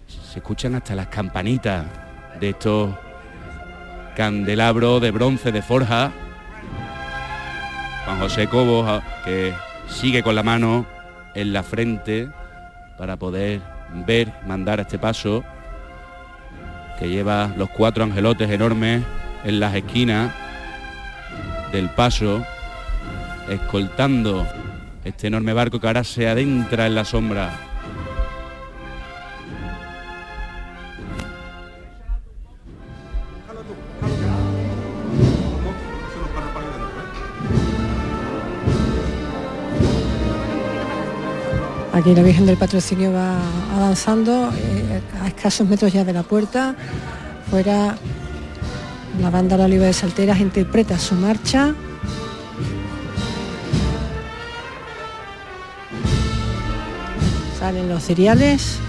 se 0.07 0.39
escuchan 0.39 0.75
hasta 0.75 0.95
las 0.95 1.07
campanitas 1.07 1.85
de 2.41 2.49
estos 2.49 2.93
candelabros 4.17 5.01
de 5.01 5.11
bronce 5.11 5.53
de 5.53 5.61
forja. 5.61 6.11
Juan 8.03 8.19
José 8.19 8.47
Cobos, 8.47 8.85
ah, 8.89 9.21
que 9.23 9.53
sigue 9.87 10.21
con 10.23 10.35
la 10.35 10.43
mano 10.43 10.85
en 11.35 11.53
la 11.53 11.63
frente 11.63 12.27
para 12.97 13.15
poder 13.15 13.61
ver, 14.05 14.33
mandar 14.45 14.79
a 14.79 14.81
este 14.81 14.99
paso 14.99 15.45
que 17.03 17.09
lleva 17.09 17.51
los 17.57 17.69
cuatro 17.69 18.05
angelotes 18.05 18.49
enormes 18.49 19.03
en 19.43 19.59
las 19.59 19.75
esquinas 19.75 20.31
del 21.73 21.89
paso, 21.89 22.45
escoltando 23.49 24.47
este 25.03 25.27
enorme 25.27 25.51
barco 25.51 25.81
que 25.81 25.87
ahora 25.87 26.05
se 26.05 26.29
adentra 26.29 26.87
en 26.87 26.95
la 26.95 27.03
sombra. 27.03 27.72
Aquí 41.93 42.15
la 42.15 42.23
Virgen 42.23 42.47
del 42.47 42.57
Patrocinio 42.57 43.13
va 43.13 43.37
avanzando 43.75 44.49
eh, 44.57 44.99
a 45.21 45.27
escasos 45.27 45.67
metros 45.67 45.93
ya 45.93 46.03
de 46.03 46.11
la 46.11 46.23
puerta. 46.23 46.75
Fuera 47.51 47.95
la 49.21 49.29
banda 49.29 49.57
La 49.57 49.65
Oliva 49.65 49.85
de 49.85 49.93
Salteras 49.93 50.39
interpreta 50.39 50.97
su 50.97 51.13
marcha. 51.13 51.75
Salen 57.59 57.87
los 57.87 58.01
cereales. 58.01 58.79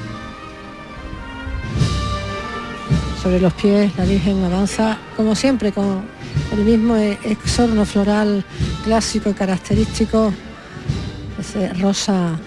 Sobre 3.22 3.38
los 3.38 3.52
pies 3.52 3.94
la 3.98 4.06
Virgen 4.06 4.42
avanza, 4.44 4.96
como 5.14 5.34
siempre, 5.34 5.72
con 5.72 6.04
el 6.54 6.64
mismo 6.64 6.96
exorno 6.96 7.84
floral 7.84 8.46
clásico 8.82 9.34
característico, 9.34 10.32
ese 11.38 11.70
rosa 11.74 12.38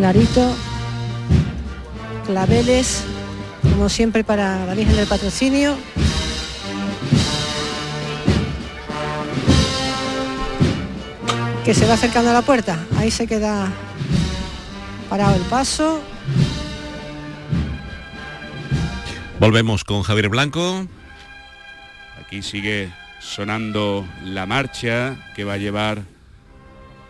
clarito, 0.00 0.56
claveles, 2.24 3.04
como 3.60 3.90
siempre 3.90 4.24
para 4.24 4.64
la 4.64 4.74
Virgen 4.74 4.96
del 4.96 5.06
Patrocinio. 5.06 5.76
Que 11.66 11.74
se 11.74 11.86
va 11.86 11.92
acercando 11.92 12.30
a 12.30 12.32
la 12.32 12.40
puerta, 12.40 12.78
ahí 12.96 13.10
se 13.10 13.26
queda 13.26 13.70
parado 15.10 15.36
el 15.36 15.42
paso. 15.42 16.00
Volvemos 19.38 19.84
con 19.84 20.02
Javier 20.02 20.30
Blanco. 20.30 20.86
Aquí 22.24 22.40
sigue 22.40 22.90
sonando 23.18 24.06
la 24.24 24.46
marcha 24.46 25.16
que 25.36 25.44
va 25.44 25.52
a 25.52 25.58
llevar 25.58 26.04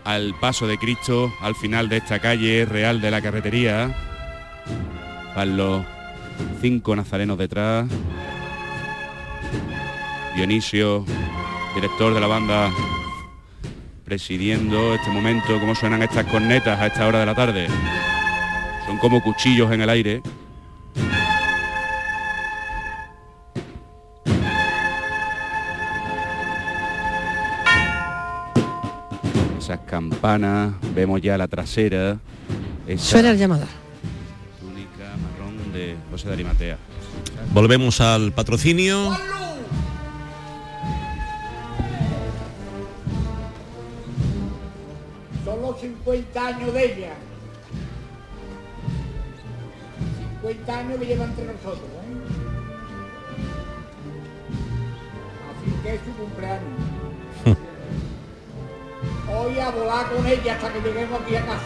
al 0.05 0.34
paso 0.40 0.66
de 0.66 0.78
Cristo 0.78 1.32
al 1.40 1.55
final 1.55 1.88
de 1.88 1.98
esta 1.98 2.18
calle 2.18 2.64
real 2.64 3.01
de 3.01 3.11
la 3.11 3.20
carretería. 3.20 3.94
Van 5.34 5.57
los 5.57 5.84
cinco 6.61 6.96
nazarenos 6.96 7.38
detrás. 7.38 7.88
Dionisio, 10.34 11.05
director 11.74 12.14
de 12.14 12.20
la 12.20 12.26
banda, 12.26 12.70
presidiendo 14.05 14.94
este 14.94 15.11
momento, 15.11 15.59
cómo 15.61 15.74
suenan 15.74 16.03
estas 16.03 16.26
cornetas 16.26 16.80
a 16.80 16.86
esta 16.86 17.07
hora 17.07 17.20
de 17.20 17.26
la 17.26 17.34
tarde. 17.34 17.68
Son 18.86 18.98
como 18.98 19.22
cuchillos 19.22 19.70
en 19.72 19.82
el 19.82 19.90
aire. 19.90 20.22
Esas 30.20 30.32
campanas, 30.38 30.74
vemos 30.94 31.22
ya 31.22 31.38
la 31.38 31.48
trasera. 31.48 32.18
Suena 32.98 33.30
el 33.30 33.38
llamador. 33.38 33.68
túnica 34.60 35.16
marrón 35.16 35.72
de 35.72 35.96
José 36.10 36.28
de 36.28 36.34
Arimatea. 36.34 36.76
Volvemos 37.54 38.02
al 38.02 38.30
patrocinio. 38.32 39.16
Son 45.42 45.62
los 45.62 45.80
50 45.80 46.46
años 46.46 46.74
de 46.74 46.84
ella. 46.84 47.14
50 50.42 50.78
años 50.78 50.98
que 50.98 51.06
lleva 51.06 51.24
entre 51.24 51.44
nosotros, 51.46 51.80
¿eh? 51.80 52.20
Así 55.48 55.82
que 55.82 55.94
es 55.94 56.00
su 56.02 56.12
cumpleaños. 56.12 56.99
Hoy 59.51 59.59
a 59.59 59.70
volar 59.70 60.07
con 60.12 60.24
ella 60.24 60.55
hasta 60.55 60.72
que 60.72 60.80
lleguemos 60.80 61.20
aquí 61.20 61.34
a 61.34 61.40
casa. 61.44 61.61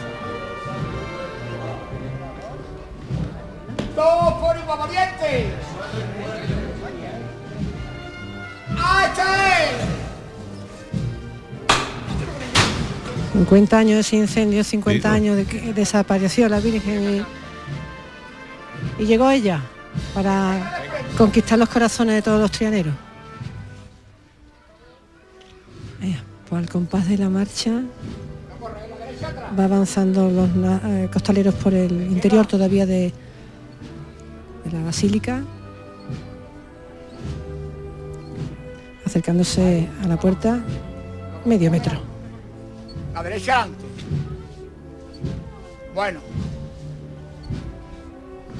¡Todos 3.94 4.32
por 4.34 4.56
igual 4.56 4.78
valientes! 4.78 5.52
¡Ah, 8.78 9.06
es! 9.06 9.74
50 13.34 13.78
años 13.78 13.94
de 13.96 14.00
ese 14.00 14.16
incendio, 14.16 14.64
50 14.64 15.12
años 15.12 15.36
de 15.36 15.44
que 15.44 15.74
desapareció 15.74 16.48
la 16.48 16.60
Virgen 16.60 17.26
y, 18.98 19.02
y 19.02 19.06
llegó 19.06 19.30
ella 19.30 19.60
para 20.14 20.80
conquistar 21.18 21.58
los 21.58 21.68
corazones 21.68 22.14
de 22.14 22.22
todos 22.22 22.40
los 22.40 22.50
trianeros. 22.50 22.94
Pues 26.54 26.62
al 26.62 26.70
compás 26.70 27.08
de 27.08 27.18
la 27.18 27.28
marcha 27.28 27.82
va 29.58 29.64
avanzando 29.64 30.30
los 30.30 30.48
eh, 30.84 31.08
costaleros 31.12 31.52
por 31.54 31.74
el 31.74 31.90
interior 32.12 32.46
todavía 32.46 32.86
de, 32.86 33.12
de 34.64 34.70
la 34.70 34.84
basílica, 34.84 35.42
acercándose 39.04 39.88
a 40.04 40.06
la 40.06 40.16
puerta 40.16 40.60
medio 41.44 41.72
metro. 41.72 41.98
La 43.14 43.22
derecha 43.24 43.62
adelante. 43.62 43.84
Bueno, 45.92 46.20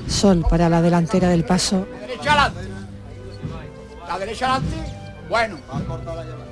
Sol 0.09 0.45
para 0.51 0.69
la 0.69 0.83
delantera 0.83 1.29
del 1.29 1.45
paso. 1.45 1.87
la 1.93 2.07
derecha 2.07 2.33
adelante. 2.33 2.61
La 4.09 4.19
derecha 4.19 4.55
adelante. 4.57 4.77
Bueno. 5.29 6.44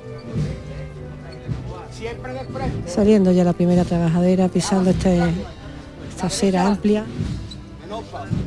Saliendo 2.87 3.31
ya 3.31 3.43
la 3.43 3.53
primera 3.53 3.83
trabajadera, 3.83 4.47
pisando 4.47 4.91
este, 4.91 5.19
esta 6.09 6.27
acera 6.27 6.67
amplia. 6.67 7.05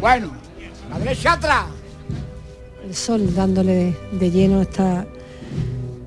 Bueno, 0.01 0.33
la 0.91 0.99
derecha 0.99 1.33
atrás. 1.35 1.67
El 2.85 2.95
sol 2.95 3.35
dándole 3.35 3.97
de 4.13 4.31
lleno 4.31 4.63
esta 4.63 5.07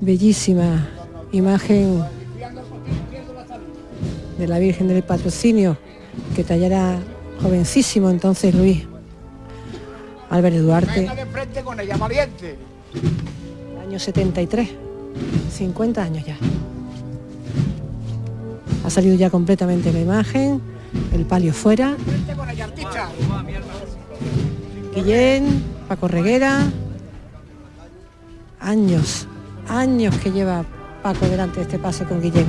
bellísima 0.00 0.88
imagen 1.32 2.02
de 4.38 4.48
la 4.48 4.58
Virgen 4.58 4.88
del 4.88 5.02
Patrocinio 5.02 5.76
que 6.34 6.42
tallará 6.42 6.98
jovencísimo 7.42 8.08
entonces 8.08 8.54
Luis 8.54 8.86
Álvarez 10.30 10.62
Duarte, 10.62 11.00
Venga 11.00 11.14
de 11.14 11.26
frente 11.26 11.62
con 11.62 11.78
ella, 11.80 11.96
valiente. 11.96 12.56
año 13.86 13.98
73, 13.98 14.70
50 15.52 16.02
años 16.02 16.24
ya. 16.24 16.36
Ha 18.90 18.92
salido 18.92 19.14
ya 19.14 19.30
completamente 19.30 19.92
la 19.92 20.00
imagen, 20.00 20.60
el 21.12 21.24
palio 21.24 21.54
fuera. 21.54 21.94
Guillén, 24.92 25.62
Paco 25.86 26.08
Reguera, 26.08 26.64
años, 28.58 29.28
años 29.68 30.16
que 30.16 30.32
lleva 30.32 30.64
Paco 31.04 31.28
delante 31.28 31.58
de 31.58 31.62
este 31.62 31.78
paso 31.78 32.04
con 32.04 32.20
Guillén. 32.20 32.46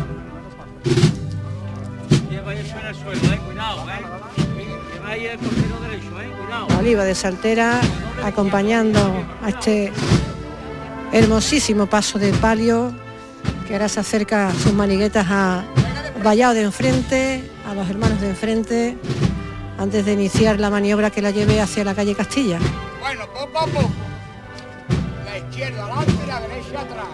Oliva 6.80 7.04
de 7.04 7.14
Saltera 7.14 7.80
acompañando 8.24 9.00
a 9.44 9.50
este 9.50 9.94
hermosísimo 11.14 11.86
paso 11.86 12.18
de 12.18 12.34
palio 12.34 12.92
que 13.68 13.74
ahora 13.74 13.88
se 13.88 14.00
acerca 14.00 14.52
sus 14.56 14.74
maniguetas 14.74 15.28
a 15.30 15.64
Vallado 16.24 16.54
de 16.54 16.62
enfrente, 16.62 17.44
a 17.68 17.74
los 17.74 17.90
hermanos 17.90 18.22
de 18.22 18.30
enfrente, 18.30 18.96
antes 19.80 20.06
de 20.06 20.14
iniciar 20.14 20.60
la 20.60 20.70
maniobra 20.70 21.10
que 21.10 21.20
la 21.20 21.32
lleve 21.32 21.60
hacia 21.60 21.84
la 21.84 21.96
calle 21.96 22.14
Castilla. 22.14 22.60
Bueno, 23.00 23.26
poco 23.34 23.58
a 23.58 23.66
poco. 23.66 23.90
La 25.26 25.38
izquierda 25.40 25.84
adelante 25.84 26.14
y 26.24 26.28
la 26.28 26.40
derecha 26.42 26.82
atrás. 26.82 27.08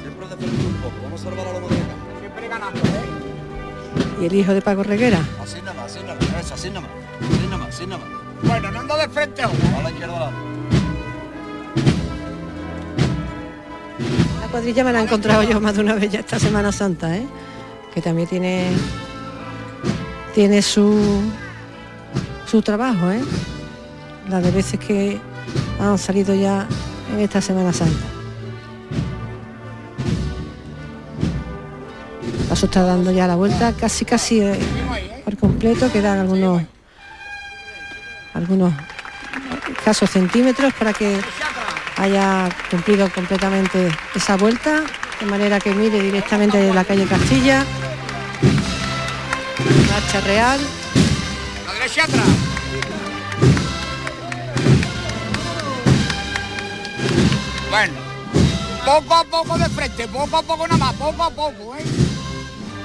Siempre 0.00 0.28
de 0.28 0.36
frente 0.36 0.66
un 0.66 0.74
poco, 0.76 0.94
vamos 1.02 1.20
a 1.20 1.24
salvar 1.24 1.46
a 1.46 1.52
la 1.52 1.58
bodega. 1.58 1.84
Siempre 2.20 2.48
ganando, 2.48 2.80
¿eh? 2.80 4.22
Y 4.22 4.24
el 4.24 4.34
hijo 4.34 4.54
de 4.54 4.62
Paco 4.62 4.82
Reguera, 4.84 5.20
Así 5.42 5.60
nada 5.60 5.74
más, 5.74 5.92
así 5.94 6.00
nada 6.00 6.14
más, 6.14 6.52
así 6.52 6.70
nada 6.70 6.80
más, 6.80 6.90
así 7.20 7.46
nada 7.46 7.58
más, 7.58 7.68
así 7.68 7.86
nada 7.86 7.98
más. 7.98 8.08
Bueno, 8.42 8.70
no 8.70 8.80
ando 8.80 8.96
de 8.96 9.08
frente 9.10 9.42
ahora. 9.42 9.78
A 9.78 9.82
la 9.82 9.90
izquierda 9.90 10.16
adelante. 10.16 10.65
Cuadrilla 14.56 14.84
me 14.84 14.92
la 14.94 15.00
he 15.00 15.02
encontrado 15.02 15.42
yo 15.42 15.60
más 15.60 15.74
de 15.74 15.82
una 15.82 15.92
vez 15.92 16.10
ya 16.10 16.20
esta 16.20 16.38
Semana 16.38 16.72
Santa, 16.72 17.14
¿eh? 17.14 17.26
que 17.92 18.00
también 18.00 18.26
tiene 18.26 18.70
tiene 20.34 20.62
su 20.62 21.20
su 22.46 22.62
trabajo, 22.62 23.10
¿eh? 23.10 23.20
la 24.30 24.40
de 24.40 24.50
veces 24.50 24.80
que 24.80 25.20
han 25.78 25.98
salido 25.98 26.34
ya 26.34 26.66
en 27.12 27.20
esta 27.20 27.42
Semana 27.42 27.70
Santa. 27.74 28.06
está 32.50 32.84
dando 32.84 33.10
ya 33.12 33.26
la 33.26 33.36
vuelta 33.36 33.74
casi 33.74 34.06
casi 34.06 34.40
eh, 34.40 34.58
por 35.22 35.36
completo, 35.36 35.92
quedan 35.92 36.18
algunos 36.18 36.62
algunos 38.32 38.72
escasos 39.76 40.08
centímetros 40.08 40.72
para 40.72 40.94
que 40.94 41.20
haya 41.96 42.48
cumplido 42.70 43.10
completamente 43.10 43.88
esa 44.14 44.36
vuelta, 44.36 44.82
de 45.20 45.26
manera 45.26 45.58
que 45.58 45.74
mire 45.74 46.00
directamente 46.00 46.58
de 46.58 46.72
la 46.72 46.84
calle 46.84 47.06
Castilla. 47.06 47.64
Marcha 49.90 50.20
real. 50.20 50.60
La 51.66 51.72
derecha 51.72 52.04
atrás. 52.04 52.26
Bueno, 57.70 57.94
poco 58.84 59.14
a 59.14 59.24
poco 59.24 59.58
de 59.58 59.68
frente, 59.68 60.08
poco 60.08 60.36
a 60.36 60.42
poco 60.42 60.66
nada 60.68 60.78
más, 60.78 60.94
poco 60.94 61.22
a 61.22 61.30
poco, 61.30 61.76
¿eh? 61.76 61.84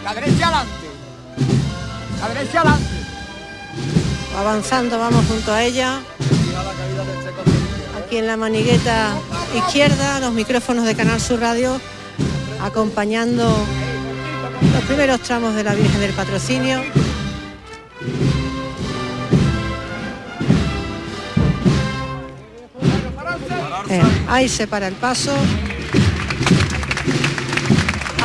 La 0.04 0.14
derecha 0.14 0.48
adelante. 0.48 0.72
La 2.20 2.30
derecha 2.30 2.62
adelante. 2.62 2.90
Avanzando, 4.38 4.98
vamos 4.98 5.26
junto 5.28 5.54
a 5.54 5.64
ella. 5.64 6.02
Aquí 8.12 8.18
en 8.18 8.28
la 8.28 8.36
manigueta 8.36 9.16
izquierda, 9.56 10.20
los 10.20 10.34
micrófonos 10.34 10.84
de 10.84 10.96
Canal 10.96 11.22
Sur 11.22 11.40
Radio, 11.40 11.80
acompañando 12.62 13.46
los 14.74 14.84
primeros 14.84 15.22
tramos 15.22 15.56
de 15.56 15.64
la 15.64 15.74
Virgen 15.74 15.98
del 16.02 16.12
Patrocinio. 16.12 16.82
Eh, 23.90 24.02
ahí 24.28 24.50
se 24.50 24.68
para 24.68 24.90
el 24.90 24.96
paso. 24.96 25.34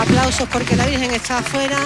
Aplausos 0.01 0.49
porque 0.49 0.75
la 0.75 0.87
Virgen 0.87 1.13
está 1.13 1.39
afuera. 1.39 1.79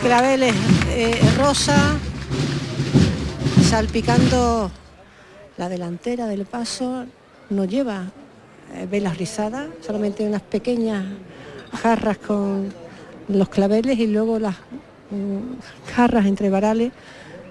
Claveles 0.00 0.54
eh, 0.88 1.20
rosa. 1.36 1.98
Salpicando 3.68 4.70
la 5.58 5.68
delantera 5.68 6.26
del 6.26 6.46
paso. 6.46 7.04
No 7.50 7.64
lleva 7.64 8.04
eh, 8.74 8.86
velas 8.90 9.18
rizadas, 9.18 9.68
solamente 9.84 10.26
unas 10.26 10.42
pequeñas 10.42 11.04
jarras 11.82 12.18
con 12.18 12.72
los 13.28 13.48
claveles 13.48 13.98
y 13.98 14.06
luego 14.06 14.38
las 14.38 14.56
mm, 15.10 15.92
jarras 15.94 16.26
entre 16.26 16.48
varales 16.48 16.92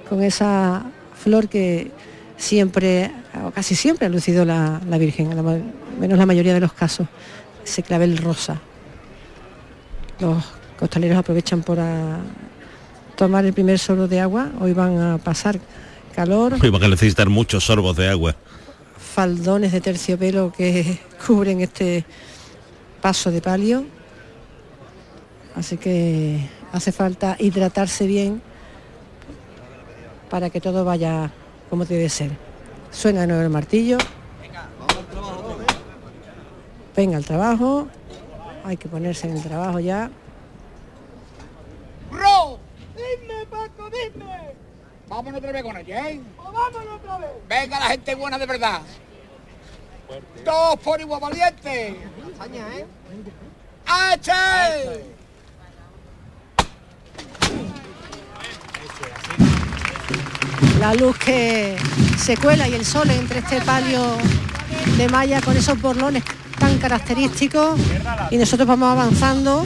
con 0.10 0.24
esa 0.24 0.84
flor 1.14 1.50
que 1.50 1.92
siempre, 2.38 3.12
o 3.44 3.52
casi 3.52 3.76
siempre 3.76 4.06
ha 4.06 4.10
lucido 4.10 4.46
la, 4.46 4.80
la 4.88 4.98
Virgen, 4.98 5.30
menos 6.00 6.18
la 6.18 6.26
mayoría 6.26 6.54
de 6.54 6.60
los 6.60 6.74
casos, 6.74 7.08
ese 7.64 7.84
clavel 7.84 8.18
rosa. 8.18 8.60
Los 10.20 10.44
costaleros 10.80 11.18
aprovechan 11.18 11.64
por 11.64 11.80
ah, 11.80 12.20
tomar 13.16 13.46
el 13.46 13.54
primer 13.54 13.80
sorbo 13.80 14.08
de 14.08 14.20
agua, 14.20 14.52
hoy 14.60 14.74
van 14.74 14.98
a 15.00 15.18
pasar 15.18 15.60
calor, 16.18 16.56
Hoy 16.60 16.72
van 16.72 16.84
a 16.84 16.88
necesitar 16.88 17.30
muchos 17.30 17.64
sorbos 17.66 17.96
de 17.96 18.10
agua. 18.10 18.36
faldones 19.16 19.72
de 19.72 19.82
terciopelo 19.82 20.52
que 20.52 20.98
cubren 21.28 21.62
este 21.62 22.06
paso 23.04 23.30
de 23.30 23.40
palio. 23.40 23.86
Así 25.56 25.78
que 25.78 26.40
hace 26.72 26.92
falta 26.92 27.36
hidratarse 27.38 28.08
bien 28.08 28.42
para 30.32 30.50
que 30.50 30.60
todo 30.60 30.84
vaya 30.84 31.32
como 31.70 31.86
debe 31.86 32.10
ser. 32.10 32.32
Suena 32.90 33.22
de 33.22 33.28
nuevo 33.28 33.44
el 33.44 33.52
martillo. 33.52 34.00
Venga 36.96 37.18
el 37.20 37.26
trabajo. 37.26 37.88
Hay 38.64 38.78
que 38.78 38.90
ponerse 38.90 39.28
en 39.28 39.38
el 39.38 39.44
trabajo 39.44 39.80
ya. 39.80 40.10
¡Ro! 42.12 42.58
Dime, 42.96 43.46
Paco, 43.52 43.88
dime. 43.92 44.57
Vámonos 45.08 45.40
otra 45.40 45.52
vez 45.52 45.64
con 45.64 45.78
ella, 45.78 46.10
¿eh? 46.10 46.22
vámonos 46.38 46.96
otra 46.96 47.18
vez. 47.18 47.30
Venga 47.48 47.80
la 47.80 47.86
gente 47.88 48.16
buena 48.16 48.38
de 48.38 48.46
verdad. 48.46 48.82
Todos 50.44 50.80
por 50.80 51.00
igual 51.00 51.22
valiente. 51.22 51.90
¿eh? 51.90 52.86
¡H! 53.86 54.32
La 60.80 60.94
luz 60.94 61.18
que 61.18 61.78
se 62.18 62.38
cuela 62.38 62.68
y 62.68 62.74
el 62.74 62.86
sol 62.86 63.10
entre 63.10 63.40
este 63.40 63.62
palio 63.62 64.18
de 64.98 65.08
malla 65.10 65.42
con 65.42 65.56
esos 65.56 65.80
borlones 65.82 66.24
tan 66.60 66.78
característicos 66.80 67.80
y 68.30 68.38
nosotros 68.38 68.68
vamos 68.68 68.90
avanzando 68.92 69.64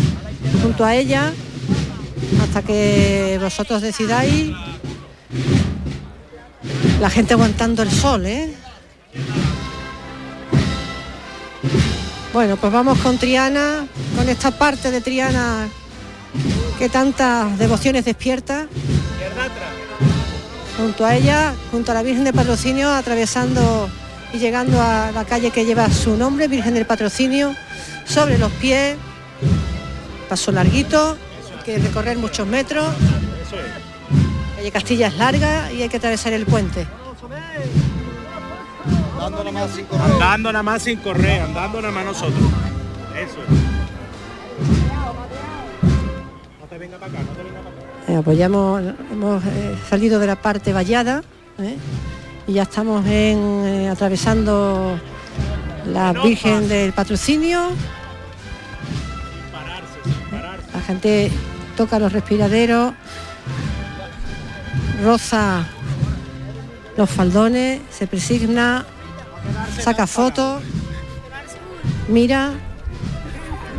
junto 0.62 0.86
a 0.86 0.96
ella 0.96 1.34
hasta 2.42 2.62
que 2.62 3.38
vosotros 3.42 3.82
decidáis 3.82 4.52
la 7.00 7.10
gente 7.10 7.34
aguantando 7.34 7.84
el 7.84 7.92
sol 7.92 8.26
¿eh? 8.26 8.54
bueno 12.34 12.58
pues 12.58 12.72
vamos 12.72 13.00
con 13.00 13.18
Triana 13.18 13.88
con 14.16 14.30
esta 14.30 14.52
parte 14.52 14.92
de 14.92 15.02
Triana 15.02 15.68
que 16.82 16.90
tantas 16.90 17.60
devociones 17.60 18.06
despierta. 18.06 18.66
Junto 20.78 21.06
a 21.06 21.16
ella, 21.16 21.54
junto 21.70 21.92
a 21.92 21.94
la 21.94 22.02
Virgen 22.02 22.24
de 22.24 22.34
Patrocinio, 22.34 22.90
atravesando 22.92 23.88
y 24.34 24.40
llegando 24.40 24.82
a 24.82 25.12
la 25.12 25.24
calle 25.26 25.52
que 25.52 25.64
lleva 25.64 25.88
su 25.92 26.18
nombre, 26.18 26.48
Virgen 26.48 26.74
del 26.74 26.88
Patrocinio, 26.88 27.56
sobre 28.06 28.40
los 28.40 28.52
pies, 28.54 28.96
paso 30.28 30.52
larguito, 30.52 31.18
que 31.66 31.78
recorrer 31.78 32.18
muchos 32.18 32.48
metros, 32.48 32.88
calle 34.62 34.72
Castilla 34.72 35.08
es 35.08 35.18
larga 35.18 35.72
y 35.72 35.82
hay 35.82 35.90
que 35.90 35.98
atravesar 35.98 36.34
el 36.34 36.46
puente. 36.46 36.86
Andando 39.20 39.44
nada 40.52 40.64
más 40.64 40.84
sin 40.84 40.98
correr, 40.98 41.42
andando 41.42 41.82
nada 41.82 41.92
más 41.92 42.06
nosotros. 42.06 42.44
Eso 43.16 43.42
es. 43.42 43.50
No 46.60 46.68
te 46.70 46.78
venga 46.78 46.98
para 47.00 47.12
acá, 47.12 47.24
no 47.24 47.32
te 47.32 47.44
venga 47.44 47.60
para 47.60 47.76
acá. 47.76 47.86
Eh, 48.08 48.22
pues 48.24 48.38
ya 48.38 48.46
hemos, 48.46 48.84
hemos, 49.12 49.44
eh, 49.46 49.76
salido 49.90 50.20
de 50.20 50.28
la 50.28 50.36
parte 50.36 50.74
vallada 50.74 51.24
¿eh? 51.60 51.78
y 52.46 52.54
ya 52.54 52.64
estamos 52.64 53.04
en, 53.08 53.66
eh, 53.66 53.90
atravesando 53.90 55.00
la 55.88 56.14
Virgen 56.14 56.68
del 56.70 56.94
Patrocinio. 56.94 57.70
La 60.72 60.82
gente 60.82 61.32
toca 61.76 61.98
los 61.98 62.14
respiraderos, 62.14 62.94
roza 65.04 65.66
los 66.98 67.10
faldones, 67.10 67.82
se 67.90 68.08
presigna, 68.08 68.86
saca 69.80 70.06
fotos, 70.08 70.62
mira, 72.08 72.52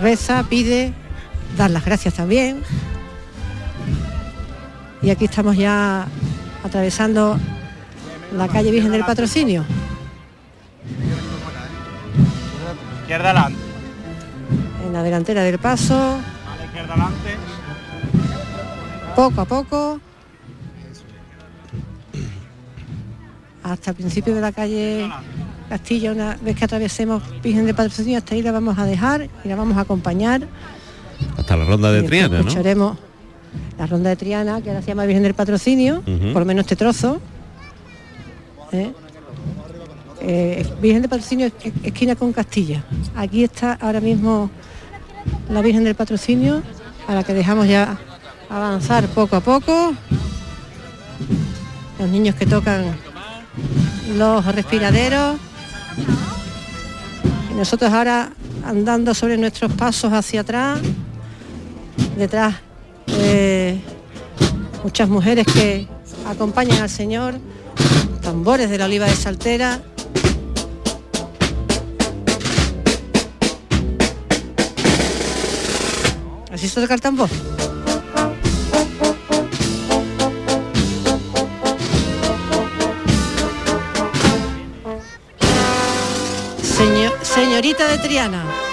reza, 0.01 0.45
pide, 0.49 0.93
dar 1.57 1.71
las 1.71 1.85
gracias 1.85 2.15
también. 2.15 2.63
Y 5.03 5.11
aquí 5.11 5.25
estamos 5.25 5.57
ya 5.57 6.07
atravesando 6.65 7.39
la 8.37 8.49
calle 8.49 8.71
Virgen 8.71 8.93
del 8.93 9.05
Patrocinio. 9.05 9.65
Izquierda 13.01 13.31
adelante. 13.31 13.59
En 14.87 14.93
la 14.93 15.03
delantera 15.03 15.43
del 15.43 15.59
paso, 15.59 15.95
A 15.95 16.57
la 16.57 16.65
izquierda 16.65 16.95
adelante. 16.95 17.37
poco 19.17 19.41
a 19.41 19.45
poco, 19.45 20.01
hasta 23.63 23.91
el 23.91 23.97
principio 23.97 24.35
de 24.35 24.41
la 24.41 24.53
calle 24.53 25.11
Castilla, 25.69 26.13
una 26.13 26.37
vez 26.43 26.57
que 26.57 26.65
atravesemos 26.65 27.23
Virgen 27.43 27.65
del 27.67 27.75
Patrocinio, 27.75 28.19
hasta 28.19 28.35
ahí 28.35 28.43
la 28.43 28.53
vamos 28.53 28.79
a 28.79 28.85
dejar 28.85 29.29
y 29.45 29.49
la 29.49 29.57
vamos 29.57 29.77
a 29.79 29.81
acompañar. 29.83 30.47
Hasta 31.37 31.57
la 31.57 31.65
ronda 31.65 31.91
de 31.93 32.03
Triana, 32.03 32.35
¿no? 32.39 32.41
Escucharemos 32.41 32.99
la 33.79 33.87
ronda 33.87 34.11
de 34.11 34.17
Triana, 34.17 34.61
que 34.61 34.69
ahora 34.71 34.83
se 34.83 34.89
llama 34.89 35.05
Virgen 35.07 35.23
del 35.23 35.35
Patrocinio, 35.35 36.03
por 36.33 36.43
lo 36.43 36.45
menos 36.45 36.63
este 36.63 36.77
trozo. 36.77 37.21
¿eh? 38.73 38.93
Eh, 40.21 40.67
Virgen 40.81 41.03
del 41.03 41.09
Patrocinio, 41.11 41.47
es- 41.47 41.53
esquina 41.83 42.15
con 42.17 42.33
Castilla. 42.33 42.85
Aquí 43.17 43.45
está 43.45 43.75
ahora 43.81 44.01
mismo 44.01 44.51
la 45.51 45.63
Virgen 45.63 45.85
del 45.85 45.95
Patrocinio, 45.95 46.63
a 47.09 47.15
la 47.15 47.25
que 47.25 47.33
dejamos 47.35 47.67
ya 47.69 47.99
avanzar 48.51 49.07
poco 49.09 49.37
a 49.37 49.41
poco. 49.41 49.95
Los 51.99 52.09
niños 52.11 52.35
que 52.35 52.47
tocan 52.47 52.85
los 54.17 54.45
respiraderos. 54.55 55.39
Y 57.51 57.55
nosotros 57.55 57.93
ahora 57.93 58.33
andando 58.65 59.15
sobre 59.15 59.37
nuestros 59.37 59.73
pasos 59.73 60.13
hacia 60.13 60.43
atrás, 60.43 60.81
detrás 62.17 62.55
muchas 64.83 65.09
mujeres 65.09 65.47
que 65.47 65.87
acompañan 66.27 66.83
al 66.83 66.91
Señor, 66.91 67.35
tambores 68.21 68.69
de 68.71 68.79
la 68.79 68.87
oliva 68.87 69.07
de 69.07 69.15
Saltera. 69.15 69.81
Así 76.53 76.69
se 76.69 76.81
toca 76.81 76.95
el 76.95 77.01
tambor. 77.01 77.29
Señorita 87.63 87.87
de 87.87 87.99
Triana. 87.99 88.72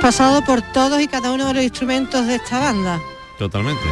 Pasado 0.00 0.42
por 0.42 0.62
todos 0.62 1.00
y 1.00 1.06
cada 1.06 1.32
uno 1.32 1.46
de 1.46 1.54
los 1.54 1.62
instrumentos 1.62 2.26
de 2.26 2.36
esta 2.36 2.58
banda. 2.58 2.98
Totalmente. 3.38 3.82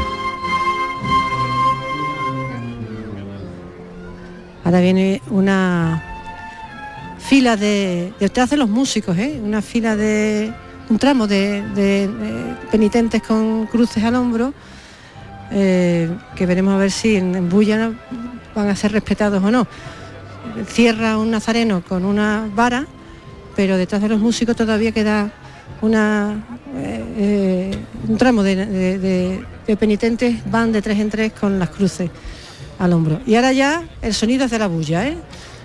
Ahora 4.64 4.80
viene 4.80 5.22
una 5.30 6.02
fila 7.18 7.56
de, 7.56 8.12
detrás 8.20 8.50
de 8.50 8.56
los 8.56 8.68
músicos, 8.68 9.16
¿eh? 9.16 9.40
una 9.42 9.62
fila 9.62 9.96
de 9.96 10.52
un 10.90 10.98
tramo 10.98 11.26
de, 11.26 11.62
de- 11.74 12.08
de 12.08 12.54
penitentes 12.70 13.22
con 13.22 13.66
cruces 13.66 14.02
al 14.04 14.14
hombro, 14.14 14.52
eh, 15.50 16.10
que 16.34 16.46
veremos 16.46 16.74
a 16.74 16.78
ver 16.78 16.90
si 16.90 17.16
en, 17.16 17.34
en 17.34 17.48
Bulla 17.48 17.90
van 18.54 18.68
a 18.68 18.76
ser 18.76 18.92
respetados 18.92 19.42
o 19.42 19.50
no. 19.50 19.66
Cierra 20.66 21.18
un 21.18 21.30
nazareno 21.30 21.82
con 21.86 22.04
una 22.04 22.48
vara, 22.54 22.86
pero 23.56 23.76
detrás 23.76 24.00
de 24.02 24.08
los 24.08 24.20
músicos 24.20 24.56
todavía 24.56 24.92
queda 24.92 25.30
una, 25.80 26.44
eh, 26.76 27.04
eh, 27.18 27.78
un 28.08 28.16
tramo 28.18 28.42
de, 28.42 28.56
de- 28.66 28.98
de- 28.98 29.44
de 29.66 29.76
penitentes, 29.76 30.36
van 30.50 30.72
de 30.72 30.80
tres 30.82 30.98
en 30.98 31.10
tres 31.10 31.32
con 31.38 31.58
las 31.58 31.68
cruces 31.70 32.10
al 32.78 32.92
hombro. 32.92 33.20
Y 33.26 33.34
ahora 33.34 33.52
ya 33.52 33.82
el 34.02 34.14
sonido 34.14 34.44
es 34.46 34.50
de 34.50 34.58
la 34.58 34.66
bulla, 34.66 35.06
¿eh? 35.06 35.16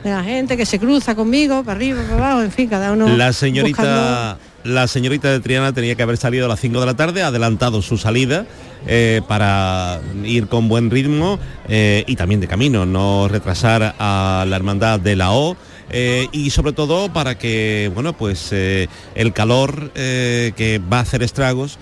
De 0.04 0.10
la 0.10 0.24
gente 0.24 0.58
que 0.58 0.66
se 0.66 0.80
cruza 0.80 1.16
conmigo, 1.16 1.64
para 1.64 1.78
arriba, 1.78 2.02
para 2.04 2.16
abajo, 2.28 2.42
en 2.44 2.52
fin, 2.52 2.68
cada 2.68 2.92
uno. 2.92 3.06
La 3.08 3.28
buscando- 3.30 3.40
señorita, 3.40 4.38
la 4.66 4.88
señorita 4.88 5.32
de 5.32 5.40
Triana 5.40 5.72
tenía 5.72 5.96
que 5.96 6.04
haber 6.04 6.18
salido 6.18 6.46
a 6.46 6.50
las 6.50 6.60
5 6.60 6.80
de 6.82 6.86
la 6.86 6.94
tarde, 6.96 7.24
adelantado 7.24 7.82
su 7.82 7.98
salida 7.98 8.46
eh, 8.86 9.22
para 9.30 10.02
ir 10.26 10.48
con 10.48 10.68
buen 10.68 10.92
ritmo 10.92 11.40
eh, 11.70 12.04
y 12.06 12.18
también 12.18 12.42
de 12.42 12.48
camino, 12.50 12.86
no 12.86 13.30
retrasar 13.30 13.96
a 13.98 14.44
la 14.46 14.56
hermandad 14.58 15.00
de 15.00 15.16
la 15.16 15.32
O. 15.32 15.56
eh, 15.96 16.28
y 16.32 16.50
sobre 16.50 16.74
todo 16.74 17.14
para 17.14 17.38
que 17.38 17.92
bueno 17.94 18.14
pues 18.14 18.50
eh, 18.52 18.88
el 19.14 19.32
calor 19.32 19.92
eh, 19.94 20.52
que 20.56 20.80
va 20.80 20.98
a 20.98 21.02
hacer 21.02 21.22
estragos 21.22 21.78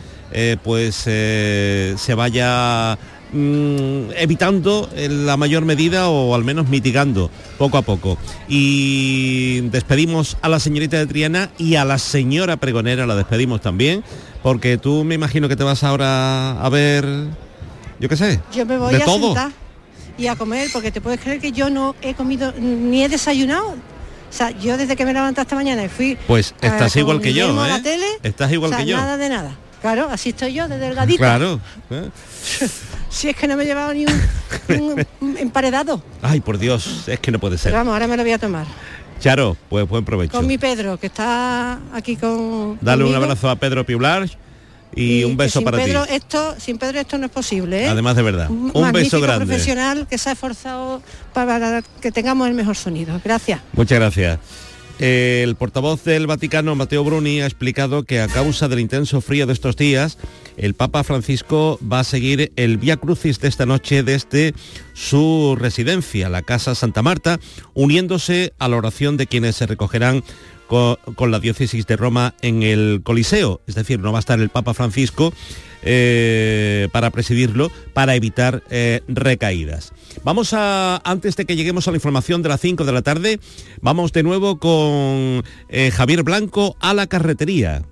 pues 0.63 0.95
se 0.95 2.13
vaya 2.15 2.97
mm, 3.33 4.11
evitando 4.15 4.89
en 4.95 5.25
la 5.25 5.35
mayor 5.35 5.65
medida 5.65 6.09
o 6.09 6.35
al 6.35 6.43
menos 6.45 6.69
mitigando 6.69 7.29
poco 7.57 7.77
a 7.77 7.81
poco. 7.81 8.17
Y 8.47 9.61
despedimos 9.71 10.37
a 10.41 10.47
la 10.47 10.59
señorita 10.61 10.97
de 10.97 11.05
Triana 11.05 11.49
y 11.57 11.75
a 11.75 11.83
la 11.83 11.97
señora 11.97 12.55
pregonera 12.57 13.05
la 13.05 13.15
despedimos 13.15 13.59
también, 13.59 14.05
porque 14.41 14.77
tú 14.77 15.03
me 15.03 15.15
imagino 15.15 15.49
que 15.49 15.57
te 15.57 15.65
vas 15.65 15.83
ahora 15.83 16.61
a 16.61 16.69
ver, 16.69 17.05
yo 17.99 18.07
qué 18.07 18.15
sé, 18.15 18.39
Yo 18.53 18.65
me 18.65 18.77
voy 18.77 18.93
de 18.93 19.03
a 19.03 19.05
todo. 19.05 19.27
sentar 19.33 19.51
y 20.17 20.27
a 20.27 20.35
comer, 20.35 20.69
porque 20.71 20.91
te 20.91 21.01
puedes 21.01 21.19
creer 21.19 21.39
que 21.41 21.51
yo 21.51 21.69
no 21.69 21.95
he 22.01 22.13
comido 22.13 22.53
ni 22.57 23.03
he 23.03 23.09
desayunado. 23.09 23.75
O 24.31 24.33
sea, 24.33 24.51
yo 24.51 24.77
desde 24.77 24.95
que 24.95 25.03
me 25.03 25.11
levanté 25.13 25.41
esta 25.41 25.55
mañana 25.55 25.83
y 25.83 25.89
fui. 25.89 26.17
Pues 26.25 26.55
eh, 26.61 26.67
estás 26.67 26.95
igual 26.95 27.19
que 27.19 27.33
yo, 27.33 27.49
a 27.61 27.67
la 27.67 27.75
¿eh? 27.75 27.81
tele, 27.81 28.05
Estás 28.23 28.49
igual 28.51 28.71
o 28.71 28.73
sea, 28.73 28.83
que 28.83 28.89
yo. 28.89 28.97
Nada 28.97 29.17
de 29.17 29.27
nada. 29.27 29.55
Claro, 29.81 30.07
así 30.09 30.29
estoy 30.29 30.53
yo, 30.53 30.67
de 30.69 30.77
delgadita. 30.77 31.17
Claro. 31.19 31.59
¿eh? 31.89 32.09
Si 33.09 33.27
es 33.27 33.35
que 33.35 33.47
no 33.47 33.57
me 33.57 33.63
he 33.63 33.65
llevado 33.65 33.93
ni 33.93 34.05
un, 34.05 35.05
un 35.19 35.37
emparedado. 35.37 36.01
Ay, 36.21 36.39
por 36.39 36.57
Dios, 36.57 37.07
es 37.07 37.19
que 37.19 37.29
no 37.31 37.39
puede 37.39 37.57
Pero 37.57 37.63
ser. 37.63 37.73
vamos, 37.73 37.91
ahora 37.91 38.07
me 38.07 38.15
lo 38.15 38.23
voy 38.23 38.31
a 38.31 38.39
tomar. 38.39 38.65
Charo, 39.19 39.57
pues 39.69 39.87
buen 39.87 40.05
provecho. 40.05 40.31
Con 40.31 40.47
mi 40.47 40.57
Pedro, 40.57 40.97
que 40.97 41.07
está 41.07 41.79
aquí 41.93 42.15
con. 42.15 42.77
Dale 42.79 43.03
un 43.03 43.13
abrazo 43.13 43.49
a 43.49 43.55
Pedro 43.57 43.85
Piular 43.85 44.29
y, 44.95 45.23
un 45.23 45.37
beso 45.37 45.63
para 45.63 45.77
Pedro 45.77 46.05
ti. 46.05 46.13
Esto, 46.13 46.55
sin 46.59 46.77
Pedro 46.77 46.99
esto 46.99 47.17
no 47.17 47.25
es 47.25 47.31
posible, 47.31 47.85
¿eh? 47.85 47.87
Además 47.87 48.15
de 48.15 48.21
verdad. 48.21 48.49
Un 48.49 48.65
magnífico 48.67 48.91
beso 48.91 49.21
grande. 49.21 49.45
profesional 49.45 50.07
que 50.09 50.17
se 50.17 50.29
ha 50.29 50.31
esforzado 50.33 51.01
para 51.33 51.81
que 52.01 52.11
tengamos 52.11 52.47
el 52.47 52.53
mejor 52.53 52.75
sonido. 52.75 53.19
Gracias. 53.23 53.61
Muchas 53.73 53.99
gracias. 53.99 54.39
El 55.01 55.55
portavoz 55.55 56.03
del 56.03 56.27
Vaticano, 56.27 56.75
Mateo 56.75 57.03
Bruni, 57.03 57.41
ha 57.41 57.47
explicado 57.47 58.03
que 58.03 58.21
a 58.21 58.27
causa 58.27 58.67
del 58.67 58.79
intenso 58.79 59.19
frío 59.19 59.47
de 59.47 59.53
estos 59.53 59.75
días, 59.75 60.19
el 60.57 60.75
Papa 60.75 61.03
Francisco 61.03 61.79
va 61.81 62.01
a 62.01 62.03
seguir 62.03 62.51
el 62.55 62.77
Vía 62.77 62.97
Crucis 62.97 63.39
de 63.39 63.47
esta 63.47 63.65
noche 63.65 64.03
desde 64.03 64.53
su 64.93 65.57
residencia, 65.59 66.29
la 66.29 66.43
Casa 66.43 66.75
Santa 66.75 67.01
Marta, 67.01 67.39
uniéndose 67.73 68.53
a 68.59 68.67
la 68.67 68.77
oración 68.77 69.17
de 69.17 69.25
quienes 69.25 69.55
se 69.55 69.65
recogerán 69.65 70.23
co- 70.71 70.97
con, 71.15 71.31
la 71.31 71.39
diócesis 71.41 71.85
de 71.85 71.97
Roma 71.97 72.33
en 72.41 72.63
el 72.63 73.01
Coliseo. 73.03 73.59
Es 73.67 73.75
decir, 73.75 73.99
no 73.99 74.13
va 74.13 74.19
a 74.19 74.21
estar 74.21 74.39
el 74.39 74.47
Papa 74.47 74.73
Francisco 74.73 75.33
eh, 75.83 76.87
para 76.93 77.09
presidirlo, 77.09 77.69
para 77.93 78.15
evitar 78.15 78.63
eh, 78.69 79.01
recaídas. 79.09 79.91
Vamos 80.23 80.53
a, 80.53 81.01
antes 81.03 81.35
de 81.35 81.45
que 81.45 81.57
lleguemos 81.57 81.87
a 81.87 81.91
la 81.91 81.97
información 81.97 82.41
de 82.41 82.47
las 82.49 82.61
5 82.61 82.85
de 82.85 82.91
la 82.93 83.01
tarde, 83.01 83.39
vamos 83.81 84.13
de 84.13 84.23
nuevo 84.23 84.59
con 84.59 85.43
eh, 85.67 85.91
Javier 85.93 86.23
Blanco 86.23 86.77
a 86.79 86.93
la 86.93 87.07
carretería. 87.07 87.83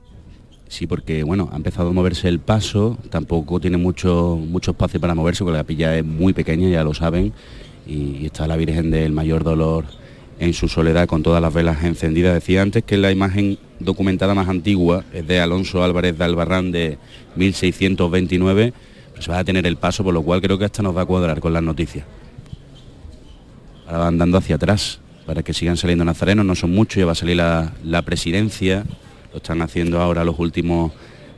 Sí, 0.70 0.88
porque 0.88 1.24
bueno, 1.24 1.50
ha 1.52 1.58
empezado 1.58 1.90
a 1.90 1.94
moverse 1.94 2.30
el 2.30 2.40
paso, 2.40 2.98
tampoco 3.10 3.60
tiene 3.60 3.76
mucho, 3.78 4.38
mucho 4.42 4.72
espacio 4.72 5.02
para 5.02 5.16
moverse, 5.16 5.44
porque 5.44 5.58
la 5.58 5.64
capilla 5.64 5.98
es 5.98 6.06
muy 6.06 6.32
pequeña, 6.32 6.70
ya 6.70 6.84
lo 6.86 6.94
saben, 6.94 7.34
y 7.88 8.26
está 8.28 8.48
la 8.48 8.56
Virgen 8.56 8.90
del 8.92 9.12
Mayor 9.12 9.44
Dolor 9.44 9.86
en 10.40 10.54
su 10.54 10.68
soledad 10.68 11.08
con 11.08 11.22
todas 11.22 11.42
las 11.42 11.54
velas 11.54 11.84
encendidas. 11.84 12.34
Decía 12.34 12.62
antes 12.62 12.84
que 12.84 12.98
la 12.98 13.12
imagen 13.12 13.60
documentada 13.80 14.34
más 14.34 14.48
antigua 14.48 15.04
es 15.14 15.28
de 15.28 15.40
Alonso 15.40 15.84
Álvarez 15.84 16.18
de 16.18 16.24
Albarrán 16.24 16.72
de 16.72 16.98
1629, 17.36 18.74
pero 19.12 19.22
se 19.22 19.32
va 19.32 19.40
a 19.40 19.44
tener 19.44 19.68
el 19.68 19.78
paso, 19.78 20.04
por 20.04 20.14
lo 20.14 20.22
cual 20.22 20.42
creo 20.42 20.58
que 20.58 20.66
hasta 20.66 20.82
nos 20.82 20.96
va 20.96 21.02
a 21.02 21.06
cuadrar 21.06 21.40
con 21.40 21.54
las 21.54 21.64
noticias. 21.64 22.06
Ahora 23.86 24.00
van 24.00 24.18
dando 24.18 24.38
hacia 24.38 24.56
atrás 24.56 25.00
para 25.26 25.44
que 25.44 25.54
sigan 25.54 25.78
saliendo 25.78 26.06
nazarenos, 26.06 26.46
no 26.46 26.56
son 26.56 26.72
muchos, 26.72 26.98
ya 26.98 27.06
va 27.06 27.12
a 27.12 27.16
salir 27.16 27.36
la, 27.36 27.74
la 27.84 28.02
presidencia, 28.02 28.86
lo 29.32 29.38
están 29.38 29.62
haciendo 29.62 30.02
ahora 30.02 30.24
los 30.24 30.40
últimos 30.40 30.92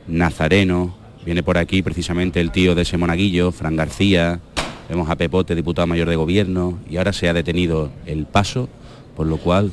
nazarenos. 0.06 0.92
Viene 1.24 1.42
por 1.42 1.58
aquí 1.58 1.82
precisamente 1.82 2.40
el 2.40 2.50
tío 2.50 2.74
de 2.74 2.82
ese 2.82 2.98
monaguillo, 2.98 3.52
Fran 3.52 3.76
García, 3.76 4.40
vemos 4.88 5.08
a 5.10 5.16
Pepote, 5.16 5.54
diputado 5.54 5.86
mayor 5.86 6.08
de 6.08 6.16
gobierno, 6.16 6.78
y 6.88 6.96
ahora 6.96 7.12
se 7.12 7.28
ha 7.28 7.32
detenido 7.32 7.90
el 8.06 8.26
paso, 8.26 8.68
por 9.16 9.26
lo 9.26 9.38
cual 9.38 9.72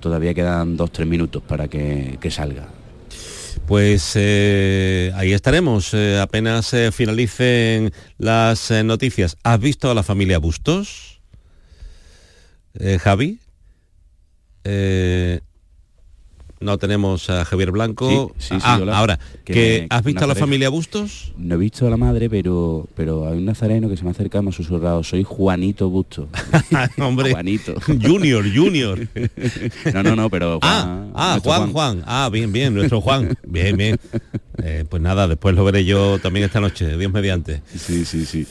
todavía 0.00 0.34
quedan 0.34 0.76
dos, 0.76 0.90
tres 0.92 1.06
minutos 1.06 1.42
para 1.42 1.68
que, 1.68 2.18
que 2.20 2.30
salga. 2.30 2.68
Pues 3.66 4.12
eh, 4.16 5.12
ahí 5.14 5.32
estaremos, 5.32 5.94
eh, 5.94 6.18
apenas 6.18 6.74
eh, 6.74 6.90
finalicen 6.90 7.92
las 8.18 8.70
noticias. 8.84 9.36
¿Has 9.44 9.60
visto 9.60 9.90
a 9.90 9.94
la 9.94 10.02
familia 10.02 10.38
Bustos? 10.38 11.20
Javi. 13.00 13.38
No 16.62 16.76
tenemos 16.76 17.30
a 17.30 17.46
Javier 17.46 17.70
Blanco. 17.70 18.34
Sí, 18.36 18.48
sí, 18.48 18.54
sí, 18.56 18.60
Ah, 18.62 18.78
hola. 18.82 18.98
ahora, 18.98 19.18
Que 19.46 19.86
¿has 19.88 20.04
visto 20.04 20.24
a 20.24 20.26
la 20.26 20.34
familia 20.34 20.68
Bustos? 20.68 21.32
No 21.38 21.54
he 21.54 21.58
visto 21.58 21.86
a 21.86 21.90
la 21.90 21.96
madre, 21.96 22.28
pero, 22.28 22.86
pero 22.94 23.26
hay 23.26 23.38
un 23.38 23.46
nazareno 23.46 23.88
que 23.88 23.96
se 23.96 24.02
me 24.02 24.10
ha 24.10 24.12
acercado 24.12 24.42
y 24.42 24.44
me 24.44 24.50
ha 24.50 24.52
susurrado, 24.52 25.02
soy 25.02 25.24
Juanito 25.24 25.88
Busto. 25.88 26.28
Hombre, 26.98 27.30
Juanito. 27.32 27.74
Junior, 27.86 28.44
Junior. 28.54 29.08
No, 29.94 30.02
no, 30.02 30.14
no, 30.14 30.28
pero 30.28 30.58
Ah, 30.60 30.82
Juan- 30.84 31.12
ah, 31.14 31.40
Juan, 31.42 31.72
Juan, 31.72 32.02
Ah, 32.06 32.28
bien, 32.30 32.52
bien, 32.52 32.74
nuestro 32.74 33.00
Juan. 33.00 33.34
Bien, 33.46 33.76
bien. 33.76 33.98
Eh, 34.62 34.84
pues 34.86 35.00
nada, 35.00 35.26
después 35.26 35.54
lo 35.54 35.64
veré 35.64 35.86
yo 35.86 36.18
también 36.18 36.44
esta 36.44 36.60
noche, 36.60 36.98
Dios 36.98 37.10
mediante. 37.10 37.62
Sí, 37.74 38.04
sí, 38.04 38.26
sí. 38.26 38.46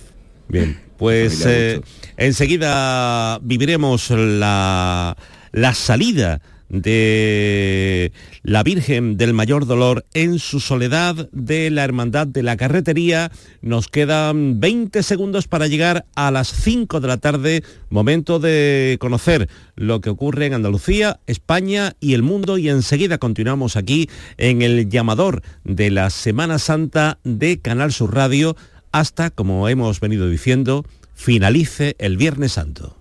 Bien, 0.48 0.80
pues 0.98 1.46
eh, 1.46 1.80
enseguida 2.18 3.38
viviremos 3.44 4.10
la, 4.10 5.16
la 5.52 5.74
salida 5.76 6.42
de 6.70 8.12
la 8.44 8.64
Virgen 8.64 9.18
del 9.18 9.34
Mayor 9.34 9.66
Dolor 9.66 10.06
en 10.14 10.40
su 10.40 10.60
soledad 10.60 11.30
de 11.32 11.70
la 11.70 11.84
Hermandad 11.84 12.28
de 12.28 12.44
la 12.44 12.58
Carretería. 12.58 13.32
Nos 13.62 13.88
quedan 13.88 14.60
20 14.60 15.04
segundos 15.04 15.48
para 15.48 15.68
llegar 15.68 16.06
a 16.16 16.32
las 16.32 16.48
5 16.48 17.00
de 17.00 17.08
la 17.08 17.18
tarde, 17.18 17.64
momento 17.90 18.40
de 18.40 18.98
conocer 19.00 19.50
lo 19.76 20.02
que 20.02 20.10
ocurre 20.10 20.46
en 20.46 20.54
Andalucía, 20.54 21.20
España 21.28 21.96
y 22.00 22.14
el 22.14 22.24
mundo 22.24 22.58
y 22.58 22.70
enseguida 22.70 23.18
continuamos 23.18 23.76
aquí 23.76 24.10
en 24.38 24.62
el 24.62 24.90
llamador 24.90 25.42
de 25.64 25.90
la 25.92 26.10
Semana 26.10 26.60
Santa 26.60 27.20
de 27.24 27.60
Canal 27.60 27.92
Sur 27.92 28.14
Radio 28.14 28.56
hasta, 28.92 29.30
como 29.30 29.68
hemos 29.70 30.00
venido 30.00 30.30
diciendo, 30.30 30.86
finalice 31.14 31.96
el 32.00 32.18
Viernes 32.18 32.54
Santo. 32.54 32.99